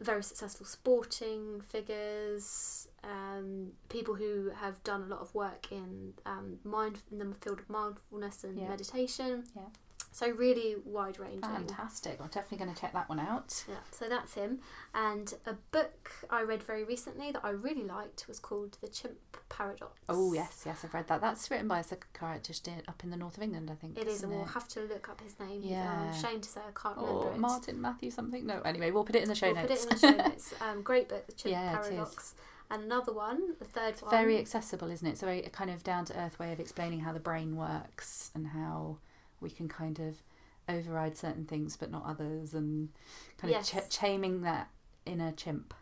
very 0.00 0.22
successful 0.22 0.64
sporting 0.66 1.60
figures, 1.60 2.87
um, 3.08 3.72
people 3.88 4.14
who 4.14 4.50
have 4.60 4.82
done 4.84 5.02
a 5.02 5.06
lot 5.06 5.20
of 5.20 5.34
work 5.34 5.72
in 5.72 6.12
um, 6.26 6.58
mind 6.64 6.98
in 7.10 7.18
the 7.18 7.34
field 7.34 7.60
of 7.60 7.68
mindfulness 7.70 8.44
and 8.44 8.58
Yeah. 8.58 8.68
meditation. 8.68 9.44
Yeah. 9.56 9.62
So 10.10 10.28
really 10.30 10.74
wide 10.84 11.20
range. 11.20 11.42
Fantastic. 11.42 12.18
I'm 12.20 12.26
definitely 12.28 12.58
going 12.64 12.74
to 12.74 12.80
check 12.80 12.92
that 12.94 13.08
one 13.08 13.20
out. 13.20 13.64
Yeah, 13.68 13.76
so 13.92 14.08
that's 14.08 14.34
him. 14.34 14.58
And 14.94 15.32
a 15.46 15.52
book 15.70 16.10
I 16.30 16.40
read 16.42 16.62
very 16.62 16.82
recently 16.82 17.30
that 17.30 17.44
I 17.44 17.50
really 17.50 17.84
liked 17.84 18.26
was 18.26 18.40
called 18.40 18.78
The 18.80 18.88
Chimp 18.88 19.14
Paradox. 19.48 19.92
Oh 20.08 20.32
yes, 20.32 20.62
yes, 20.66 20.82
I've 20.84 20.94
read 20.94 21.06
that. 21.08 21.20
That's 21.20 21.48
written 21.50 21.68
by 21.68 21.80
a 21.80 21.84
psychiatrist 21.84 22.68
up 22.88 23.04
in 23.04 23.10
the 23.10 23.16
north 23.16 23.36
of 23.36 23.42
England, 23.44 23.70
I 23.70 23.74
think. 23.74 23.96
It 23.98 24.08
and 24.22 24.32
we'll 24.32 24.42
it? 24.42 24.48
have 24.48 24.66
to 24.68 24.80
look 24.80 25.08
up 25.08 25.20
his 25.20 25.38
name. 25.38 25.60
Yeah. 25.62 25.88
I'm 25.92 26.08
ashamed 26.08 26.42
to 26.44 26.48
say 26.48 26.62
I 26.66 26.72
can't 26.80 26.96
remember 26.96 27.20
Or 27.28 27.32
it. 27.34 27.38
Martin 27.38 27.80
Matthew 27.80 28.10
something. 28.10 28.44
No, 28.46 28.60
anyway, 28.62 28.90
we'll 28.90 29.04
put 29.04 29.14
it 29.14 29.22
in 29.22 29.28
the 29.28 29.34
show 29.36 29.52
we'll 29.52 29.66
notes. 29.66 29.84
put 29.86 29.92
it 29.98 30.02
in 30.04 30.16
the 30.16 30.22
show 30.22 30.28
notes. 30.30 30.54
Um, 30.60 30.82
great 30.82 31.08
book, 31.08 31.26
The 31.26 31.32
Chimp 31.32 31.52
Yeah, 31.52 31.80
it 31.86 31.92
is. 31.92 32.34
Another 32.70 33.12
one, 33.12 33.54
the 33.58 33.64
third 33.64 33.94
It's 33.94 34.02
one. 34.02 34.10
very 34.10 34.36
accessible, 34.38 34.90
isn't 34.90 35.06
it? 35.06 35.12
It's 35.12 35.22
a 35.22 35.26
very 35.26 35.40
kind 35.42 35.70
of 35.70 35.82
down 35.82 36.04
to 36.06 36.18
earth 36.18 36.38
way 36.38 36.52
of 36.52 36.60
explaining 36.60 37.00
how 37.00 37.12
the 37.12 37.20
brain 37.20 37.56
works 37.56 38.30
and 38.34 38.48
how 38.48 38.98
we 39.40 39.48
can 39.50 39.68
kind 39.68 39.98
of 39.98 40.22
override 40.68 41.16
certain 41.16 41.46
things 41.46 41.76
but 41.78 41.90
not 41.90 42.04
others, 42.04 42.52
and 42.52 42.90
kind 43.38 43.50
Yes. 43.52 43.72
of 43.72 43.88
ch- 43.88 43.90
taming 43.90 44.42
that 44.42 44.68
inner 45.06 45.32
chimp. 45.32 45.72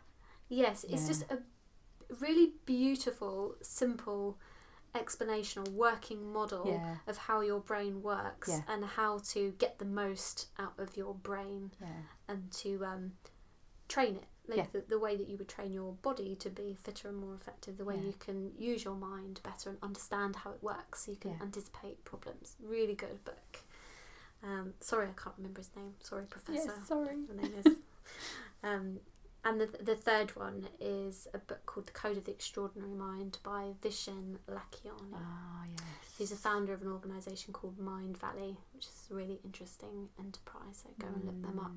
Yes, 0.47 0.85
it's 0.85 1.01
Yeah. 1.01 1.07
just 1.07 1.23
a 1.31 1.43
really 2.21 2.53
beautiful, 2.65 3.55
simple 3.61 4.37
explanation 4.95 5.67
or 5.67 5.71
working 5.71 6.31
model 6.31 6.65
Yeah, 6.67 6.97
of 7.05 7.17
how 7.17 7.41
your 7.41 7.59
brain 7.59 8.01
works 8.01 8.47
Yeah. 8.47 8.61
and 8.69 8.85
how 8.85 9.17
to 9.19 9.51
get 9.57 9.77
the 9.77 9.85
most 9.85 10.47
out 10.57 10.79
of 10.79 10.95
your 10.95 11.13
brain 11.13 11.71
and 12.29 12.49
to 12.53 12.85
um, 12.85 13.17
train 13.89 14.15
it. 14.15 14.27
Like 14.47 14.57
Yeah. 14.57 14.65
the, 14.71 14.81
the 14.87 14.99
way 14.99 15.15
that 15.17 15.27
you 15.27 15.37
would 15.37 15.49
train 15.49 15.73
your 15.73 15.93
body 15.93 16.35
to 16.35 16.49
be 16.49 16.73
fitter 16.81 17.09
and 17.09 17.17
more 17.17 17.33
effective, 17.35 17.77
the 17.77 17.83
way 17.85 17.95
Yeah. 17.95 18.03
you 18.03 18.13
can 18.19 18.51
use 18.57 18.85
your 18.85 18.95
mind 18.95 19.41
better 19.43 19.69
and 19.71 19.77
understand 19.83 20.37
how 20.37 20.51
it 20.51 20.63
works 20.63 21.05
so 21.05 21.11
you 21.11 21.17
can 21.17 21.31
Yeah. 21.31 21.41
anticipate 21.41 22.03
problems. 22.05 22.55
Really 22.61 22.95
good 22.95 23.23
book. 23.25 23.59
Um, 24.43 24.73
sorry, 24.79 25.07
I 25.09 25.21
can't 25.21 25.35
remember 25.37 25.59
his 25.59 25.75
name. 25.75 25.95
Sorry, 26.01 26.25
Professor. 26.25 26.53
yes, 26.53 26.87
sorry. 26.87 27.17
The 27.27 27.33
name 27.33 27.53
is. 27.65 27.75
um, 28.63 28.99
and 29.43 29.59
the, 29.61 29.67
the 29.81 29.95
third 29.95 30.35
one 30.35 30.67
is 30.79 31.27
a 31.33 31.37
book 31.37 31.65
called 31.65 31.87
The 31.87 31.93
Code 31.93 32.17
of 32.17 32.25
the 32.25 32.31
Extraordinary 32.31 32.93
Mind 32.93 33.37
by 33.43 33.73
Vishen 33.81 34.37
Lakhiani. 34.49 35.13
Ah, 35.13 35.63
yes. 35.69 35.81
He's 36.17 36.31
a 36.31 36.35
founder 36.35 36.73
of 36.73 36.81
an 36.81 36.89
organisation 36.91 37.53
called 37.53 37.77
Mind 37.79 38.17
Valley, 38.17 38.57
which 38.73 38.85
is 38.85 39.07
a 39.11 39.13
really 39.15 39.39
interesting 39.45 40.09
enterprise. 40.19 40.83
So 40.83 40.89
go 40.99 41.07
and 41.07 41.23
look 41.25 41.41
them 41.41 41.59
up. 41.59 41.71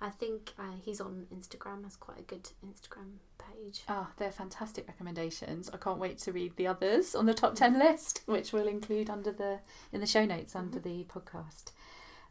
I 0.00 0.10
think 0.10 0.52
uh, 0.58 0.76
he's 0.84 1.00
on 1.00 1.26
Instagram, 1.34 1.84
has 1.84 1.96
quite 1.96 2.20
a 2.20 2.22
good 2.22 2.48
Instagram 2.64 3.18
page. 3.38 3.82
Oh, 3.88 4.08
they're 4.16 4.30
fantastic 4.30 4.86
recommendations. 4.86 5.68
I 5.72 5.76
can't 5.76 5.98
wait 5.98 6.18
to 6.18 6.32
read 6.32 6.54
the 6.56 6.68
others 6.68 7.14
on 7.14 7.26
the 7.26 7.34
top 7.34 7.56
ten 7.56 7.78
list, 7.78 8.22
which 8.26 8.52
we'll 8.52 8.68
include 8.68 9.10
under 9.10 9.32
the 9.32 9.58
in 9.92 10.00
the 10.00 10.06
show 10.06 10.24
notes 10.24 10.54
under 10.54 10.78
the 10.78 11.04
podcast. 11.04 11.72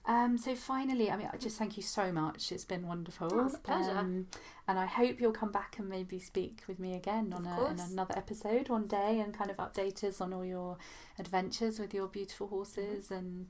Um, 0.06 0.38
so 0.38 0.56
finally, 0.56 1.12
I 1.12 1.18
mean, 1.18 1.30
I 1.34 1.36
just 1.36 1.58
thank 1.58 1.76
you 1.76 1.84
so 1.84 2.14
much. 2.14 2.54
It's 2.54 2.64
been 2.64 2.88
wonderful. 2.88 3.28
Oh, 3.30 3.46
it's 3.46 3.56
a 3.56 3.60
pleasure. 3.60 3.98
Um, 3.98 4.28
and 4.66 4.80
I 4.80 4.86
hope 4.86 5.20
you'll 5.20 5.34
come 5.34 5.52
back 5.52 5.80
and 5.80 5.90
maybe 5.90 6.18
speak 6.18 6.64
with 6.66 6.80
me 6.80 6.96
again 6.96 7.34
on 7.34 7.46
a, 7.46 7.56
course. 7.56 7.92
another 7.92 8.18
episode 8.18 8.70
one 8.70 8.88
day 8.88 9.20
and 9.20 9.34
kind 9.34 9.52
of 9.52 9.58
update 9.58 10.06
us 10.06 10.22
on 10.22 10.32
all 10.32 10.46
your 10.46 10.78
adventures 11.20 11.78
with 11.78 11.94
your 11.94 12.08
beautiful 12.08 12.48
horses 12.48 13.12
and 13.12 13.48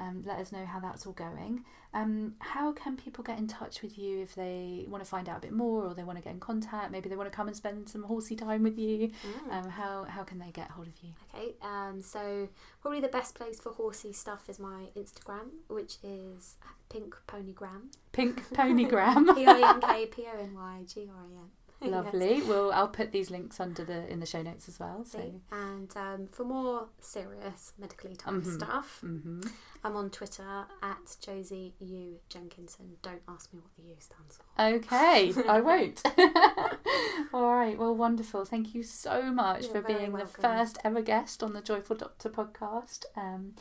um, 0.00 0.22
let 0.26 0.38
us 0.38 0.50
know 0.50 0.64
how 0.64 0.80
that's 0.80 1.06
all 1.06 1.12
going. 1.12 1.64
Um, 1.92 2.34
how 2.38 2.72
can 2.72 2.96
people 2.96 3.22
get 3.22 3.38
in 3.38 3.46
touch 3.46 3.82
with 3.82 3.98
you 3.98 4.22
if 4.22 4.34
they 4.34 4.86
want 4.88 5.04
to 5.04 5.08
find 5.08 5.28
out 5.28 5.38
a 5.38 5.40
bit 5.40 5.52
more 5.52 5.84
or 5.84 5.94
they 5.94 6.04
want 6.04 6.18
to 6.18 6.24
get 6.24 6.32
in 6.32 6.40
contact? 6.40 6.90
Maybe 6.90 7.08
they 7.08 7.16
want 7.16 7.30
to 7.30 7.36
come 7.36 7.48
and 7.48 7.56
spend 7.56 7.88
some 7.88 8.04
horsey 8.04 8.34
time 8.34 8.62
with 8.62 8.78
you. 8.78 9.08
Mm. 9.08 9.52
Um, 9.52 9.68
how, 9.70 10.04
how 10.04 10.22
can 10.22 10.38
they 10.38 10.50
get 10.52 10.70
hold 10.70 10.86
of 10.86 10.94
you? 11.02 11.10
Okay, 11.34 11.54
um, 11.62 12.00
so 12.00 12.48
probably 12.80 13.00
the 13.00 13.08
best 13.08 13.34
place 13.34 13.60
for 13.60 13.72
horsey 13.72 14.12
stuff 14.12 14.48
is 14.48 14.58
my 14.58 14.86
Instagram, 14.96 15.48
which 15.68 15.98
is 16.02 16.56
Pink 16.88 17.14
Ponygram. 17.28 17.92
Pink 18.12 18.48
Ponygram. 18.54 19.34
P 19.34 19.44
I 19.46 19.70
N 19.74 19.80
K 19.80 20.06
P 20.06 20.26
O 20.26 20.40
N 20.40 20.54
Y 20.54 20.84
G 20.86 21.10
R 21.12 21.24
E 21.26 21.36
N. 21.36 21.50
Lovely. 21.86 22.42
Well, 22.42 22.70
I'll 22.72 22.88
put 22.88 23.10
these 23.10 23.30
links 23.30 23.58
under 23.58 23.84
the 23.84 24.06
in 24.08 24.20
the 24.20 24.26
show 24.26 24.42
notes 24.42 24.68
as 24.68 24.78
well. 24.78 25.04
So. 25.04 25.40
And 25.50 25.90
um, 25.96 26.28
for 26.30 26.44
more 26.44 26.88
serious 27.00 27.72
medically 27.78 28.16
type 28.16 28.34
Mhm. 28.34 28.54
stuff, 28.54 28.98
hmm 29.00 29.40
I'm 29.82 29.96
on 29.96 30.10
Twitter 30.10 30.66
at 30.82 31.16
Josie 31.22 31.72
U 31.80 32.18
Jenkinson. 32.28 32.96
Don't 33.00 33.22
ask 33.26 33.52
me 33.52 33.60
what 33.60 33.74
the 33.76 33.82
U 33.90 33.96
stands 33.98 34.36
for. 34.36 34.62
Okay, 34.62 35.32
I 35.48 35.60
won't. 35.70 36.02
All 37.32 37.50
right, 37.54 37.78
well, 37.78 37.94
wonderful. 37.94 38.44
Thank 38.44 38.74
you 38.74 38.82
so 38.82 39.22
much 39.32 39.62
You're 39.64 39.72
for 39.72 39.80
being 39.82 40.12
the 40.12 40.26
first 40.26 40.76
ever 40.84 41.00
guest 41.00 41.42
on 41.42 41.54
the 41.54 41.62
Joyful 41.62 41.96
Doctor 41.96 42.28
podcast. 42.28 43.04
Um, 43.16 43.54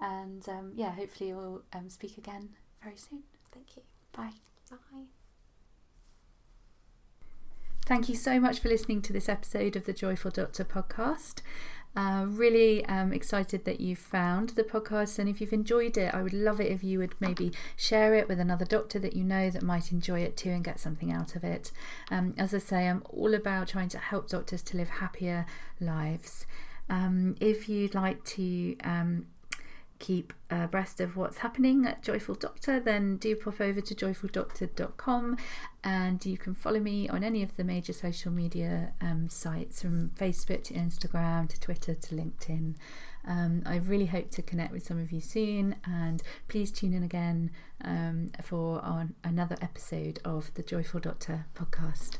and 0.00 0.48
um, 0.48 0.72
yeah, 0.76 0.90
hopefully 0.92 1.32
we'll 1.32 1.62
um, 1.72 1.88
speak 1.90 2.18
again 2.18 2.50
very 2.82 2.96
soon. 2.96 3.24
Thank 3.52 3.76
you. 3.76 3.82
Bye. 4.12 4.32
Bye. 4.70 5.23
Thank 7.86 8.08
you 8.08 8.14
so 8.14 8.40
much 8.40 8.60
for 8.60 8.70
listening 8.70 9.02
to 9.02 9.12
this 9.12 9.28
episode 9.28 9.76
of 9.76 9.84
the 9.84 9.92
Joyful 9.92 10.30
Doctor 10.30 10.64
podcast. 10.64 11.42
Uh, 11.94 12.24
really 12.26 12.82
um, 12.86 13.12
excited 13.12 13.66
that 13.66 13.78
you've 13.78 13.98
found 13.98 14.50
the 14.50 14.64
podcast, 14.64 15.18
and 15.18 15.28
if 15.28 15.38
you've 15.38 15.52
enjoyed 15.52 15.98
it, 15.98 16.14
I 16.14 16.22
would 16.22 16.32
love 16.32 16.62
it 16.62 16.72
if 16.72 16.82
you 16.82 16.98
would 17.00 17.14
maybe 17.20 17.52
share 17.76 18.14
it 18.14 18.26
with 18.26 18.40
another 18.40 18.64
doctor 18.64 18.98
that 19.00 19.14
you 19.14 19.22
know 19.22 19.50
that 19.50 19.62
might 19.62 19.92
enjoy 19.92 20.20
it 20.20 20.34
too 20.34 20.48
and 20.48 20.64
get 20.64 20.80
something 20.80 21.12
out 21.12 21.36
of 21.36 21.44
it. 21.44 21.72
Um, 22.10 22.32
as 22.38 22.54
I 22.54 22.58
say, 22.58 22.88
I'm 22.88 23.02
all 23.10 23.34
about 23.34 23.68
trying 23.68 23.90
to 23.90 23.98
help 23.98 24.30
doctors 24.30 24.62
to 24.62 24.78
live 24.78 24.88
happier 24.88 25.44
lives. 25.78 26.46
Um, 26.88 27.36
if 27.38 27.68
you'd 27.68 27.94
like 27.94 28.24
to 28.24 28.78
um, 28.78 29.26
keep 30.04 30.34
abreast 30.50 31.00
of 31.00 31.16
what's 31.16 31.38
happening 31.38 31.86
at 31.86 32.02
Joyful 32.02 32.34
Doctor, 32.34 32.78
then 32.78 33.16
do 33.16 33.34
pop 33.34 33.58
over 33.58 33.80
to 33.80 33.94
joyfuldoctor.com 33.94 35.38
and 35.82 36.26
you 36.26 36.36
can 36.36 36.54
follow 36.54 36.78
me 36.78 37.08
on 37.08 37.24
any 37.24 37.42
of 37.42 37.56
the 37.56 37.64
major 37.64 37.94
social 37.94 38.30
media 38.30 38.92
um, 39.00 39.30
sites 39.30 39.80
from 39.80 40.10
Facebook 40.10 40.62
to 40.64 40.74
Instagram 40.74 41.48
to 41.48 41.58
Twitter 41.58 41.94
to 41.94 42.14
LinkedIn. 42.14 42.74
Um, 43.26 43.62
I 43.64 43.76
really 43.76 44.06
hope 44.06 44.30
to 44.32 44.42
connect 44.42 44.74
with 44.74 44.84
some 44.84 45.00
of 45.00 45.10
you 45.10 45.22
soon, 45.22 45.76
and 45.86 46.22
please 46.48 46.70
tune 46.70 46.92
in 46.92 47.02
again 47.02 47.50
um, 47.82 48.30
for 48.42 48.80
our, 48.80 49.08
another 49.22 49.56
episode 49.62 50.18
of 50.22 50.52
the 50.52 50.62
Joyful 50.62 51.00
Doctor 51.00 51.46
podcast. 51.54 52.18